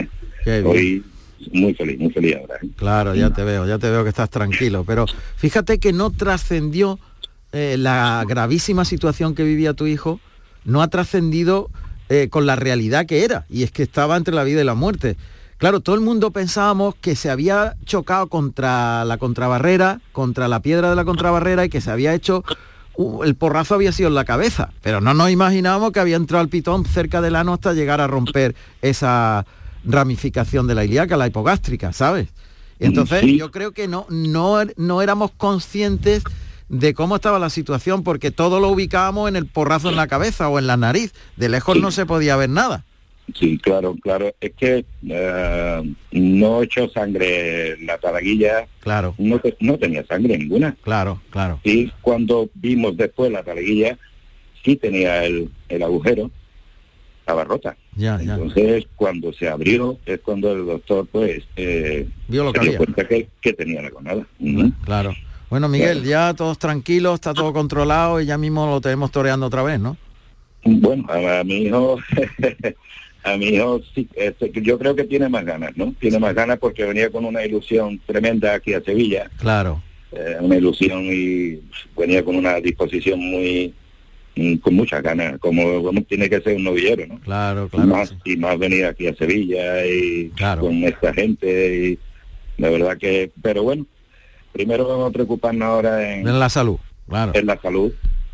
hoy 0.64 1.04
muy 1.52 1.74
feliz, 1.74 1.98
muy 1.98 2.12
feliz 2.12 2.36
ahora. 2.36 2.54
¿eh? 2.62 2.68
Claro, 2.76 3.14
ya 3.14 3.28
te 3.28 3.44
veo, 3.44 3.66
ya 3.66 3.78
te 3.78 3.90
veo 3.90 4.04
que 4.04 4.08
estás 4.08 4.30
tranquilo, 4.30 4.84
pero 4.86 5.04
fíjate 5.36 5.78
que 5.78 5.92
no 5.92 6.10
trascendió 6.10 6.98
eh, 7.52 7.76
la 7.76 8.24
gravísima 8.26 8.86
situación 8.86 9.34
que 9.34 9.44
vivía 9.44 9.74
tu 9.74 9.86
hijo 9.86 10.18
no 10.64 10.82
ha 10.82 10.88
trascendido 10.88 11.70
eh, 12.08 12.28
con 12.28 12.46
la 12.46 12.56
realidad 12.56 13.06
que 13.06 13.24
era, 13.24 13.46
y 13.48 13.62
es 13.62 13.70
que 13.70 13.82
estaba 13.82 14.16
entre 14.16 14.34
la 14.34 14.44
vida 14.44 14.60
y 14.60 14.64
la 14.64 14.74
muerte. 14.74 15.16
Claro, 15.58 15.80
todo 15.80 15.94
el 15.94 16.00
mundo 16.00 16.30
pensábamos 16.30 16.94
que 16.94 17.14
se 17.14 17.30
había 17.30 17.76
chocado 17.84 18.28
contra 18.28 19.04
la 19.04 19.18
contrabarrera, 19.18 20.00
contra 20.12 20.48
la 20.48 20.60
piedra 20.60 20.90
de 20.90 20.96
la 20.96 21.04
contrabarrera 21.04 21.66
y 21.66 21.68
que 21.68 21.82
se 21.82 21.90
había 21.90 22.14
hecho, 22.14 22.42
uh, 22.96 23.24
el 23.24 23.34
porrazo 23.34 23.74
había 23.74 23.92
sido 23.92 24.08
en 24.08 24.14
la 24.14 24.24
cabeza, 24.24 24.72
pero 24.82 25.00
no 25.00 25.12
nos 25.12 25.30
imaginábamos 25.30 25.92
que 25.92 26.00
había 26.00 26.16
entrado 26.16 26.42
el 26.42 26.48
pitón 26.48 26.86
cerca 26.86 27.20
del 27.20 27.36
ano 27.36 27.52
hasta 27.52 27.74
llegar 27.74 28.00
a 28.00 28.06
romper 28.06 28.54
esa 28.80 29.44
ramificación 29.84 30.66
de 30.66 30.74
la 30.74 30.84
ilíaca, 30.84 31.16
la 31.16 31.26
hipogástrica, 31.26 31.92
¿sabes? 31.92 32.28
Entonces 32.78 33.24
yo 33.36 33.50
creo 33.50 33.72
que 33.72 33.86
no, 33.86 34.06
no, 34.08 34.56
no 34.76 35.02
éramos 35.02 35.30
conscientes 35.36 36.24
de 36.70 36.94
cómo 36.94 37.16
estaba 37.16 37.38
la 37.40 37.50
situación, 37.50 38.04
porque 38.04 38.30
todo 38.30 38.60
lo 38.60 38.68
ubicábamos 38.68 39.28
en 39.28 39.34
el 39.34 39.46
porrazo 39.46 39.90
en 39.90 39.96
la 39.96 40.06
cabeza 40.06 40.48
o 40.48 40.58
en 40.58 40.68
la 40.68 40.76
nariz. 40.76 41.12
De 41.36 41.48
lejos 41.48 41.78
no 41.78 41.90
se 41.90 42.06
podía 42.06 42.36
ver 42.36 42.48
nada. 42.48 42.84
Sí, 43.34 43.58
claro, 43.58 43.96
claro. 44.00 44.32
Es 44.40 44.52
que 44.54 44.84
uh, 45.02 45.84
no 46.12 46.62
echó 46.62 46.88
sangre 46.88 47.76
la 47.84 47.98
talaguilla. 47.98 48.68
Claro. 48.80 49.14
No, 49.18 49.40
no 49.60 49.78
tenía 49.78 50.06
sangre 50.06 50.38
ninguna. 50.38 50.76
Claro, 50.82 51.20
claro. 51.30 51.60
Y 51.64 51.88
cuando 52.00 52.48
vimos 52.54 52.96
después 52.96 53.32
la 53.32 53.42
talaguilla, 53.42 53.98
sí 54.64 54.76
tenía 54.76 55.24
el, 55.24 55.50
el 55.68 55.82
agujero, 55.82 56.30
estaba 57.20 57.44
rota. 57.44 57.76
Ya, 57.96 58.20
ya. 58.22 58.34
Entonces, 58.34 58.86
cuando 58.94 59.32
se 59.32 59.48
abrió, 59.48 59.98
es 60.06 60.20
cuando 60.20 60.52
el 60.52 60.66
doctor, 60.66 61.06
pues, 61.10 61.42
eh, 61.56 62.08
Vio 62.28 62.44
lo 62.44 62.52
se 62.52 62.60
que 62.60 62.68
dio 62.68 62.76
cuenta 62.78 63.08
que, 63.08 63.28
que 63.40 63.52
tenía 63.52 63.82
la 63.82 63.90
conada. 63.90 64.24
Claro. 64.84 65.14
Bueno, 65.50 65.68
Miguel, 65.68 66.04
ya 66.04 66.32
todos 66.32 66.58
tranquilos, 66.58 67.14
está 67.14 67.34
todo 67.34 67.52
controlado 67.52 68.20
y 68.20 68.26
ya 68.26 68.38
mismo 68.38 68.66
lo 68.66 68.80
tenemos 68.80 69.10
toreando 69.10 69.46
otra 69.46 69.64
vez, 69.64 69.80
¿no? 69.80 69.96
Bueno, 70.64 71.04
a, 71.10 71.42
mi 71.42 71.64
hijo, 71.64 71.98
a 73.24 73.36
mi 73.36 73.46
hijo 73.46 73.80
sí, 73.92 74.08
este, 74.14 74.52
yo 74.62 74.78
creo 74.78 74.94
que 74.94 75.02
tiene 75.02 75.28
más 75.28 75.44
ganas, 75.44 75.76
¿no? 75.76 75.92
Tiene 75.98 76.20
más 76.20 76.36
ganas 76.36 76.58
porque 76.58 76.84
venía 76.84 77.10
con 77.10 77.24
una 77.24 77.44
ilusión 77.44 78.00
tremenda 78.06 78.54
aquí 78.54 78.74
a 78.74 78.80
Sevilla. 78.80 79.28
Claro. 79.38 79.82
Eh, 80.12 80.36
una 80.40 80.56
ilusión 80.56 81.02
y 81.06 81.60
venía 81.96 82.24
con 82.24 82.36
una 82.36 82.54
disposición 82.60 83.18
muy 83.18 83.74
mm, 84.36 84.56
con 84.58 84.74
muchas 84.74 85.02
ganas, 85.02 85.36
como, 85.40 85.82
como 85.82 86.00
tiene 86.02 86.30
que 86.30 86.40
ser 86.42 86.56
un 86.56 86.64
novillero, 86.64 87.08
¿no? 87.08 87.18
Claro, 87.20 87.68
claro. 87.68 87.88
Y 87.88 87.90
más, 87.90 88.14
y 88.24 88.36
más 88.36 88.56
venir 88.56 88.84
aquí 88.84 89.08
a 89.08 89.16
Sevilla 89.16 89.84
y 89.84 90.30
con 90.60 90.84
esta 90.84 91.12
gente 91.12 91.76
y 91.76 91.98
la 92.56 92.70
verdad 92.70 92.98
que, 92.98 93.32
pero 93.42 93.64
bueno, 93.64 93.84
primero 94.52 94.86
vamos 94.86 95.10
a 95.10 95.12
preocuparnos 95.12 95.66
ahora 95.66 96.14
en, 96.14 96.38
la 96.38 96.48
salud, 96.48 96.78
claro. 97.08 97.32
En 97.34 97.46
la 97.46 97.60
salud. 97.60 97.92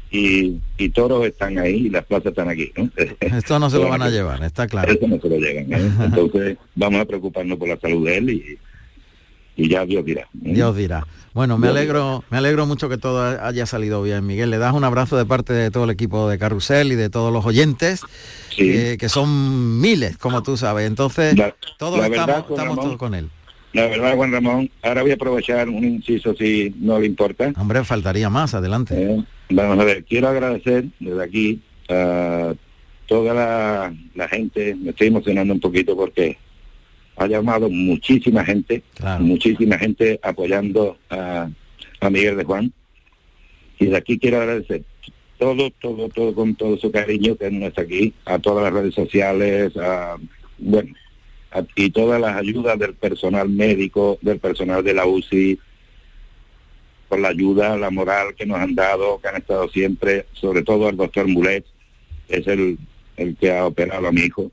Y, 0.09 0.61
y 0.79 0.89
toros 0.91 1.27
están 1.27 1.59
ahí 1.59 1.87
y 1.87 1.91
las 1.91 2.05
plazas 2.05 2.27
están 2.27 2.49
aquí. 2.49 2.73
¿no? 2.77 2.89
Esto 3.21 3.59
no 3.59 3.69
se 3.69 3.79
lo 3.79 3.89
van 3.89 4.03
a 4.03 4.09
llevar, 4.09 4.43
está 4.45 4.67
claro. 4.67 4.91
Esto 4.91 5.09
no 5.09 5.21
se 5.21 5.29
lo 5.29 5.37
llegan. 5.37 5.73
¿eh? 5.73 5.93
Entonces 6.05 6.57
vamos 6.75 7.01
a 7.01 7.05
preocuparnos 7.05 7.59
por 7.59 7.69
la 7.69 7.79
salud 7.79 8.07
de 8.07 8.17
él 8.17 8.31
y, 8.31 8.59
y 9.57 9.69
ya 9.69 9.85
Dios 9.85 10.05
dirá. 10.05 10.23
¿eh? 10.23 10.27
Dios 10.55 10.77
dirá. 10.77 11.07
Bueno, 11.35 11.59
me 11.59 11.69
alegro, 11.69 12.25
me 12.31 12.39
alegro 12.39 12.65
mucho 12.67 12.89
que 12.89 12.97
todo 12.97 13.21
haya 13.21 13.67
salido 13.67 14.03
bien, 14.03 14.25
Miguel. 14.27 14.49
Le 14.49 14.59
das 14.59 14.73
un 14.73 14.85
abrazo 14.85 15.19
de 15.19 15.27
parte 15.27 15.53
de 15.53 15.71
todo 15.71 15.85
el 15.85 15.91
equipo 15.91 16.31
de 16.31 16.39
Carrusel 16.39 16.93
y 16.93 16.95
de 16.95 17.11
todos 17.11 17.31
los 17.31 17.45
oyentes, 17.45 18.01
que 18.57 19.09
son 19.11 19.81
miles, 19.81 20.17
como 20.17 20.43
tú 20.43 20.57
sabes. 20.57 20.87
Entonces, 20.87 21.35
todos 21.79 22.03
estamos, 22.03 22.47
estamos 22.49 22.77
todos 22.77 22.97
con 22.97 23.15
él 23.15 23.29
la 23.77 23.87
verdad, 23.89 24.17
Juan 24.17 24.33
Ramón, 24.33 24.71
ahora 24.83 25.03
voy 25.03 25.11
a 25.11 25.15
aprovechar 25.15 25.69
un 25.69 25.85
inciso 25.85 26.35
si 26.35 26.75
no 26.79 26.99
le 26.99 27.07
importa. 27.07 27.53
Hombre, 27.57 27.85
faltaría 27.85 28.31
más, 28.31 28.55
adelante. 28.55 28.95
Eh, 29.01 29.25
vamos 29.51 29.79
a 29.79 29.85
ver, 29.85 30.05
quiero 30.05 30.29
agradecer 30.29 30.87
desde 30.99 31.23
aquí 31.23 31.61
a 31.89 32.55
toda 33.07 33.35
la, 33.35 33.95
la 34.15 34.29
gente, 34.29 34.75
me 34.75 34.91
estoy 34.91 35.09
emocionando 35.09 35.55
un 35.55 35.61
poquito 35.61 35.97
porque 35.97 36.39
ha 37.17 37.27
llamado 37.27 37.69
muchísima 37.69 38.45
gente, 38.45 38.83
muchísima 39.21 39.79
gente 39.79 40.19
apoyando 40.23 40.99
a, 41.09 41.49
a 42.01 42.11
Miguel 42.11 42.37
de 42.37 42.45
Juan. 42.45 42.73
Y 43.79 43.87
de 43.87 43.97
aquí 43.97 44.19
quiero 44.19 44.39
agradecer 44.39 44.83
todo, 45.39 45.71
todo, 45.81 46.09
todo 46.09 46.35
con 46.35 46.55
todo 46.55 46.79
su 46.79 46.91
cariño 46.91 47.37
que 47.37 47.51
no 47.51 47.67
está 47.67 47.83
aquí, 47.83 48.13
a 48.25 48.39
todas 48.39 48.65
las 48.65 48.73
redes 48.73 48.95
sociales, 48.95 49.77
a, 49.77 50.17
bueno, 50.59 50.95
y 51.75 51.91
todas 51.91 52.21
las 52.21 52.37
ayudas 52.37 52.79
del 52.79 52.95
personal 52.95 53.49
médico, 53.49 54.19
del 54.23 54.39
personal 54.39 54.83
de 54.83 54.95
la 54.95 55.07
UCI, 55.07 55.59
por 57.09 57.21
la 57.21 57.29
ayuda, 57.29 57.77
la 57.77 57.91
moral 57.91 58.35
que 58.35 58.47
nos 58.47 58.59
han 58.59 58.75
dado, 58.75 59.21
que 59.21 59.29
han 59.29 59.37
estado 59.37 59.69
siempre, 59.69 60.27
sobre 60.33 60.63
todo 60.63 60.89
al 60.89 60.97
doctor 60.97 61.29
Mulet, 61.29 61.65
es 62.29 62.47
el, 62.47 62.79
el 63.17 63.37
que 63.37 63.57
ha 63.57 63.67
operado 63.67 64.09
a 64.09 64.13
mi 64.13 64.23
hijo. 64.23 64.51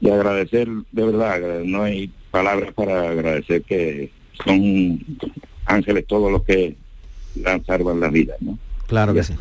Y 0.00 0.10
agradecer, 0.10 0.68
de 0.92 1.04
verdad, 1.04 1.40
no 1.64 1.82
hay 1.82 2.10
palabras 2.30 2.72
para 2.72 3.10
agradecer 3.10 3.62
que 3.62 4.12
son 4.44 5.04
ángeles 5.66 6.06
todos 6.06 6.30
los 6.30 6.44
que 6.44 6.76
salvan 7.66 8.00
la 8.00 8.08
vida, 8.08 8.34
¿no? 8.40 8.58
Claro 8.86 9.12
que 9.12 9.22
sí. 9.22 9.34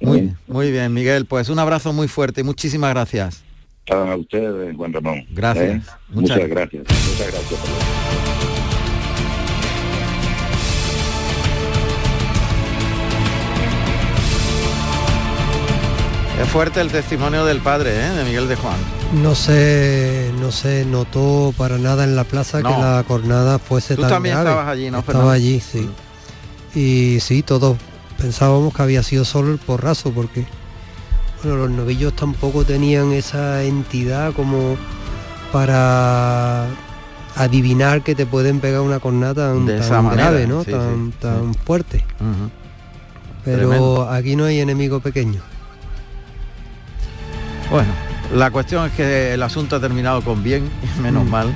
Muy, 0.00 0.34
muy 0.46 0.70
bien, 0.70 0.92
Miguel. 0.92 1.24
Pues 1.24 1.48
un 1.48 1.58
abrazo 1.58 1.92
muy 1.92 2.08
fuerte 2.08 2.42
y 2.42 2.44
muchísimas 2.44 2.90
gracias. 2.90 3.45
A 3.90 4.16
ustedes, 4.16 4.76
Juan 4.76 4.92
Ramón. 4.92 5.24
Gracias. 5.30 5.86
¿Eh? 5.86 5.90
Muchas, 6.08 6.38
gracias. 6.48 6.84
Muchas 6.88 7.32
gracias. 7.32 7.60
Es 16.42 16.48
fuerte 16.50 16.80
el 16.82 16.90
testimonio 16.92 17.46
del 17.46 17.60
padre, 17.60 17.92
¿eh? 18.06 18.10
de 18.10 18.24
Miguel 18.24 18.46
de 18.46 18.56
Juan. 18.56 18.76
No 19.22 19.34
se, 19.34 20.30
no 20.38 20.52
se 20.52 20.84
notó 20.84 21.54
para 21.56 21.78
nada 21.78 22.04
en 22.04 22.14
la 22.14 22.24
plaza 22.24 22.58
que 22.58 22.68
la 22.68 23.02
jornada 23.08 23.58
fuese 23.58 23.94
Tú 23.96 24.02
tan 24.02 24.10
también 24.10 24.34
grave. 24.34 24.50
estabas 24.50 24.68
allí, 24.70 24.90
¿no, 24.90 24.98
Estaba 24.98 25.06
Fernando? 25.06 25.30
allí, 25.30 25.60
sí. 25.60 25.88
Y 26.74 27.20
sí, 27.20 27.42
todos 27.42 27.78
pensábamos 28.18 28.74
que 28.74 28.82
había 28.82 29.02
sido 29.02 29.24
solo 29.24 29.50
el 29.52 29.58
porrazo, 29.58 30.10
porque 30.10 30.44
bueno, 31.42 31.58
los 31.58 31.70
novillos 31.70 32.14
tampoco 32.14 32.64
tenían 32.64 33.12
esa 33.12 33.62
entidad 33.62 34.32
como 34.32 34.76
para 35.52 36.66
adivinar 37.36 38.02
que 38.02 38.14
te 38.14 38.26
pueden 38.26 38.60
pegar 38.60 38.80
una 38.80 38.98
cornada 38.98 39.34
tan, 39.52 39.66
De 39.66 39.78
tan 39.80 40.04
manera, 40.04 40.30
grave, 40.30 40.46
¿no? 40.46 40.64
sí, 40.64 40.70
tan, 40.70 41.12
sí, 41.12 41.18
tan 41.20 41.54
fuerte. 41.54 42.04
Pero 43.44 43.58
Tremendo. 43.68 44.10
aquí 44.10 44.34
no 44.36 44.44
hay 44.44 44.60
enemigo 44.60 45.00
pequeño. 45.00 45.40
Bueno, 47.70 47.88
la 48.34 48.50
cuestión 48.50 48.86
es 48.86 48.92
que 48.92 49.34
el 49.34 49.42
asunto 49.42 49.76
ha 49.76 49.80
terminado 49.80 50.22
con 50.22 50.42
bien, 50.42 50.68
menos 51.02 51.24
Mm. 51.24 51.30
mal, 51.30 51.54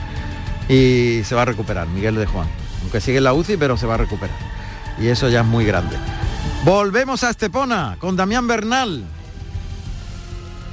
y 0.68 1.22
se 1.24 1.35
va 1.35 1.43
a 1.43 1.47
recuperar, 1.47 1.89
Miguel 1.89 2.14
de 2.16 2.26
Juan. 2.26 2.47
Aunque 2.83 3.01
sigue 3.01 3.18
en 3.18 3.24
la 3.24 3.33
UCI, 3.33 3.57
pero 3.57 3.76
se 3.76 3.87
va 3.87 3.95
a 3.95 3.99
recuperar. 3.99 4.37
Y 5.01 5.09
eso 5.09 5.28
ya 5.28 5.41
es 5.41 5.47
muy 5.47 5.64
grande. 5.64 5.97
Volvemos 6.64 7.24
a 7.24 7.31
Estepona 7.31 7.97
con 7.99 8.16
Damián 8.16 8.47
Bernal. 8.47 9.05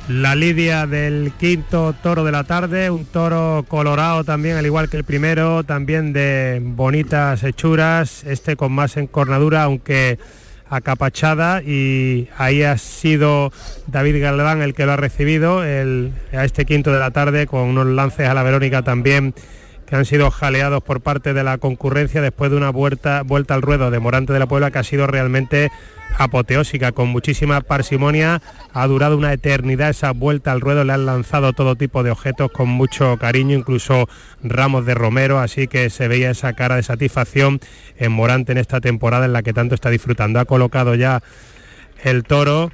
La 0.09 0.35
lidia 0.35 0.87
del 0.87 1.33
quinto 1.37 1.93
toro 2.01 2.23
de 2.23 2.31
la 2.31 2.45
tarde, 2.45 2.89
un 2.89 3.05
toro 3.05 3.65
colorado 3.67 4.23
también, 4.23 4.55
al 4.55 4.65
igual 4.65 4.89
que 4.89 4.95
el 4.95 5.03
primero, 5.03 5.63
también 5.65 6.13
de 6.13 6.61
bonitas 6.63 7.43
hechuras, 7.43 8.23
este 8.23 8.55
con 8.55 8.71
más 8.71 8.95
encornadura, 8.95 9.63
aunque 9.63 10.17
acapachada, 10.69 11.61
y 11.61 12.29
ahí 12.37 12.63
ha 12.63 12.77
sido 12.77 13.51
David 13.87 14.21
Galván 14.21 14.61
el 14.61 14.73
que 14.73 14.85
lo 14.85 14.93
ha 14.93 14.97
recibido 14.97 15.63
el- 15.65 16.13
a 16.31 16.45
este 16.45 16.63
quinto 16.65 16.93
de 16.93 16.99
la 16.99 17.11
tarde, 17.11 17.45
con 17.45 17.61
unos 17.63 17.87
lances 17.87 18.29
a 18.29 18.33
la 18.33 18.43
Verónica 18.43 18.83
también 18.83 19.33
que 19.87 19.95
han 19.95 20.05
sido 20.05 20.29
jaleados 20.31 20.83
por 20.83 21.01
parte 21.01 21.33
de 21.33 21.43
la 21.43 21.57
concurrencia 21.57 22.21
después 22.21 22.51
de 22.51 22.57
una 22.57 22.69
vuelta, 22.69 23.23
vuelta 23.23 23.53
al 23.53 23.61
ruedo 23.61 23.89
de 23.89 23.99
Morante 23.99 24.33
de 24.33 24.39
la 24.39 24.45
Puebla 24.45 24.69
que 24.69 24.79
ha 24.79 24.83
sido 24.83 25.07
realmente 25.07 25.71
apoteósica, 26.17 26.91
con 26.91 27.09
muchísima 27.09 27.61
parsimonia, 27.61 28.41
ha 28.73 28.87
durado 28.87 29.17
una 29.17 29.33
eternidad 29.33 29.89
esa 29.89 30.11
vuelta 30.11 30.51
al 30.51 30.61
ruedo, 30.61 30.83
le 30.83 30.93
han 30.93 31.05
lanzado 31.05 31.53
todo 31.53 31.75
tipo 31.75 32.03
de 32.03 32.11
objetos 32.11 32.51
con 32.51 32.69
mucho 32.69 33.17
cariño, 33.17 33.57
incluso 33.57 34.09
ramos 34.43 34.85
de 34.85 34.95
romero, 34.95 35.39
así 35.39 35.67
que 35.67 35.89
se 35.89 36.07
veía 36.07 36.31
esa 36.31 36.53
cara 36.53 36.75
de 36.75 36.83
satisfacción 36.83 37.59
en 37.97 38.11
Morante 38.11 38.51
en 38.51 38.57
esta 38.57 38.81
temporada 38.81 39.25
en 39.25 39.33
la 39.33 39.43
que 39.43 39.53
tanto 39.53 39.75
está 39.75 39.89
disfrutando. 39.89 40.39
Ha 40.39 40.45
colocado 40.45 40.95
ya 40.95 41.21
el 42.03 42.23
toro 42.23 42.71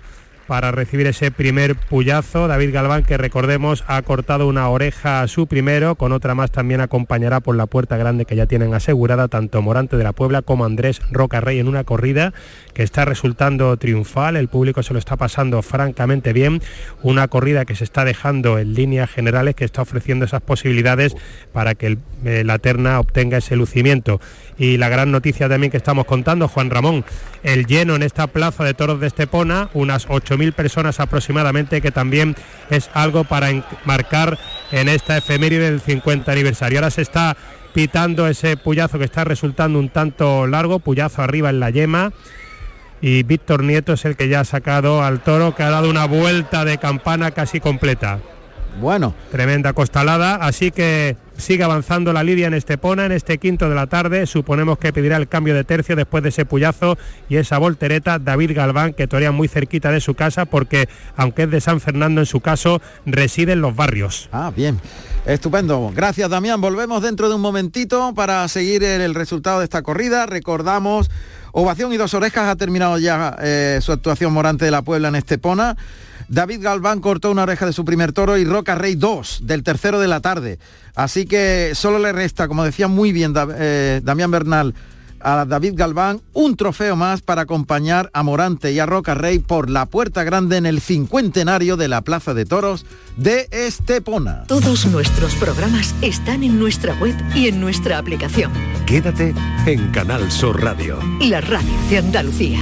para 0.53 0.69
recibir 0.69 1.07
ese 1.07 1.31
primer 1.31 1.75
puyazo. 1.75 2.47
David 2.47 2.71
Galván, 2.71 3.03
que 3.03 3.17
recordemos, 3.17 3.83
ha 3.87 3.99
cortado 4.03 4.47
una 4.47 4.69
oreja 4.69 5.23
a 5.23 5.27
su 5.27 5.47
primero, 5.47 5.95
con 5.95 6.11
otra 6.11 6.35
más 6.35 6.51
también 6.51 6.79
acompañará 6.79 7.39
por 7.39 7.55
la 7.55 7.65
puerta 7.65 7.97
grande 7.97 8.25
que 8.25 8.35
ya 8.35 8.45
tienen 8.45 8.71
asegurada 8.75 9.29
tanto 9.29 9.63
Morante 9.63 9.97
de 9.97 10.03
la 10.03 10.11
Puebla 10.11 10.43
como 10.43 10.63
Andrés 10.65 11.01
Roca 11.09 11.41
Rey 11.41 11.57
en 11.57 11.67
una 11.67 11.85
corrida 11.85 12.35
que 12.75 12.83
está 12.83 13.03
resultando 13.03 13.75
triunfal. 13.77 14.35
El 14.35 14.47
público 14.47 14.83
se 14.83 14.93
lo 14.93 14.99
está 14.99 15.15
pasando 15.15 15.59
francamente 15.63 16.33
bien. 16.33 16.61
Una 17.01 17.27
corrida 17.29 17.65
que 17.65 17.73
se 17.73 17.83
está 17.83 18.05
dejando 18.05 18.59
en 18.59 18.75
líneas 18.75 19.09
generales, 19.09 19.55
que 19.55 19.65
está 19.65 19.81
ofreciendo 19.81 20.25
esas 20.25 20.43
posibilidades 20.43 21.15
para 21.51 21.73
que 21.73 21.97
eh, 22.25 22.43
la 22.45 22.59
terna 22.59 22.99
obtenga 22.99 23.39
ese 23.39 23.55
lucimiento. 23.55 24.21
Y 24.63 24.77
la 24.77 24.87
gran 24.87 25.11
noticia 25.11 25.49
también 25.49 25.71
que 25.71 25.75
estamos 25.75 26.05
contando, 26.05 26.47
Juan 26.47 26.69
Ramón, 26.69 27.03
el 27.43 27.65
lleno 27.65 27.95
en 27.95 28.01
esta 28.01 28.27
plaza 28.27 28.63
de 28.63 28.73
toros 28.73 29.01
de 29.01 29.07
Estepona, 29.07 29.67
unas 29.73 30.07
8.000 30.07 30.53
personas 30.53 31.01
aproximadamente, 31.01 31.81
que 31.81 31.91
también 31.91 32.33
es 32.69 32.89
algo 32.93 33.25
para 33.25 33.49
marcar 33.83 34.39
en 34.71 34.87
esta 34.87 35.17
efeméride 35.17 35.69
del 35.69 35.81
50 35.81 36.31
aniversario. 36.31 36.79
Ahora 36.79 36.91
se 36.91 37.01
está 37.01 37.35
pitando 37.73 38.25
ese 38.25 38.55
puyazo 38.55 38.99
que 38.99 39.03
está 39.03 39.25
resultando 39.25 39.79
un 39.79 39.89
tanto 39.89 40.47
largo, 40.47 40.79
puyazo 40.79 41.21
arriba 41.21 41.49
en 41.49 41.59
la 41.59 41.69
yema. 41.69 42.13
Y 43.01 43.23
Víctor 43.23 43.65
Nieto 43.65 43.91
es 43.91 44.05
el 44.05 44.15
que 44.15 44.29
ya 44.29 44.39
ha 44.39 44.45
sacado 44.45 45.03
al 45.03 45.19
toro, 45.19 45.55
que 45.55 45.63
ha 45.63 45.71
dado 45.71 45.89
una 45.89 46.05
vuelta 46.05 46.63
de 46.63 46.77
campana 46.77 47.31
casi 47.31 47.59
completa. 47.59 48.19
Bueno. 48.79 49.13
Tremenda 49.29 49.73
costalada, 49.73 50.35
así 50.35 50.71
que 50.71 51.17
sigue 51.37 51.63
avanzando 51.63 52.13
la 52.13 52.23
lidia 52.23 52.47
en 52.47 52.53
Estepona 52.53 53.05
en 53.05 53.11
este 53.11 53.37
quinto 53.37 53.69
de 53.69 53.75
la 53.75 53.87
tarde. 53.87 54.25
Suponemos 54.25 54.77
que 54.77 54.93
pedirá 54.93 55.17
el 55.17 55.27
cambio 55.27 55.53
de 55.53 55.63
tercio 55.63 55.95
después 55.95 56.23
de 56.23 56.29
ese 56.29 56.45
puyazo 56.45 56.97
y 57.29 57.37
esa 57.37 57.57
voltereta. 57.57 58.19
David 58.19 58.51
Galván, 58.55 58.93
que 58.93 59.07
torea 59.07 59.31
muy 59.31 59.47
cerquita 59.47 59.91
de 59.91 60.01
su 60.01 60.13
casa, 60.13 60.45
porque 60.45 60.87
aunque 61.15 61.43
es 61.43 61.51
de 61.51 61.61
San 61.61 61.79
Fernando, 61.79 62.21
en 62.21 62.27
su 62.27 62.41
caso 62.41 62.81
reside 63.05 63.53
en 63.53 63.61
los 63.61 63.75
barrios. 63.75 64.29
Ah, 64.31 64.51
bien. 64.55 64.79
Estupendo. 65.25 65.91
Gracias, 65.95 66.29
Damián. 66.29 66.59
Volvemos 66.59 67.01
dentro 67.01 67.29
de 67.29 67.35
un 67.35 67.41
momentito 67.41 68.13
para 68.13 68.47
seguir 68.49 68.83
el, 68.83 69.15
resultado 69.15 69.59
de 69.59 69.65
esta 69.65 69.81
corrida. 69.81 70.25
Recordamos, 70.25 71.09
Ovación 71.53 71.93
y 71.93 71.97
Dos 71.97 72.13
Orejas 72.13 72.49
ha 72.49 72.55
terminado 72.57 72.97
ya 72.97 73.37
eh, 73.41 73.79
su 73.81 73.91
actuación 73.93 74.33
Morante 74.33 74.65
de 74.65 74.71
la 74.71 74.81
Puebla 74.81 75.07
en 75.07 75.15
Estepona. 75.15 75.77
David 76.33 76.61
Galván 76.63 76.99
cortó 76.99 77.29
una 77.29 77.43
oreja 77.43 77.67
de 77.67 77.73
su 77.73 77.85
primer 77.85 78.11
toro 78.11 78.37
y 78.39 78.43
Roca 78.45 78.73
Rey 78.73 78.95
dos 78.95 79.39
del 79.43 79.61
tercero 79.61 79.99
de 79.99 80.07
la 80.07 80.19
tarde. 80.19 80.57
Así 80.95 81.25
que 81.25 81.71
solo 81.75 81.99
le 81.99 82.11
resta, 82.11 82.47
como 82.47 82.63
decía 82.63 82.87
muy 82.87 83.11
bien 83.11 83.33
Da- 83.33 83.47
eh, 83.55 84.01
Damián 84.03 84.31
Bernal, 84.31 84.73
a 85.25 85.45
David 85.45 85.73
Galván 85.75 86.21
un 86.33 86.57
trofeo 86.57 86.95
más 86.95 87.21
para 87.21 87.43
acompañar 87.43 88.09
a 88.13 88.23
Morante 88.23 88.71
y 88.73 88.79
a 88.79 88.85
Roca 88.87 89.13
Rey 89.13 89.39
por 89.39 89.69
la 89.69 89.85
puerta 89.85 90.23
grande 90.23 90.57
en 90.57 90.65
el 90.65 90.81
cincuentenario 90.81 91.77
de 91.77 91.87
la 91.87 92.01
Plaza 92.01 92.33
de 92.33 92.45
Toros 92.45 92.85
de 93.15 93.47
Estepona. 93.51 94.43
Todos 94.47 94.85
nuestros 94.87 95.35
programas 95.35 95.93
están 96.01 96.43
en 96.43 96.59
nuestra 96.59 96.93
web 96.95 97.15
y 97.35 97.47
en 97.47 97.61
nuestra 97.61 97.99
aplicación. 97.99 98.51
Quédate 98.87 99.33
en 99.67 99.91
Canal 99.91 100.29
Sur 100.31 100.61
Radio. 100.61 100.97
La 101.21 101.39
radio 101.41 101.71
de 101.89 101.99
Andalucía. 101.99 102.59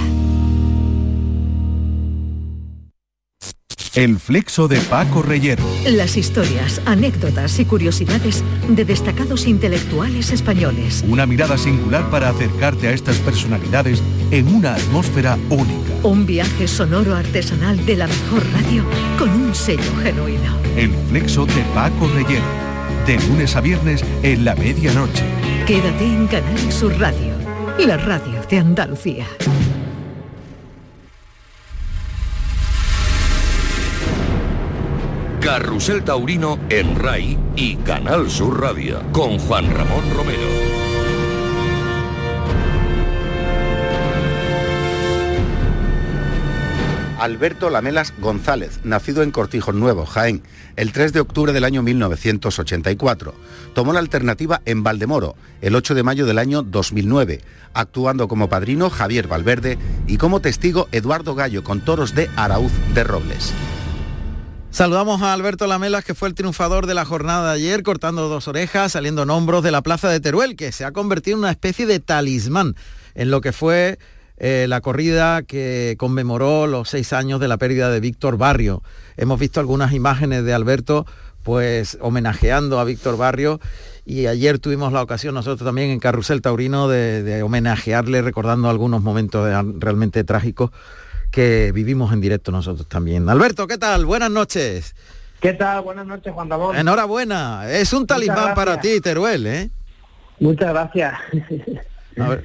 El 3.93 4.19
flexo 4.19 4.69
de 4.69 4.79
Paco 4.79 5.21
Reyero. 5.21 5.65
Las 5.85 6.15
historias, 6.15 6.81
anécdotas 6.85 7.59
y 7.59 7.65
curiosidades 7.65 8.41
de 8.69 8.85
destacados 8.85 9.45
intelectuales 9.45 10.31
españoles. 10.31 11.03
Una 11.09 11.25
mirada 11.25 11.57
singular 11.57 12.09
para 12.09 12.29
acercarte 12.29 12.87
a 12.87 12.91
estas 12.93 13.17
personalidades 13.17 14.01
en 14.31 14.47
una 14.55 14.75
atmósfera 14.75 15.37
única. 15.49 15.91
Un 16.03 16.25
viaje 16.25 16.69
sonoro 16.69 17.13
artesanal 17.13 17.85
de 17.85 17.97
la 17.97 18.07
mejor 18.07 18.43
radio 18.53 18.85
con 19.19 19.29
un 19.29 19.53
sello 19.53 19.93
genuino. 20.01 20.57
El 20.77 20.91
flexo 21.09 21.45
de 21.45 21.61
Paco 21.73 22.07
Reyero. 22.15 22.45
De 23.05 23.19
lunes 23.27 23.57
a 23.57 23.61
viernes 23.61 24.05
en 24.23 24.45
la 24.45 24.55
medianoche. 24.55 25.25
Quédate 25.67 26.05
en 26.05 26.27
Canal 26.27 26.71
Sur 26.71 26.97
Radio, 26.97 27.33
la 27.77 27.97
radio 27.97 28.41
de 28.49 28.57
Andalucía. 28.57 29.27
Carrusel 35.41 36.03
Taurino 36.03 36.59
en 36.69 36.95
RAI 36.95 37.35
y 37.55 37.75
Canal 37.77 38.29
Sur 38.29 38.61
Radio 38.61 39.01
con 39.11 39.39
Juan 39.39 39.73
Ramón 39.73 40.03
Romero. 40.15 40.39
Alberto 47.17 47.71
Lamelas 47.71 48.13
González, 48.19 48.81
nacido 48.83 49.23
en 49.23 49.31
Cortijos 49.31 49.73
Nuevo, 49.73 50.05
Jaén, 50.05 50.43
el 50.75 50.91
3 50.91 51.11
de 51.11 51.21
octubre 51.21 51.53
del 51.53 51.63
año 51.63 51.81
1984. 51.81 53.33
Tomó 53.73 53.93
la 53.93 53.99
alternativa 53.99 54.61
en 54.65 54.83
Valdemoro, 54.83 55.35
el 55.61 55.75
8 55.75 55.95
de 55.95 56.03
mayo 56.03 56.27
del 56.27 56.37
año 56.37 56.61
2009, 56.61 57.41
actuando 57.73 58.27
como 58.27 58.47
padrino 58.47 58.91
Javier 58.91 59.27
Valverde 59.27 59.79
y 60.05 60.17
como 60.17 60.39
testigo 60.39 60.87
Eduardo 60.91 61.33
Gallo 61.33 61.63
con 61.63 61.81
toros 61.81 62.13
de 62.13 62.29
Arauz 62.35 62.71
de 62.93 63.03
Robles. 63.03 63.53
Saludamos 64.71 65.21
a 65.21 65.33
Alberto 65.33 65.67
Lamelas, 65.67 66.05
que 66.05 66.15
fue 66.15 66.29
el 66.29 66.33
triunfador 66.33 66.87
de 66.87 66.93
la 66.93 67.03
jornada 67.03 67.49
de 67.49 67.55
ayer, 67.55 67.83
cortando 67.83 68.29
dos 68.29 68.47
orejas, 68.47 68.93
saliendo 68.93 69.23
en 69.23 69.29
hombros 69.29 69.63
de 69.63 69.71
la 69.71 69.81
plaza 69.81 70.07
de 70.07 70.21
Teruel, 70.21 70.55
que 70.55 70.71
se 70.71 70.85
ha 70.85 70.93
convertido 70.93 71.35
en 71.35 71.39
una 71.39 71.51
especie 71.51 71.85
de 71.85 71.99
talismán 71.99 72.75
en 73.13 73.31
lo 73.31 73.41
que 73.41 73.51
fue 73.51 73.99
eh, 74.37 74.67
la 74.69 74.79
corrida 74.79 75.43
que 75.43 75.95
conmemoró 75.99 76.67
los 76.67 76.87
seis 76.87 77.11
años 77.11 77.41
de 77.41 77.49
la 77.49 77.57
pérdida 77.57 77.89
de 77.89 77.99
Víctor 77.99 78.37
Barrio. 78.37 78.81
Hemos 79.17 79.41
visto 79.41 79.59
algunas 79.59 79.91
imágenes 79.91 80.45
de 80.45 80.53
Alberto 80.53 81.05
pues 81.43 81.97
homenajeando 82.01 82.79
a 82.79 82.83
Víctor 82.85 83.17
Barrio 83.17 83.59
y 84.05 84.27
ayer 84.27 84.59
tuvimos 84.59 84.93
la 84.93 85.01
ocasión 85.01 85.33
nosotros 85.33 85.65
también 85.65 85.89
en 85.89 85.99
Carrusel 85.99 86.41
Taurino 86.41 86.87
de, 86.87 87.41
homenajearle 87.43 88.21
recordando 88.21 88.69
algunos 88.69 89.01
momentos 89.01 89.49
realmente 89.79 90.23
trágicos 90.23 90.71
que 91.31 91.71
vivimos 91.71 92.13
en 92.13 92.21
directo 92.21 92.51
nosotros 92.51 92.87
también. 92.87 93.27
Alberto, 93.29 93.67
¿qué 93.67 93.77
tal? 93.77 94.05
Buenas 94.05 94.29
noches. 94.29 94.95
¿Qué 95.39 95.53
tal? 95.53 95.81
Buenas 95.81 96.05
noches, 96.05 96.31
Juan 96.33 96.49
Ramón. 96.49 96.75
Enhorabuena. 96.75 97.69
Es 97.69 97.93
un 97.93 98.05
talismán 98.05 98.53
para 98.53 98.79
ti, 98.79 99.01
Teruel, 99.01 99.47
¿eh? 99.47 99.69
Muchas 100.39 100.69
gracias. 100.69 101.13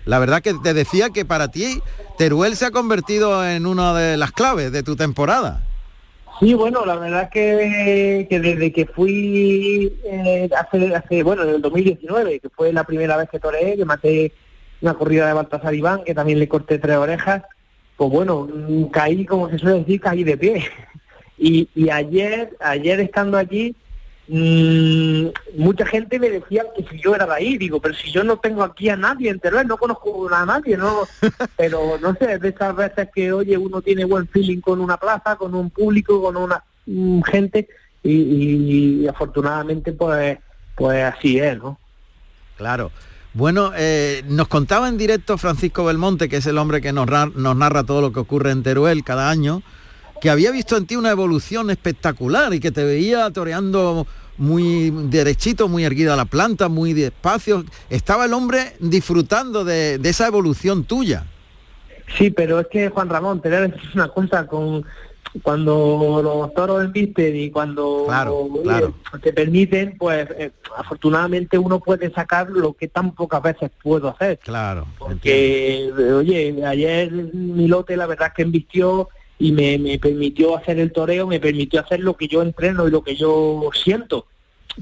La 0.04 0.18
verdad 0.18 0.40
que 0.42 0.54
te 0.54 0.72
decía 0.72 1.10
que 1.10 1.24
para 1.24 1.48
ti 1.48 1.82
Teruel 2.16 2.56
se 2.56 2.66
ha 2.66 2.70
convertido 2.70 3.46
en 3.46 3.66
una 3.66 3.92
de 3.94 4.16
las 4.16 4.32
claves 4.32 4.72
de 4.72 4.82
tu 4.82 4.96
temporada. 4.96 5.62
Sí, 6.38 6.54
bueno, 6.54 6.84
la 6.84 6.96
verdad 6.96 7.30
que, 7.30 8.26
que 8.28 8.40
desde 8.40 8.72
que 8.72 8.86
fui 8.86 9.92
eh, 10.04 10.48
hace, 10.56 10.94
hace, 10.94 11.22
bueno, 11.22 11.42
en 11.42 11.50
el 11.50 11.62
2019, 11.62 12.40
que 12.40 12.48
fue 12.50 12.72
la 12.72 12.84
primera 12.84 13.16
vez 13.16 13.28
que 13.30 13.40
toreé, 13.40 13.76
que 13.76 13.84
maté 13.86 14.32
una 14.82 14.94
corrida 14.94 15.26
de 15.26 15.32
Baltasar 15.32 15.74
Iván, 15.74 16.04
que 16.04 16.14
también 16.14 16.38
le 16.38 16.48
corté 16.48 16.78
tres 16.78 16.96
orejas, 16.96 17.42
pues 17.96 18.10
bueno, 18.10 18.48
caí, 18.92 19.24
como 19.24 19.48
se 19.50 19.58
suele 19.58 19.80
decir, 19.80 20.00
caí 20.00 20.24
de 20.24 20.36
pie. 20.36 20.70
Y, 21.38 21.68
y 21.74 21.90
ayer, 21.90 22.56
ayer 22.60 23.00
estando 23.00 23.36
allí, 23.36 23.74
Mm, 24.28 25.28
mucha 25.56 25.86
gente 25.86 26.18
me 26.18 26.28
decía 26.28 26.64
que 26.76 26.84
si 26.84 27.00
yo 27.00 27.14
era 27.14 27.26
de 27.26 27.34
ahí, 27.34 27.58
digo, 27.58 27.80
pero 27.80 27.94
si 27.94 28.10
yo 28.10 28.24
no 28.24 28.38
tengo 28.38 28.64
aquí 28.64 28.88
a 28.88 28.96
nadie 28.96 29.30
en 29.30 29.38
Teruel, 29.38 29.68
no 29.68 29.76
conozco 29.76 30.28
a 30.34 30.44
nadie, 30.44 30.76
no, 30.76 31.02
pero 31.56 31.96
no 32.00 32.14
sé, 32.14 32.38
de 32.38 32.48
esas 32.48 32.74
veces 32.74 33.08
que 33.14 33.32
oye 33.32 33.56
uno 33.56 33.80
tiene 33.82 34.04
buen 34.04 34.26
feeling 34.26 34.60
con 34.60 34.80
una 34.80 34.96
plaza, 34.96 35.36
con 35.36 35.54
un 35.54 35.70
público, 35.70 36.20
con 36.20 36.36
una 36.36 36.62
mm, 36.86 37.22
gente 37.22 37.68
y, 38.02 39.06
afortunadamente 39.06 39.92
pues 39.92 40.38
pues 40.74 41.04
así 41.04 41.38
es, 41.38 41.56
¿no? 41.58 41.78
Claro. 42.56 42.90
Bueno, 43.36 43.72
eh, 43.76 44.22
nos 44.28 44.48
contaba 44.48 44.88
en 44.88 44.96
directo 44.96 45.36
Francisco 45.36 45.84
Belmonte, 45.84 46.30
que 46.30 46.38
es 46.38 46.46
el 46.46 46.56
hombre 46.56 46.80
que 46.80 46.94
nos, 46.94 47.06
nos 47.34 47.54
narra 47.54 47.84
todo 47.84 48.00
lo 48.00 48.10
que 48.10 48.20
ocurre 48.20 48.50
en 48.50 48.62
Teruel 48.62 49.04
cada 49.04 49.28
año, 49.28 49.62
que 50.22 50.30
había 50.30 50.50
visto 50.50 50.74
en 50.78 50.86
ti 50.86 50.96
una 50.96 51.10
evolución 51.10 51.68
espectacular 51.68 52.54
y 52.54 52.60
que 52.60 52.70
te 52.70 52.82
veía 52.82 53.30
toreando 53.30 54.06
muy 54.38 54.90
derechito, 54.90 55.68
muy 55.68 55.84
erguida 55.84 56.16
la 56.16 56.24
planta, 56.24 56.70
muy 56.70 56.94
despacio. 56.94 57.66
Estaba 57.90 58.24
el 58.24 58.32
hombre 58.32 58.72
disfrutando 58.80 59.66
de, 59.66 60.00
esa 60.02 60.26
evolución 60.26 60.84
tuya. 60.84 61.26
Sí, 62.16 62.30
pero 62.30 62.60
es 62.60 62.68
que 62.68 62.88
Juan 62.88 63.10
Ramón, 63.10 63.42
tener 63.42 63.78
una 63.94 64.08
cosa 64.08 64.46
con 64.46 64.82
cuando 65.42 66.20
los 66.22 66.54
toros 66.54 66.84
embisten 66.84 67.36
y 67.36 67.50
cuando 67.50 68.06
te 69.22 69.32
permiten, 69.32 69.96
pues 69.98 70.28
eh, 70.38 70.52
afortunadamente 70.76 71.58
uno 71.58 71.80
puede 71.80 72.10
sacar 72.12 72.50
lo 72.50 72.72
que 72.74 72.88
tan 72.88 73.14
pocas 73.14 73.42
veces 73.42 73.70
puedo 73.82 74.08
hacer. 74.08 74.38
Claro. 74.38 74.86
Porque, 74.98 75.92
oye, 76.14 76.64
ayer 76.64 77.10
mi 77.12 77.68
lote 77.68 77.96
la 77.96 78.06
verdad 78.06 78.28
es 78.28 78.34
que 78.34 78.42
embistió 78.42 79.08
y 79.38 79.52
me, 79.52 79.78
me, 79.78 79.98
permitió 79.98 80.56
hacer 80.56 80.78
el 80.78 80.92
toreo, 80.92 81.26
me 81.26 81.40
permitió 81.40 81.80
hacer 81.80 82.00
lo 82.00 82.16
que 82.16 82.28
yo 82.28 82.42
entreno 82.42 82.86
y 82.86 82.90
lo 82.90 83.02
que 83.02 83.16
yo 83.16 83.70
siento. 83.74 84.26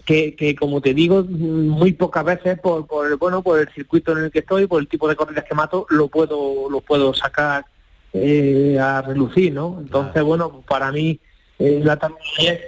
Que, 0.05 0.34
que 0.34 0.57
como 0.57 0.80
te 0.80 0.92
digo, 0.92 1.22
muy 1.22 1.92
pocas 1.92 2.24
veces 2.24 2.59
por, 2.59 2.84
por 2.84 3.16
bueno 3.16 3.42
por 3.42 3.61
el 3.61 3.68
circuito 3.68 4.11
en 4.11 4.24
el 4.24 4.30
que 4.32 4.40
estoy, 4.40 4.66
por 4.66 4.80
el 4.80 4.88
tipo 4.88 5.09
de 5.09 5.14
corridas 5.14 5.44
que 5.44 5.55
mato, 5.55 5.86
lo 5.88 6.09
puedo, 6.09 6.68
lo 6.68 6.80
puedo 6.80 7.14
sacar 7.14 7.64
eh, 8.16 8.78
a 8.80 9.02
relucir, 9.02 9.52
¿no? 9.52 9.78
Entonces, 9.80 10.22
bueno, 10.22 10.62
para 10.68 10.92
mí 10.92 11.18
eh, 11.58 11.80
la 11.82 11.96
también 11.96 12.22
es, 12.38 12.60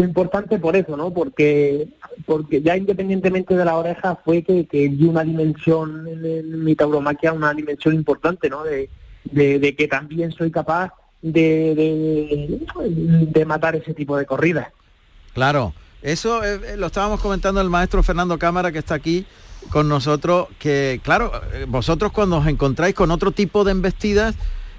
importante 0.00 0.58
por 0.58 0.74
eso, 0.74 0.96
¿no? 0.96 1.12
Porque 1.12 1.86
porque 2.26 2.60
ya 2.60 2.76
independientemente 2.76 3.56
de 3.56 3.64
la 3.64 3.76
oreja 3.76 4.18
fue 4.24 4.42
que, 4.42 4.66
que 4.66 4.88
di 4.88 5.04
una 5.04 5.22
dimensión 5.22 6.08
en, 6.08 6.64
mi 6.64 6.74
tauromaquia, 6.74 7.32
una 7.32 7.54
dimensión 7.54 7.94
importante, 7.94 8.50
¿no? 8.50 8.64
De, 8.64 8.90
de, 9.24 9.60
de, 9.60 9.76
que 9.76 9.86
también 9.86 10.32
soy 10.32 10.50
capaz 10.50 10.90
de, 11.22 12.58
de, 13.32 13.44
matar 13.44 13.76
ese 13.76 13.94
tipo 13.94 14.16
de 14.16 14.26
corridas. 14.26 14.68
Claro, 15.34 15.72
eso 16.02 16.42
eh, 16.42 16.76
lo 16.76 16.86
estábamos 16.86 17.20
comentando 17.20 17.60
el 17.60 17.70
maestro 17.70 18.02
Fernando 18.02 18.38
Cámara 18.38 18.72
que 18.72 18.78
está 18.78 18.96
aquí 18.96 19.24
con 19.70 19.88
nosotros, 19.88 20.48
que 20.58 21.00
claro, 21.04 21.30
vosotros 21.68 22.10
cuando 22.10 22.38
os 22.38 22.46
encontráis 22.48 22.94
con 22.94 23.12
otro 23.12 23.30
tipo 23.30 23.62
de 23.62 23.72
embestidas, 23.72 24.34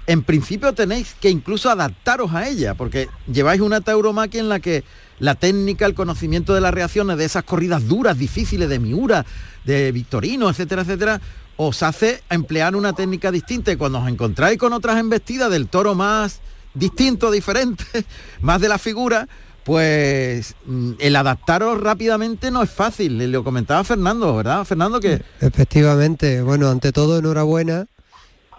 en 0.06 0.22
principio 0.22 0.72
tenéis 0.72 1.14
que 1.20 1.30
incluso 1.30 1.70
adaptaros 1.70 2.32
a 2.32 2.48
ella, 2.48 2.74
porque 2.74 3.08
lleváis 3.30 3.60
una 3.60 3.80
tauromaquia 3.80 4.40
en 4.40 4.48
la 4.48 4.60
que 4.60 4.84
la 5.18 5.34
técnica, 5.36 5.86
el 5.86 5.94
conocimiento 5.94 6.54
de 6.54 6.60
las 6.60 6.74
reacciones 6.74 7.16
de 7.16 7.24
esas 7.24 7.44
corridas 7.44 7.86
duras, 7.86 8.18
difíciles, 8.18 8.68
de 8.68 8.78
Miura, 8.78 9.24
de 9.64 9.92
Victorino, 9.92 10.50
etcétera, 10.50 10.82
etcétera, 10.82 11.20
os 11.56 11.82
hace 11.82 12.22
emplear 12.30 12.74
una 12.74 12.92
técnica 12.92 13.30
distinta 13.30 13.70
y 13.70 13.76
cuando 13.76 14.00
os 14.00 14.08
encontráis 14.08 14.58
con 14.58 14.72
otras 14.72 14.98
embestidas 14.98 15.50
del 15.50 15.68
toro 15.68 15.94
más 15.94 16.40
distinto, 16.74 17.30
diferente, 17.30 17.84
más 18.40 18.60
de 18.60 18.68
la 18.68 18.78
figura, 18.78 19.28
pues 19.64 20.56
mm, 20.66 20.92
el 20.98 21.16
adaptaros 21.16 21.80
rápidamente 21.80 22.50
no 22.50 22.62
es 22.62 22.70
fácil. 22.70 23.18
Le 23.18 23.28
lo 23.28 23.44
comentaba 23.44 23.84
Fernando, 23.84 24.34
¿verdad? 24.34 24.64
Fernando 24.64 25.00
que... 25.00 25.22
Efectivamente, 25.40 26.42
bueno, 26.42 26.68
ante 26.68 26.92
todo 26.92 27.18
enhorabuena. 27.18 27.86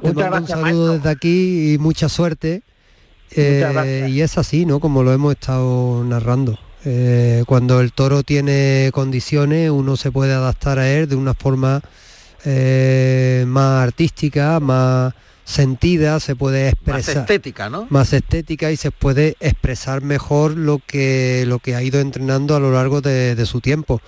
Un 0.04 0.47
saludo 0.47 0.93
desde 0.97 1.10
aquí 1.10 1.74
y 1.74 1.78
mucha 1.78 2.10
suerte. 2.10 2.64
Eh, 3.36 4.08
y 4.10 4.22
es 4.22 4.38
así, 4.38 4.66
¿no? 4.66 4.80
Como 4.80 5.04
lo 5.04 5.12
hemos 5.12 5.34
estado 5.34 6.04
narrando. 6.04 6.60
Eh, 6.86 7.43
cuando 7.47 7.80
el 7.80 7.93
toro 7.93 8.24
tiene 8.24 8.91
condiciones, 8.93 9.70
uno 9.70 9.95
se 9.95 10.12
puede 10.12 10.34
adaptar 10.34 10.80
a 10.80 10.89
él 10.89 11.08
de 11.08 11.16
una 11.16 11.34
forma 11.34 11.82
eh, 12.45 13.45
más 13.47 13.84
artística, 13.84 14.60
más 14.60 15.14
sentida, 15.45 16.20
se 16.20 16.36
puede 16.36 16.70
expresar. 16.70 17.16
Más 17.16 17.24
estética, 17.24 17.70
¿no? 17.70 17.88
Más 17.89 18.14
estética 18.14 18.72
y 18.72 18.78
se 18.78 18.91
puede 18.91 19.38
expresar 19.39 20.01
mejor 20.01 20.58
lo 20.58 20.80
que, 20.86 21.45
lo 21.47 21.60
que 21.60 21.76
ha 21.76 21.84
ido 21.84 21.99
entrenando 21.99 22.56
a 22.56 22.60
lo 22.60 22.72
largo 22.72 23.01
de, 23.01 23.45
su 23.45 23.62
tiempo. 23.62 24.01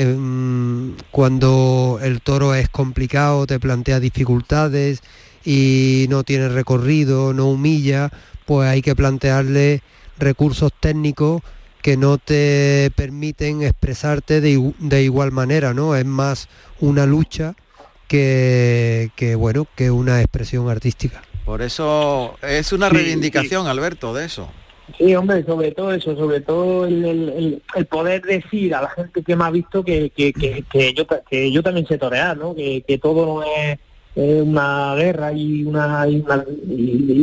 Em, 0.00 0.94
cuando 1.10 1.98
el 2.00 2.20
toro 2.20 2.54
es 2.54 2.68
complicado, 2.68 3.48
te 3.48 3.58
plantea 3.58 3.98
dificultades 3.98 5.02
y 5.44 6.06
no 6.08 6.22
tiene 6.22 6.48
recorrido, 6.48 7.32
no 7.32 7.46
humilla, 7.46 8.12
pues 8.46 8.68
hay 8.68 8.80
que 8.80 8.94
plantearle 8.94 9.82
recursos 10.16 10.70
técnicos 10.78 11.42
que 11.82 11.96
no 11.96 12.18
te 12.18 12.92
permiten 12.94 13.64
expresarte 13.64 14.40
de, 14.40 15.02
igual 15.02 15.32
manera, 15.32 15.74
¿no? 15.74 15.96
Es 15.96 16.06
más 16.06 16.48
una 16.78 17.04
lucha 17.04 17.56
que, 18.06 19.10
bueno, 19.36 19.66
que 19.74 19.90
una 19.90 20.20
expresión 20.20 20.70
artística. 20.70 21.22
Por 21.44 21.60
eso 21.60 22.38
es 22.42 22.72
una 22.72 22.88
reivindicación, 22.88 23.66
Alberto, 23.66 24.14
de 24.14 24.26
eso. 24.26 24.48
Sí, 24.96 25.14
hombre, 25.14 25.44
sobre 25.44 25.72
todo 25.72 25.92
eso, 25.92 26.16
sobre 26.16 26.40
todo 26.40 26.86
el, 26.86 27.62
poder 27.90 28.22
decir 28.22 28.74
a 28.74 28.82
la 28.82 28.88
gente 28.88 29.22
que 29.22 29.36
me 29.36 29.44
ha 29.44 29.50
visto 29.50 29.84
que, 29.84 30.10
que, 30.10 30.32
que, 30.32 30.94
yo, 30.94 31.06
que 31.28 31.52
yo 31.52 31.62
también 31.62 31.86
sé 31.86 31.98
torear, 31.98 32.36
¿no? 32.36 32.54
Que, 32.54 32.98
todo 33.00 33.26
no 33.26 33.42
es, 33.42 33.78
una 34.16 34.94
guerra 34.96 35.32
y, 35.32 35.64
una, 35.64 36.08
y, 36.08 36.24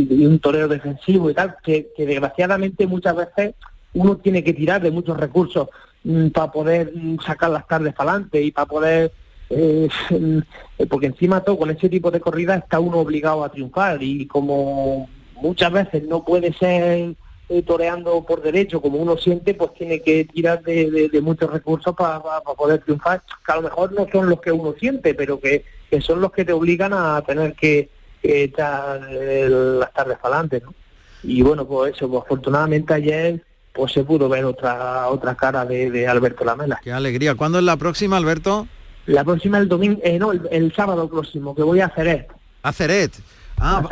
y, 0.09 0.25
un 0.25 0.39
toreo 0.39 0.67
defensivo 0.67 1.29
y 1.29 1.33
tal, 1.33 1.55
que, 1.63 1.87
desgraciadamente 1.97 2.87
muchas 2.87 3.15
veces 3.15 3.55
uno 3.93 4.17
tiene 4.17 4.43
que 4.43 4.53
tirar 4.53 4.81
de 4.81 4.91
muchos 4.91 5.17
recursos 5.17 5.69
mm, 6.03 6.27
para 6.27 6.51
poder 6.51 6.93
mm, 6.95 7.19
sacar 7.19 7.49
las 7.49 7.67
tardes 7.67 7.93
para 7.93 8.11
adelante 8.11 8.41
y 8.41 8.51
para 8.51 8.65
poder 8.67 9.11
eh, 9.49 9.89
mm, 10.11 10.85
porque 10.89 11.07
encima 11.07 11.41
todo 11.41 11.57
con 11.57 11.71
ese 11.71 11.89
tipo 11.89 12.11
de 12.11 12.21
corrida 12.21 12.55
está 12.55 12.79
uno 12.79 12.99
obligado 12.99 13.43
a 13.43 13.51
triunfar 13.51 14.01
y 14.01 14.25
como 14.27 15.09
muchas 15.41 15.71
veces 15.71 16.03
no 16.07 16.23
puede 16.23 16.53
ser 16.53 17.15
eh, 17.47 17.61
toreando 17.61 18.23
por 18.25 18.41
derecho 18.41 18.81
como 18.81 18.97
uno 18.97 19.17
siente, 19.17 19.53
pues 19.53 19.73
tiene 19.75 20.01
que 20.01 20.25
tirar 20.25 20.63
de, 20.63 21.09
muchos 21.21 21.51
recursos 21.51 21.95
para 21.95 22.41
poder 22.57 22.79
triunfar, 22.79 23.21
que 23.45 23.51
a 23.51 23.57
lo 23.57 23.61
mejor 23.61 23.93
no 23.93 24.07
son 24.11 24.29
los 24.29 24.41
que 24.41 24.51
uno 24.51 24.73
siente, 24.79 25.13
pero 25.13 25.39
que, 25.39 25.63
son 26.01 26.21
los 26.21 26.31
que 26.31 26.43
te 26.43 26.53
obligan 26.53 26.93
a 26.93 27.21
tener 27.21 27.53
que, 27.53 27.89
echar 28.23 29.01
las 29.11 29.93
tardes 29.93 30.17
para 30.17 30.37
adelante, 30.37 30.59
¿no? 30.65 30.73
Y 31.21 31.43
bueno, 31.43 31.67
pues 31.67 31.95
eso, 31.95 32.09
pues 32.09 32.23
afortunadamente 32.23 32.95
ayer 32.95 33.43
pues 33.71 33.91
se 33.91 34.03
pudo 34.03 34.27
ver 34.27 34.45
otra 34.45 35.07
otra 35.09 35.35
cara 35.35 35.63
de, 35.65 36.07
Alberto 36.07 36.43
Lamela. 36.43 36.79
Qué 36.83 36.91
alegría. 36.91 37.35
¿Cuándo 37.35 37.59
es 37.59 37.63
la 37.63 37.77
próxima, 37.77 38.17
Alberto? 38.17 38.67
La 39.05 39.23
próxima 39.23 39.59
el 39.59 39.67
domingo, 39.67 40.01
eh, 40.03 40.17
no, 40.17 40.31
el, 40.31 40.73
sábado 40.73 41.07
próximo, 41.07 41.53
que 41.53 41.61
voy 41.61 41.81
a 41.81 41.89
Ceret. 41.89 42.27
A 42.63 42.73
Ceret. 42.73 43.11
Ah, 43.57 43.83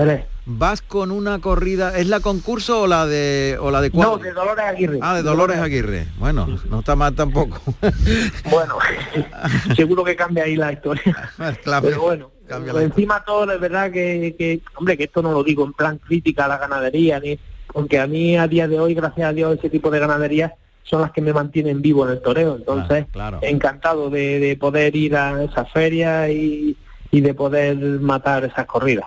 vas 0.45 0.81
con 0.81 1.11
una 1.11 1.39
corrida, 1.39 1.97
¿es 1.97 2.07
la 2.07 2.19
concurso 2.19 2.81
o 2.81 2.87
la 2.87 3.05
de 3.05 3.57
o 3.59 3.71
la 3.71 3.81
de 3.81 3.89
No, 3.91 4.17
de 4.17 4.31
Dolores 4.31 4.65
Aguirre. 4.65 4.99
Ah, 5.01 5.15
de 5.15 5.23
Dolores 5.23 5.57
Aguirre. 5.57 6.07
Bueno, 6.17 6.47
no 6.69 6.79
está 6.79 6.95
mal 6.95 7.15
tampoco. 7.15 7.59
bueno, 8.51 8.77
seguro 9.75 10.03
que 10.03 10.15
cambia 10.15 10.43
ahí 10.43 10.55
la 10.55 10.73
historia. 10.73 11.31
Pero 11.81 12.01
bueno, 12.01 12.31
encima 12.79 13.23
todo 13.23 13.51
es 13.51 13.59
verdad 13.59 13.91
que, 13.91 14.35
que, 14.37 14.61
hombre, 14.75 14.97
que 14.97 15.05
esto 15.05 15.21
no 15.21 15.31
lo 15.31 15.43
digo 15.43 15.65
en 15.65 15.73
plan 15.73 15.97
crítica 15.97 16.45
a 16.45 16.49
la 16.49 16.57
ganadería, 16.57 17.19
ni 17.19 17.39
porque 17.67 17.99
a 17.99 18.07
mí 18.07 18.37
a 18.37 18.47
día 18.47 18.67
de 18.67 18.79
hoy, 18.79 18.93
gracias 18.93 19.27
a 19.27 19.33
Dios, 19.33 19.57
ese 19.57 19.69
tipo 19.69 19.89
de 19.89 19.99
ganaderías 19.99 20.51
son 20.83 21.01
las 21.01 21.11
que 21.11 21.21
me 21.21 21.33
mantienen 21.33 21.81
vivo 21.81 22.05
en 22.05 22.11
el 22.11 22.21
toreo. 22.21 22.57
Entonces, 22.57 23.05
encantado 23.41 24.09
de, 24.09 24.57
poder 24.59 24.95
ir 24.95 25.15
a 25.15 25.43
esa 25.43 25.65
feria 25.65 26.29
y, 26.29 26.77
y 27.09 27.21
de 27.21 27.33
poder 27.33 27.77
matar 27.77 28.43
esas 28.43 28.65
corridas. 28.65 29.05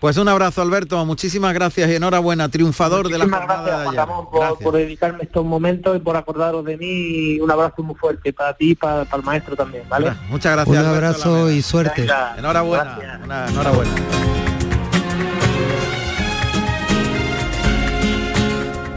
Pues 0.00 0.16
un 0.16 0.28
abrazo 0.28 0.62
Alberto, 0.62 1.04
muchísimas 1.04 1.52
gracias 1.52 1.90
y 1.90 1.96
enhorabuena, 1.96 2.48
triunfador 2.48 3.08
de 3.08 3.18
la 3.18 3.24
jornada 3.24 3.82
gracias, 3.82 4.06
Por, 4.06 4.58
por, 4.58 4.74
dedicarme 4.74 5.24
estos 5.24 5.44
momentos 5.44 5.96
y 5.96 5.98
por 5.98 6.16
acordaros 6.16 6.64
de 6.64 6.76
mí. 6.76 7.40
Un 7.40 7.50
abrazo 7.50 7.82
muy 7.82 7.96
fuerte 7.96 8.32
para 8.32 8.54
ti 8.54 8.70
y 8.70 8.74
para, 8.76 9.02
el 9.02 9.22
maestro 9.24 9.56
también, 9.56 9.88
¿vale? 9.88 10.12
Muchas 10.28 10.52
gracias. 10.52 10.84
Un 10.84 10.86
abrazo 10.88 11.50
y 11.50 11.62
suerte. 11.62 12.06
enhorabuena. 12.36 13.46
enhorabuena. 13.48 13.90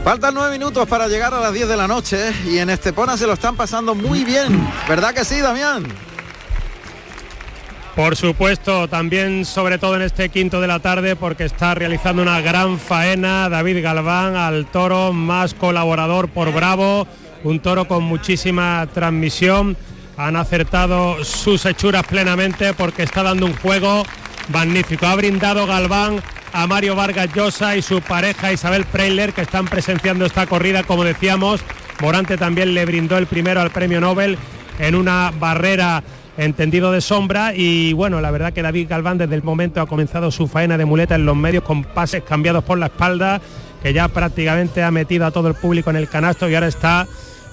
Faltan 0.04 0.34
nueve 0.34 0.52
minutos 0.58 0.86
para 0.88 1.06
llegar 1.08 1.32
a 1.32 1.40
las 1.40 1.52
10 1.52 1.68
de 1.68 1.76
la 1.76 1.86
noche 1.86 2.32
y 2.46 2.58
en 2.58 2.70
Estepona 2.70 3.16
se 3.16 3.26
lo 3.26 3.32
están 3.32 3.56
pasando 3.56 3.94
muy 3.94 4.24
bien. 4.24 4.68
¿Verdad 4.88 5.14
que 5.14 5.24
sí, 5.24 5.40
Damián? 5.40 5.84
Por 7.94 8.16
supuesto, 8.16 8.88
también 8.88 9.44
sobre 9.44 9.76
todo 9.76 9.96
en 9.96 10.02
este 10.02 10.30
quinto 10.30 10.62
de 10.62 10.66
la 10.66 10.78
tarde 10.78 11.14
porque 11.14 11.44
está 11.44 11.74
realizando 11.74 12.22
una 12.22 12.40
gran 12.40 12.78
faena 12.78 13.50
David 13.50 13.82
Galván 13.82 14.34
al 14.34 14.64
toro 14.64 15.12
más 15.12 15.52
colaborador 15.52 16.28
por 16.28 16.52
Bravo, 16.54 17.06
un 17.44 17.60
toro 17.60 17.86
con 17.86 18.02
muchísima 18.02 18.88
transmisión. 18.94 19.76
Han 20.16 20.36
acertado 20.36 21.22
sus 21.22 21.66
hechuras 21.66 22.04
plenamente 22.06 22.72
porque 22.72 23.02
está 23.02 23.22
dando 23.22 23.44
un 23.44 23.54
juego 23.56 24.04
magnífico. 24.48 25.06
Ha 25.06 25.14
brindado 25.14 25.66
Galván 25.66 26.22
a 26.54 26.66
Mario 26.66 26.96
Vargas 26.96 27.28
Llosa 27.34 27.76
y 27.76 27.82
su 27.82 28.00
pareja 28.00 28.52
Isabel 28.52 28.86
Preiler 28.86 29.34
que 29.34 29.42
están 29.42 29.66
presenciando 29.66 30.24
esta 30.24 30.46
corrida, 30.46 30.82
como 30.82 31.04
decíamos. 31.04 31.60
Morante 32.00 32.38
también 32.38 32.72
le 32.72 32.86
brindó 32.86 33.18
el 33.18 33.26
primero 33.26 33.60
al 33.60 33.70
premio 33.70 34.00
Nobel 34.00 34.38
en 34.78 34.94
una 34.94 35.30
barrera 35.38 36.02
entendido 36.36 36.92
de 36.92 37.00
sombra 37.00 37.54
y 37.54 37.92
bueno, 37.92 38.20
la 38.20 38.30
verdad 38.30 38.52
que 38.52 38.62
David 38.62 38.88
Galván 38.88 39.18
desde 39.18 39.34
el 39.34 39.42
momento 39.42 39.80
ha 39.80 39.86
comenzado 39.86 40.30
su 40.30 40.48
faena 40.48 40.78
de 40.78 40.84
muleta 40.84 41.14
en 41.14 41.26
los 41.26 41.36
medios 41.36 41.64
con 41.64 41.84
pases 41.84 42.22
cambiados 42.22 42.64
por 42.64 42.78
la 42.78 42.86
espalda, 42.86 43.40
que 43.82 43.92
ya 43.92 44.08
prácticamente 44.08 44.82
ha 44.82 44.90
metido 44.90 45.26
a 45.26 45.30
todo 45.30 45.48
el 45.48 45.54
público 45.54 45.90
en 45.90 45.96
el 45.96 46.08
canasto 46.08 46.48
y 46.48 46.54
ahora 46.54 46.68
está 46.68 47.06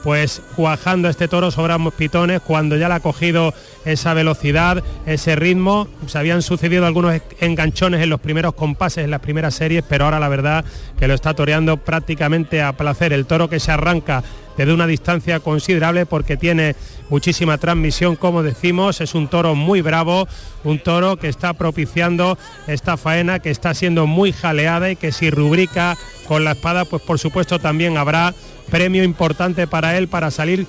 pues 0.03 0.41
cuajando 0.55 1.09
este 1.09 1.27
toro 1.27 1.51
sobre 1.51 1.73
ambos 1.73 1.93
pitones 1.93 2.41
cuando 2.41 2.77
ya 2.77 2.87
le 2.87 2.95
ha 2.95 2.99
cogido 2.99 3.53
esa 3.85 4.13
velocidad, 4.13 4.83
ese 5.05 5.35
ritmo. 5.35 5.87
Se 6.07 6.17
habían 6.17 6.41
sucedido 6.41 6.85
algunos 6.85 7.19
enganchones 7.39 8.01
en 8.01 8.09
los 8.09 8.19
primeros 8.19 8.53
compases, 8.53 9.03
en 9.03 9.11
las 9.11 9.19
primeras 9.19 9.55
series, 9.55 9.83
pero 9.87 10.05
ahora 10.05 10.19
la 10.19 10.29
verdad 10.29 10.65
que 10.97 11.07
lo 11.07 11.13
está 11.13 11.33
toreando 11.33 11.77
prácticamente 11.77 12.61
a 12.61 12.73
placer. 12.73 13.13
El 13.13 13.25
toro 13.25 13.49
que 13.49 13.59
se 13.59 13.71
arranca 13.71 14.23
desde 14.59 14.73
una 14.73 14.87
distancia 14.87 15.39
considerable 15.39 16.05
porque 16.05 16.35
tiene 16.35 16.75
muchísima 17.07 17.57
transmisión, 17.57 18.17
como 18.17 18.43
decimos, 18.43 18.99
es 18.99 19.15
un 19.15 19.29
toro 19.29 19.55
muy 19.55 19.79
bravo, 19.79 20.27
un 20.65 20.79
toro 20.79 21.15
que 21.15 21.29
está 21.29 21.53
propiciando 21.53 22.37
esta 22.67 22.97
faena, 22.97 23.39
que 23.39 23.51
está 23.51 23.73
siendo 23.73 24.05
muy 24.05 24.33
jaleada 24.33 24.91
y 24.91 24.97
que 24.97 25.13
si 25.13 25.29
rubrica 25.29 25.97
con 26.27 26.43
la 26.43 26.51
espada, 26.51 26.83
pues 26.83 27.01
por 27.01 27.19
supuesto 27.19 27.59
también 27.59 27.95
habrá 27.95 28.33
premio 28.69 29.01
importante 29.01 29.65
para 29.65 29.97
él 29.97 30.09
para 30.09 30.29
salir 30.29 30.67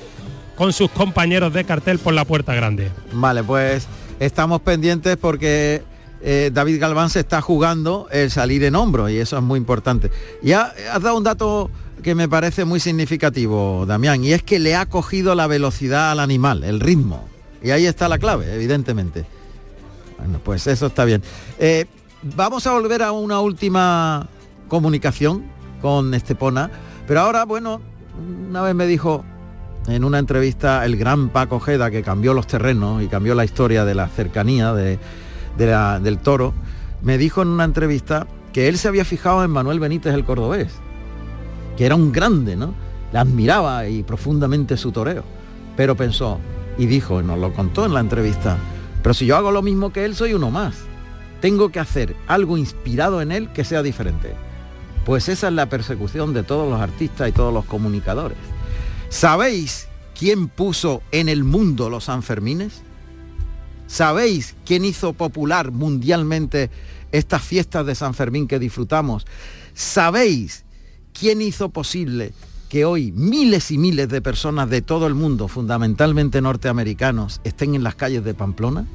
con 0.55 0.73
sus 0.73 0.89
compañeros 0.93 1.53
de 1.53 1.65
cartel 1.65 1.99
por 1.99 2.15
la 2.15 2.25
puerta 2.25 2.55
grande. 2.55 2.93
Vale, 3.11 3.43
pues 3.43 3.89
estamos 4.21 4.61
pendientes 4.61 5.17
porque 5.17 5.83
eh, 6.23 6.53
David 6.55 6.81
Galván 6.81 7.11
se 7.11 7.19
está 7.19 7.41
jugando 7.41 8.07
el 8.13 8.31
salir 8.31 8.63
en 8.63 8.77
hombro 8.77 9.09
y 9.09 9.17
eso 9.17 9.37
es 9.37 9.43
muy 9.43 9.59
importante. 9.59 10.13
Ya 10.45 10.73
has 10.93 11.03
dado 11.03 11.17
un 11.17 11.25
dato 11.25 11.73
que 12.01 12.15
me 12.15 12.29
parece 12.29 12.65
muy 12.65 12.81
significativo, 12.81 13.85
Damián, 13.87 14.25
y 14.25 14.33
es 14.33 14.43
que 14.43 14.59
le 14.59 14.77
ha 14.77 14.87
cogido 14.87 15.35
la 15.35 15.47
velocidad 15.47 16.11
al 16.11 16.21
animal, 16.21 16.65
el 16.65 16.81
ritmo. 16.81 17.29
Y 17.63 17.71
ahí 17.71 17.87
está 17.87 18.09
la 18.09 18.19
clave, 18.19 18.55
evidentemente. 18.55 19.27
Bueno, 20.19 20.41
pues 20.43 20.67
eso 20.67 20.87
está 20.87 21.05
bien. 21.05 21.23
Eh, 21.59 21.87
vamos 22.23 22.67
a 22.67 22.73
volver 22.73 23.03
a 23.03 23.13
una 23.13 23.41
última 23.41 24.29
comunicación 24.69 25.45
con 25.81 26.15
Estepona, 26.15 26.71
pero 27.07 27.21
ahora, 27.21 27.45
bueno, 27.45 27.81
una 28.49 28.63
vez 28.63 28.75
me 28.75 28.87
dijo 28.87 29.25
en 29.87 30.05
una 30.05 30.19
entrevista 30.19 30.85
el 30.85 30.97
gran 30.97 31.31
Paco 31.31 31.57
Ojeda, 31.57 31.91
que 31.91 32.03
cambió 32.03 32.35
los 32.35 32.47
terrenos 32.47 33.03
y 33.03 33.09
cambió 33.09 33.35
la 33.35 33.45
historia 33.45 33.85
de 33.85 33.95
la 33.95 34.09
cercanía 34.09 34.73
de, 34.75 34.99
del 35.57 36.19
toro, 36.19 36.55
me 37.03 37.19
dijo 37.19 37.43
en 37.43 37.49
una 37.49 37.65
entrevista 37.65 38.27
que 38.53 38.69
él 38.69 38.79
se 38.79 38.89
había 38.89 39.05
fijado 39.05 39.43
en 39.45 39.51
Manuel 39.51 39.81
Benítez 39.81 40.15
el 40.15 40.25
cordobés 40.25 40.71
que 41.81 41.87
era 41.87 41.95
un 41.95 42.13
grande, 42.13 42.57
¿no? 42.57 42.75
Le 43.11 43.19
admiraba 43.19 43.89
y 43.89 44.03
profundamente 44.03 44.77
su 44.77 44.93
toreo. 44.93 45.25
Pero 45.79 45.97
pensó, 45.97 46.39
y 46.77 46.85
dijo, 46.85 47.23
nos 47.23 47.39
lo 47.39 47.55
contó 47.55 47.87
en 47.87 47.95
la 47.95 48.01
entrevista, 48.01 48.59
pero 49.03 49.15
si 49.15 49.25
yo 49.25 49.35
hago 49.35 49.51
lo 49.51 49.63
mismo 49.63 49.91
que 49.91 50.05
él, 50.05 50.15
soy 50.15 50.35
uno 50.35 50.51
más. 50.51 50.75
Tengo 51.41 51.71
que 51.71 51.81
hacer 51.81 52.15
algo 52.27 52.59
inspirado 52.59 53.23
en 53.23 53.33
él 53.33 53.51
que 53.55 53.65
sea 53.65 53.83
diferente. 53.83 54.35
Pues 55.07 55.31
esa 55.31 55.49
es 55.49 55.55
la 55.55 55.71
persecución 55.71 56.35
de 56.35 56.43
todos 56.43 56.71
los 56.71 56.83
artistas 56.83 57.31
y 57.31 57.33
todos 57.33 57.55
los 57.55 57.65
comunicadores. 57.65 58.37
¿Sabéis 59.09 59.89
quién 60.15 60.49
puso 60.49 61.01
en 61.13 61.31
el 61.31 61.45
mundo 61.45 61.89
los 61.89 62.05
Sanfermines? 62.05 62.83
¿Sabéis 63.87 64.55
quién 64.67 64.85
hizo 64.85 65.15
popular 65.15 65.71
mundialmente 65.71 66.69
estas 67.11 67.41
fiestas 67.41 67.87
de 67.87 67.95
San 67.95 68.13
Fermín 68.13 68.49
que 68.49 68.59
disfrutamos? 68.59 69.27
¿Sabéis 69.73 70.67
¿Quién 71.21 71.43
hizo 71.43 71.69
posible 71.69 72.33
que 72.71 72.87
hoy 72.87 73.13
miles 73.13 73.71
y 73.71 73.77
miles 73.77 74.09
de 74.09 74.23
personas 74.23 74.71
de 74.71 74.81
todo 74.81 75.07
el 75.07 75.15
mundo, 75.15 75.49
fundamentalmente 75.49 76.41
norteamericanos, 76.41 77.43
estén 77.45 77.75
en 77.75 77.85
las 77.85 77.95
calles 77.95 78.25
de 78.25 78.33
Pamplona? 78.33 78.87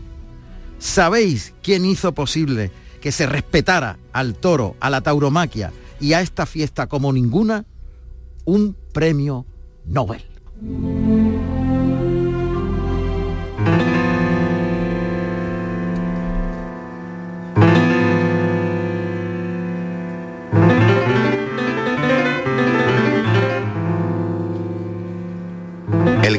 ¿Sabéis 0.79 1.53
quién 1.61 1.85
hizo 1.85 2.15
posible 2.15 2.71
que 2.99 3.11
se 3.11 3.27
respetara 3.27 3.99
al 4.11 4.33
toro, 4.33 4.75
a 4.79 4.89
la 4.89 5.01
tauromaquia 5.01 5.71
y 6.01 6.13
a 6.13 6.21
esta 6.21 6.47
fiesta 6.47 6.87
como 6.87 7.13
ninguna? 7.13 7.63
Un 8.43 8.75
premio 8.91 9.45
Nobel. 9.85 10.23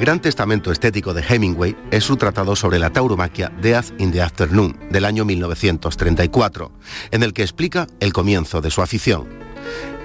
Gran 0.07 0.21
testamento 0.21 0.71
estético 0.71 1.15
de 1.15 1.25
Hemingway 1.29 1.75
es 1.91 2.05
su 2.05 2.17
tratado 2.17 2.55
sobre 2.55 2.79
la 2.79 2.91
tauromaquia 2.91 3.51
Death 3.61 3.87
in 3.99 4.13
the 4.13 4.23
Afternoon 4.23 4.79
del 4.89 5.05
año 5.05 5.25
1934, 5.25 6.71
en 7.11 7.25
el 7.25 7.33
que 7.33 7.43
explica 7.43 7.89
el 7.99 8.13
comienzo 8.13 8.61
de 8.61 8.71
su 8.71 8.83
afición. 8.83 9.27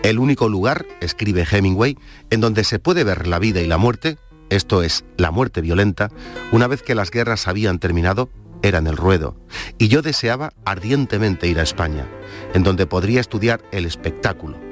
El 0.02 0.18
único 0.18 0.50
lugar, 0.50 0.88
escribe 1.02 1.46
Hemingway, 1.48 2.00
en 2.32 2.42
donde 2.42 2.64
se 2.64 2.80
puede 2.80 3.04
ver 3.04 3.28
la 3.28 3.38
vida 3.38 3.62
y 3.62 3.68
la 3.68 3.78
muerte, 3.78 4.18
esto 4.50 4.82
es, 4.82 5.06
la 5.18 5.30
muerte 5.30 5.62
violenta, 5.62 6.10
una 6.52 6.66
vez 6.66 6.82
que 6.82 6.96
las 6.96 7.12
guerras 7.12 7.48
habían 7.48 7.78
terminado, 7.78 8.32
era 8.64 8.80
en 8.80 8.88
el 8.88 8.98
ruedo, 8.98 9.38
y 9.78 9.88
yo 9.88 10.02
deseaba 10.02 10.54
ardientemente 10.66 11.46
ir 11.46 11.60
a 11.60 11.64
España, 11.64 12.08
en 12.56 12.64
donde 12.64 12.88
podría 12.88 13.22
estudiar 13.22 13.62
el 13.72 13.86
espectáculo, 13.86 14.71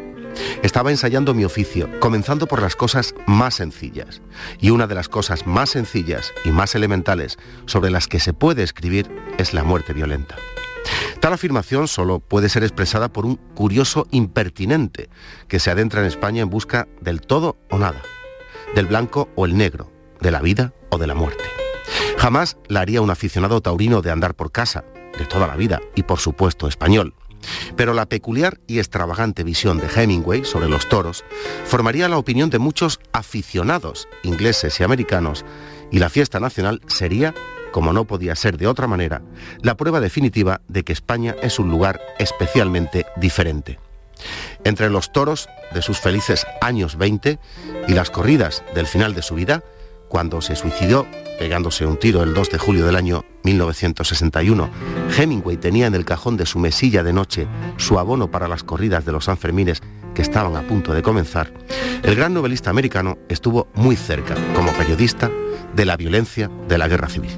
estaba 0.64 0.92
ensayando 0.92 1.34
mi 1.34 1.46
oficio, 1.46 1.90
comenzando 2.00 2.48
por 2.48 2.62
las 2.62 2.76
cosas 2.76 3.16
más 3.28 3.56
sencillas. 3.56 4.22
Y 4.60 4.70
una 4.70 4.88
de 4.88 4.96
las 4.96 5.10
cosas 5.10 5.48
más 5.48 5.72
sencillas 5.72 6.34
y 6.46 6.52
más 6.52 6.76
elementales 6.76 7.38
sobre 7.66 7.92
las 7.92 8.08
que 8.08 8.20
se 8.20 8.34
puede 8.34 8.64
escribir 8.64 9.10
es 9.38 9.54
la 9.54 9.64
muerte 9.64 9.94
violenta. 9.94 10.36
Tal 11.20 11.34
afirmación 11.34 11.88
solo 11.88 12.20
puede 12.20 12.50
ser 12.50 12.64
expresada 12.64 13.10
por 13.10 13.26
un 13.26 13.36
curioso 13.36 14.08
impertinente 14.12 15.10
que 15.48 15.60
se 15.60 15.70
adentra 15.70 16.02
en 16.02 16.08
España 16.08 16.42
en 16.42 16.50
busca 16.50 16.88
del 17.02 17.22
todo 17.22 17.58
o 17.70 17.78
nada, 17.78 18.02
del 18.76 18.86
blanco 18.86 19.30
o 19.36 19.46
el 19.46 19.58
negro, 19.58 19.92
de 20.22 20.32
la 20.32 20.42
vida 20.42 20.74
o 20.90 20.98
de 20.98 21.08
la 21.08 21.16
muerte. 21.16 21.44
Jamás 22.18 22.58
la 22.68 22.82
haría 22.82 23.02
un 23.02 23.10
aficionado 23.10 23.62
taurino 23.62 24.02
de 24.02 24.12
andar 24.12 24.36
por 24.36 24.52
casa, 24.52 24.84
de 25.18 25.26
toda 25.26 25.48
la 25.48 25.56
vida, 25.56 25.82
y 25.96 26.04
por 26.04 26.20
supuesto 26.20 26.68
español. 26.68 27.14
Pero 27.76 27.94
la 27.94 28.08
peculiar 28.08 28.60
y 28.68 28.80
extravagante 28.80 29.44
visión 29.44 29.78
de 29.78 29.88
Hemingway 29.88 30.46
sobre 30.46 30.70
los 30.70 30.88
toros 30.90 31.24
formaría 31.66 32.10
la 32.10 32.18
opinión 32.18 32.50
de 32.50 32.60
muchos 32.60 33.00
aficionados 33.12 34.08
ingleses 34.24 34.80
y 34.80 34.84
americanos, 34.84 35.46
y 35.92 36.00
la 36.00 36.10
fiesta 36.10 36.40
nacional 36.40 36.82
sería 36.88 37.34
como 37.72 37.94
no 37.94 38.06
podía 38.06 38.36
ser 38.36 38.58
de 38.58 38.68
otra 38.68 38.88
manera, 38.88 39.22
la 39.62 39.78
prueba 39.78 40.00
definitiva 40.00 40.62
de 40.68 40.84
que 40.84 40.94
España 40.94 41.36
es 41.42 41.60
un 41.60 41.70
lugar 41.70 42.02
especialmente 42.18 43.06
diferente. 43.16 43.80
Entre 44.64 44.90
los 44.90 45.14
toros 45.14 45.48
de 45.74 45.82
sus 45.82 46.00
felices 46.00 46.46
años 46.62 46.98
20 46.98 47.40
y 47.88 47.94
las 47.94 48.10
corridas 48.10 48.64
del 48.76 48.88
final 48.88 49.16
de 49.16 49.22
su 49.22 49.36
vida, 49.36 49.64
cuando 50.10 50.42
se 50.42 50.56
suicidó 50.56 51.08
pegándose 51.40 51.86
un 51.86 51.98
tiro 51.98 52.22
el 52.22 52.34
2 52.34 52.50
de 52.50 52.58
julio 52.58 52.86
del 52.86 52.98
año 52.98 53.24
1961, 53.44 54.70
Hemingway 55.18 55.56
tenía 55.56 55.88
en 55.88 55.96
el 55.96 56.04
cajón 56.04 56.36
de 56.36 56.46
su 56.46 56.60
mesilla 56.60 57.02
de 57.02 57.14
noche 57.14 57.48
su 57.78 57.98
abono 57.98 58.30
para 58.30 58.50
las 58.50 58.64
corridas 58.64 59.06
de 59.06 59.14
los 59.14 59.26
Sanfermines 59.26 59.82
que 60.14 60.22
estaban 60.22 60.58
a 60.58 60.68
punto 60.68 60.94
de 60.94 61.02
comenzar, 61.02 61.54
el 62.04 62.16
gran 62.16 62.34
novelista 62.34 62.70
americano 62.70 63.18
estuvo 63.30 63.70
muy 63.74 63.96
cerca, 63.96 64.36
como 64.54 64.74
periodista, 64.74 65.32
de 65.74 65.86
la 65.86 65.96
violencia 65.96 66.52
de 66.68 66.78
la 66.78 66.90
guerra 66.90 67.08
civil. 67.08 67.32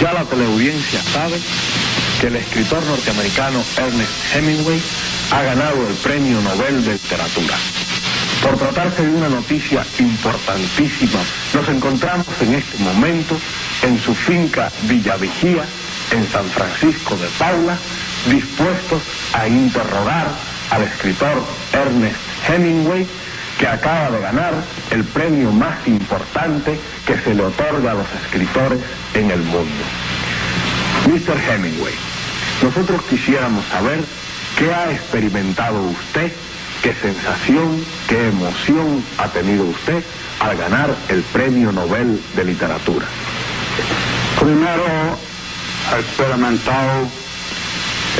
Ya 0.00 0.12
la 0.12 0.24
teleaudiencia 0.24 1.00
sabe 1.02 1.38
que 2.20 2.26
el 2.26 2.36
escritor 2.36 2.84
norteamericano 2.84 3.62
Ernest 3.78 4.34
Hemingway 4.34 4.80
ha 5.30 5.42
ganado 5.42 5.86
el 5.86 5.94
Premio 5.96 6.40
Nobel 6.40 6.84
de 6.84 6.92
Literatura. 6.94 7.56
Por 8.46 8.58
tratarse 8.58 9.02
de 9.02 9.12
una 9.12 9.28
noticia 9.28 9.84
importantísima, 9.98 11.18
nos 11.52 11.68
encontramos 11.68 12.28
en 12.40 12.54
este 12.54 12.78
momento 12.78 13.36
en 13.82 13.98
su 13.98 14.14
finca 14.14 14.70
Villa 14.82 15.16
Vigía, 15.16 15.64
en 16.12 16.24
San 16.28 16.44
Francisco 16.50 17.16
de 17.16 17.26
Paula, 17.40 17.76
dispuestos 18.30 19.02
a 19.32 19.48
interrogar 19.48 20.28
al 20.70 20.82
escritor 20.84 21.42
Ernest 21.72 22.16
Hemingway, 22.48 23.04
que 23.58 23.66
acaba 23.66 24.10
de 24.10 24.20
ganar 24.20 24.54
el 24.92 25.02
premio 25.02 25.50
más 25.50 25.84
importante 25.88 26.78
que 27.04 27.18
se 27.18 27.34
le 27.34 27.42
otorga 27.42 27.90
a 27.90 27.94
los 27.94 28.06
escritores 28.22 28.78
en 29.14 29.32
el 29.32 29.40
mundo. 29.40 29.84
Mr. 31.08 31.36
Hemingway, 31.50 31.94
nosotros 32.62 33.02
quisiéramos 33.10 33.66
saber 33.66 34.04
qué 34.56 34.72
ha 34.72 34.92
experimentado 34.92 35.82
usted, 35.82 36.32
qué 36.82 36.94
sensación, 36.94 37.84
qué 38.08 38.28
emoción 38.28 39.04
ha 39.18 39.28
tenido 39.28 39.64
usted 39.64 40.02
al 40.40 40.56
ganar 40.56 40.94
el 41.08 41.22
Premio 41.22 41.72
Nobel 41.72 42.20
de 42.34 42.44
Literatura. 42.44 43.06
Primero, 44.40 45.18
experimentado, 45.98 47.08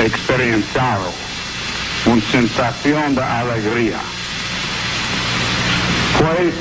experienciado 0.03 1.13
una 2.07 2.23
sensación 2.31 3.15
de 3.15 3.23
alegría. 3.23 3.99
Pues 6.19 6.55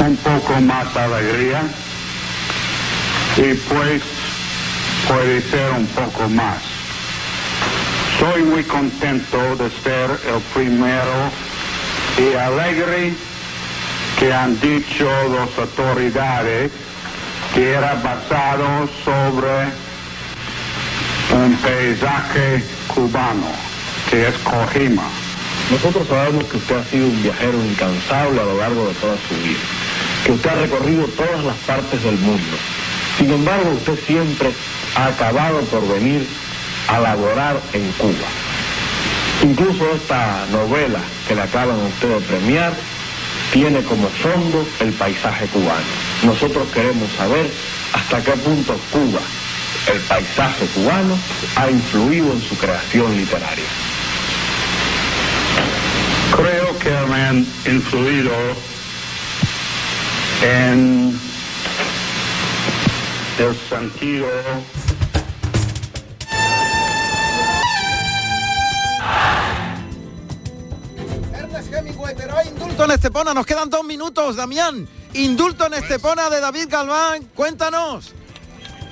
un 0.00 0.16
poco 0.18 0.60
más 0.60 0.96
alegría 0.96 1.62
y 3.36 3.54
pues 3.54 4.02
puede 5.08 5.42
ser 5.42 5.70
un 5.72 5.86
poco 5.86 6.28
más. 6.28 6.73
Soy 8.24 8.42
muy 8.42 8.64
contento 8.64 9.54
de 9.56 9.68
ser 9.82 10.10
el 10.10 10.40
primero 10.54 11.30
y 12.16 12.34
alegre 12.34 13.12
que 14.18 14.32
han 14.32 14.58
dicho 14.60 15.06
las 15.28 15.58
autoridades 15.58 16.72
que 17.54 17.72
era 17.72 17.96
basado 17.96 18.88
sobre 19.04 19.66
un 21.34 21.54
paisaje 21.56 22.64
cubano, 22.94 23.52
que 24.08 24.28
es 24.28 24.34
Cojima. 24.38 25.04
Nosotros 25.70 26.08
sabemos 26.08 26.44
que 26.44 26.56
usted 26.56 26.78
ha 26.78 26.84
sido 26.84 27.08
un 27.08 27.22
viajero 27.22 27.62
incansable 27.62 28.40
a 28.40 28.44
lo 28.44 28.56
largo 28.56 28.88
de 28.88 28.94
toda 28.94 29.16
su 29.28 29.34
vida, 29.34 29.60
que 30.24 30.32
usted 30.32 30.48
ha 30.48 30.54
recorrido 30.54 31.06
todas 31.08 31.44
las 31.44 31.56
partes 31.66 32.02
del 32.02 32.16
mundo. 32.16 32.56
Sin 33.18 33.30
embargo, 33.30 33.72
usted 33.72 33.98
siempre 34.06 34.50
ha 34.96 35.08
acabado 35.08 35.60
por 35.66 35.86
venir 35.88 36.26
a 36.88 36.98
laborar 36.98 37.60
en 37.72 37.90
Cuba. 37.92 38.28
Incluso 39.42 39.94
esta 39.94 40.46
novela 40.50 41.00
que 41.28 41.34
le 41.34 41.42
acaban 41.42 41.78
a 41.78 41.84
usted 41.84 42.08
de 42.08 42.20
premiar 42.20 42.72
tiene 43.52 43.82
como 43.82 44.08
fondo 44.08 44.66
el 44.80 44.92
paisaje 44.92 45.46
cubano. 45.46 45.84
Nosotros 46.24 46.66
queremos 46.72 47.10
saber 47.12 47.50
hasta 47.92 48.22
qué 48.22 48.32
punto 48.32 48.76
Cuba, 48.90 49.20
el 49.92 50.00
paisaje 50.00 50.66
cubano, 50.74 51.18
ha 51.56 51.70
influido 51.70 52.32
en 52.32 52.42
su 52.42 52.56
creación 52.56 53.16
literaria. 53.16 53.64
Creo 56.34 56.78
que 56.78 56.90
me 57.12 57.22
han 57.22 57.46
influido 57.66 58.32
en 60.42 61.20
el 63.38 63.56
sentido 63.68 64.26
indulto 72.74 72.92
en 72.92 72.98
Estepona, 72.98 73.34
nos 73.34 73.46
quedan 73.46 73.70
dos 73.70 73.84
minutos, 73.84 74.34
Damián. 74.34 74.88
Indulto 75.12 75.66
en 75.66 75.74
Estepona 75.74 76.28
de 76.28 76.40
David 76.40 76.66
Galván, 76.68 77.22
cuéntanos. 77.32 78.12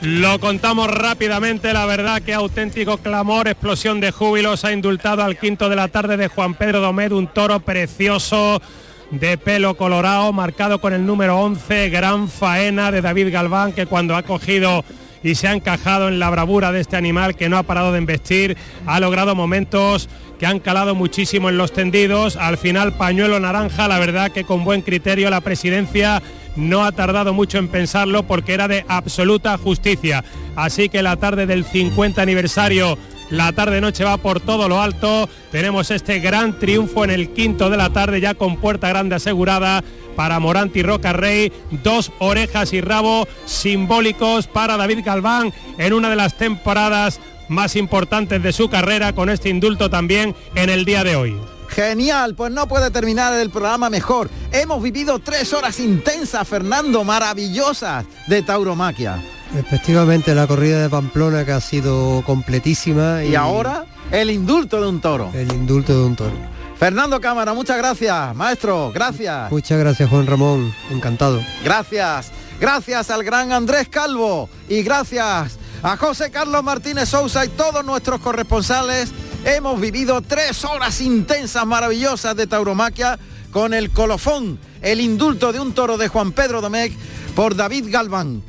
Lo 0.03 0.39
contamos 0.39 0.89
rápidamente, 0.89 1.72
la 1.72 1.85
verdad 1.85 2.22
que 2.22 2.33
auténtico 2.33 2.99
clamor, 2.99 3.49
explosión 3.49 3.99
de 3.99 4.12
júbilos 4.12 4.64
ha 4.64 4.72
indultado 4.72 5.24
al 5.24 5.37
quinto 5.37 5.68
de 5.68 5.74
la 5.74 5.89
tarde 5.89 6.16
de 6.16 6.28
Juan 6.28 6.55
Pedro 6.55 6.78
Domed, 6.78 7.11
un 7.11 7.26
toro 7.26 7.59
precioso 7.59 8.62
de 9.11 9.37
pelo 9.37 9.76
colorado, 9.76 10.33
marcado 10.33 10.80
con 10.80 10.93
el 10.93 11.05
número 11.05 11.41
11, 11.41 11.91
gran 11.91 12.28
faena 12.28 12.93
de 12.93 13.01
David 13.01 13.33
Galván, 13.33 13.72
que 13.72 13.87
cuando 13.87 14.14
ha 14.14 14.22
cogido 14.22 14.85
y 15.24 15.35
se 15.35 15.49
ha 15.49 15.55
encajado 15.55 16.07
en 16.07 16.20
la 16.20 16.30
bravura 16.30 16.70
de 16.70 16.80
este 16.80 16.97
animal 16.97 17.35
que 17.35 17.49
no 17.49 17.59
ha 17.59 17.64
parado 17.64 17.91
de 17.91 17.99
embestir, 17.99 18.57
ha 18.87 19.01
logrado 19.01 19.35
momentos 19.35 20.09
que 20.43 20.47
han 20.47 20.59
calado 20.59 20.97
muchísimo 20.97 21.51
en 21.51 21.57
los 21.57 21.70
tendidos, 21.70 22.34
al 22.34 22.59
final 22.59 22.95
pañuelo 22.95 23.38
naranja, 23.38 23.86
la 23.86 24.01
verdad 24.01 24.32
que 24.32 24.43
con 24.43 24.64
buen 24.64 24.82
criterio 24.82 25.30
la 25.30 25.40
presidencia 25.40 26.20
no 26.57 26.84
ha 26.84 26.90
tardado 26.90 27.32
mucho 27.32 27.59
en 27.59 27.68
pensarlo 27.68 28.24
porque 28.24 28.53
era 28.53 28.66
de 28.66 28.84
absoluta 28.88 29.57
justicia. 29.57 30.24
Así 30.57 30.88
que 30.88 31.01
la 31.01 31.16
tarde 31.16 31.47
del 31.47 31.64
50 31.64 32.20
aniversario 32.20 32.99
la 33.30 33.53
tarde-noche 33.53 34.03
va 34.03 34.16
por 34.16 34.40
todo 34.40 34.68
lo 34.68 34.82
alto. 34.82 35.28
Tenemos 35.53 35.93
este 35.93 36.18
gran 36.18 36.59
triunfo 36.59 37.05
en 37.05 37.11
el 37.11 37.28
quinto 37.28 37.70
de 37.70 37.76
la 37.76 37.90
tarde 37.90 38.20
ya 38.20 38.34
con 38.34 38.57
puerta 38.57 38.88
grande 38.88 39.14
asegurada 39.14 39.84
para 40.16 40.40
Moranti 40.40 40.82
Roca 40.82 41.12
Rey. 41.12 41.53
Dos 41.84 42.11
orejas 42.18 42.72
y 42.72 42.80
rabo 42.80 43.28
simbólicos 43.47 44.49
para 44.49 44.76
David 44.76 45.05
Galván 45.05 45.53
en 45.78 45.93
una 45.93 46.11
de 46.11 46.16
las 46.16 46.36
temporadas 46.36 47.20
más 47.53 47.76
importantes 47.76 48.42
de 48.42 48.53
su 48.53 48.68
carrera 48.68 49.12
con 49.14 49.30
este 49.30 49.48
indulto 49.48 49.88
también 49.90 50.34
en 50.55 50.70
el 50.70 50.84
día 50.84 51.05
de 51.05 51.16
hoy. 51.16 51.36
Genial, 51.68 52.34
pues 52.34 52.53
no 52.53 52.68
puede 52.68 52.90
terminar 52.90 53.32
el 53.34 53.48
programa 53.48 53.88
mejor. 53.88 54.28
Hemos 54.50 54.82
vivido 54.82 55.18
tres 55.20 55.53
horas 55.55 55.80
intensas, 55.80 56.46
Fernando, 56.46 57.03
maravillosas 57.03 58.05
de 58.26 58.42
tauromaquia. 58.42 59.22
Efectivamente, 59.57 60.34
la 60.34 60.46
corrida 60.46 60.82
de 60.82 60.90
Pamplona 60.90 61.46
que 61.46 61.53
ha 61.53 61.61
sido 61.61 62.22
completísima. 62.26 63.24
Y, 63.24 63.34
ahora 63.34 63.86
el 64.11 64.30
indulto 64.30 64.80
de 64.82 64.88
un 64.88 65.00
toro. 65.00 65.30
El 65.32 65.50
indulto 65.53 65.98
de 65.98 66.05
un 66.05 66.16
toro. 66.16 66.36
Fernando 66.78 67.20
Cámara, 67.20 67.55
muchas 67.55 67.78
gracias, 67.78 68.34
maestro, 68.34 68.90
gracias. 68.92 69.50
Muchas 69.50 69.78
gracias, 69.78 70.11
Juan 70.11 70.26
Ramón, 70.26 70.74
encantado. 70.90 71.40
Gracias, 71.64 72.32
gracias 72.61 73.09
al 73.09 73.22
gran 73.22 73.53
Andrés 73.53 73.88
Calvo 73.88 74.50
y 74.68 74.82
gracias 74.82 75.59
a 75.83 75.97
José 75.97 76.30
Carlos 76.30 76.62
Martínez 76.62 77.09
Sousa 77.09 77.45
y 77.45 77.49
todos 77.49 77.85
nuestros 77.85 78.20
corresponsales. 78.20 79.11
Hemos 79.45 79.80
vivido 79.80 80.22
tres 80.22 80.64
horas 80.64 81.01
intensas, 81.01 81.66
maravillosas 81.66 82.37
de 82.37 82.47
tauromaquia 82.47 83.18
con 83.51 83.74
el 83.74 83.91
colofón, 83.91 84.59
el 84.80 85.01
indulto 85.01 85.53
de 85.53 85.61
un 85.61 85.74
toro 85.74 85.99
de 85.99 86.09
Juan 86.09 86.33
Pedro 86.33 86.61
Domecq 86.61 86.95
por 87.35 87.57
David 87.57 87.87
Galván. 87.89 88.43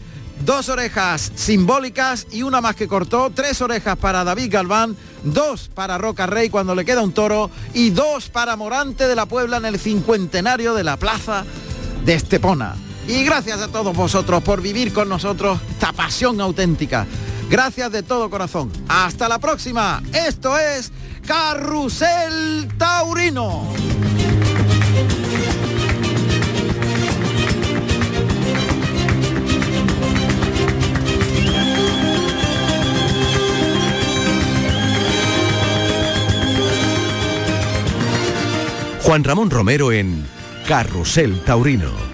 Dos 0.45 0.69
orejas 0.69 1.31
simbólicas 1.35 2.27
y 2.31 2.43
una 2.43 2.61
más 2.61 2.75
que 2.75 2.87
cortó, 2.87 3.31
tres 3.33 3.61
orejas 3.61 3.97
para 3.97 4.23
David 4.23 4.51
Galván, 4.51 4.95
dos 5.23 5.69
para 5.73 5.97
Roca 5.97 6.27
Rey 6.27 6.49
cuando 6.49 6.75
le 6.75 6.85
queda 6.85 7.01
un 7.01 7.13
toro 7.13 7.49
y 7.73 7.91
dos 7.91 8.29
para 8.29 8.55
Morante 8.55 9.07
de 9.07 9.15
la 9.15 9.25
Puebla 9.25 9.57
en 9.57 9.65
el 9.65 9.79
cincuentenario 9.79 10.73
de 10.73 10.83
la 10.83 10.97
plaza 10.97 11.45
de 12.05 12.13
Estepona. 12.13 12.75
Y 13.07 13.23
gracias 13.25 13.61
a 13.61 13.67
todos 13.67 13.95
vosotros 13.95 14.41
por 14.43 14.61
vivir 14.61 14.93
con 14.93 15.09
nosotros 15.09 15.59
esta 15.69 15.91
pasión 15.91 16.39
auténtica. 16.39 17.05
Gracias 17.49 17.91
de 17.91 18.03
todo 18.03 18.29
corazón. 18.29 18.71
Hasta 18.87 19.27
la 19.27 19.39
próxima. 19.39 20.01
Esto 20.13 20.57
es 20.57 20.91
Carrusel 21.25 22.69
Taurino. 22.77 23.67
Juan 39.03 39.23
Ramón 39.25 39.49
Romero 39.49 39.91
en 39.91 40.25
Carrusel 40.65 41.41
Taurino. 41.41 42.12